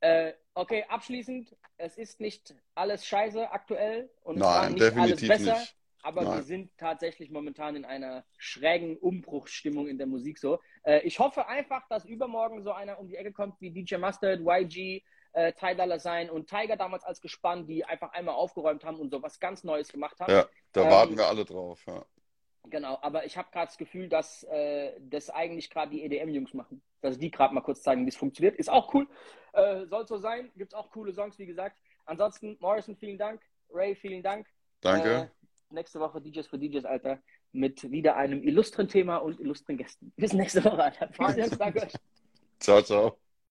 [0.00, 5.20] Äh, okay, abschließend, es ist nicht alles scheiße aktuell und es war Nein, nicht alles
[5.20, 5.54] definitiv besser.
[5.56, 5.76] nicht.
[6.04, 6.42] aber wir Nein.
[6.42, 10.58] sind tatsächlich momentan in einer schrägen Umbruchsstimmung in der Musik so.
[10.82, 14.40] Äh, ich hoffe einfach, dass übermorgen so einer um die Ecke kommt wie DJ Mustard,
[14.40, 18.98] YG, äh, Ty Dolla Sign und Tiger damals als Gespann, die einfach einmal aufgeräumt haben
[18.98, 20.32] und so was ganz Neues gemacht haben.
[20.32, 21.84] Ja, da Ähm, warten wir alle drauf.
[21.86, 22.04] Ja.
[22.70, 26.80] Genau, aber ich habe gerade das Gefühl, dass äh, das eigentlich gerade die EDM-Jungs machen.
[27.00, 28.56] Dass die gerade mal kurz zeigen, wie es funktioniert.
[28.56, 29.08] Ist auch cool.
[29.52, 30.50] Äh, soll so sein.
[30.56, 31.76] Gibt es auch coole Songs, wie gesagt.
[32.04, 33.42] Ansonsten, Morrison, vielen Dank.
[33.70, 34.46] Ray, vielen Dank.
[34.80, 35.30] Danke.
[35.70, 37.18] Äh, nächste Woche DJs für DJs, Alter.
[37.52, 40.12] Mit wieder einem illustren Thema und illustren Gästen.
[40.16, 41.08] Bis nächste Woche, Alter.
[41.12, 41.92] Vielen Dank, danke euch.
[42.58, 43.21] Ciao, ciao.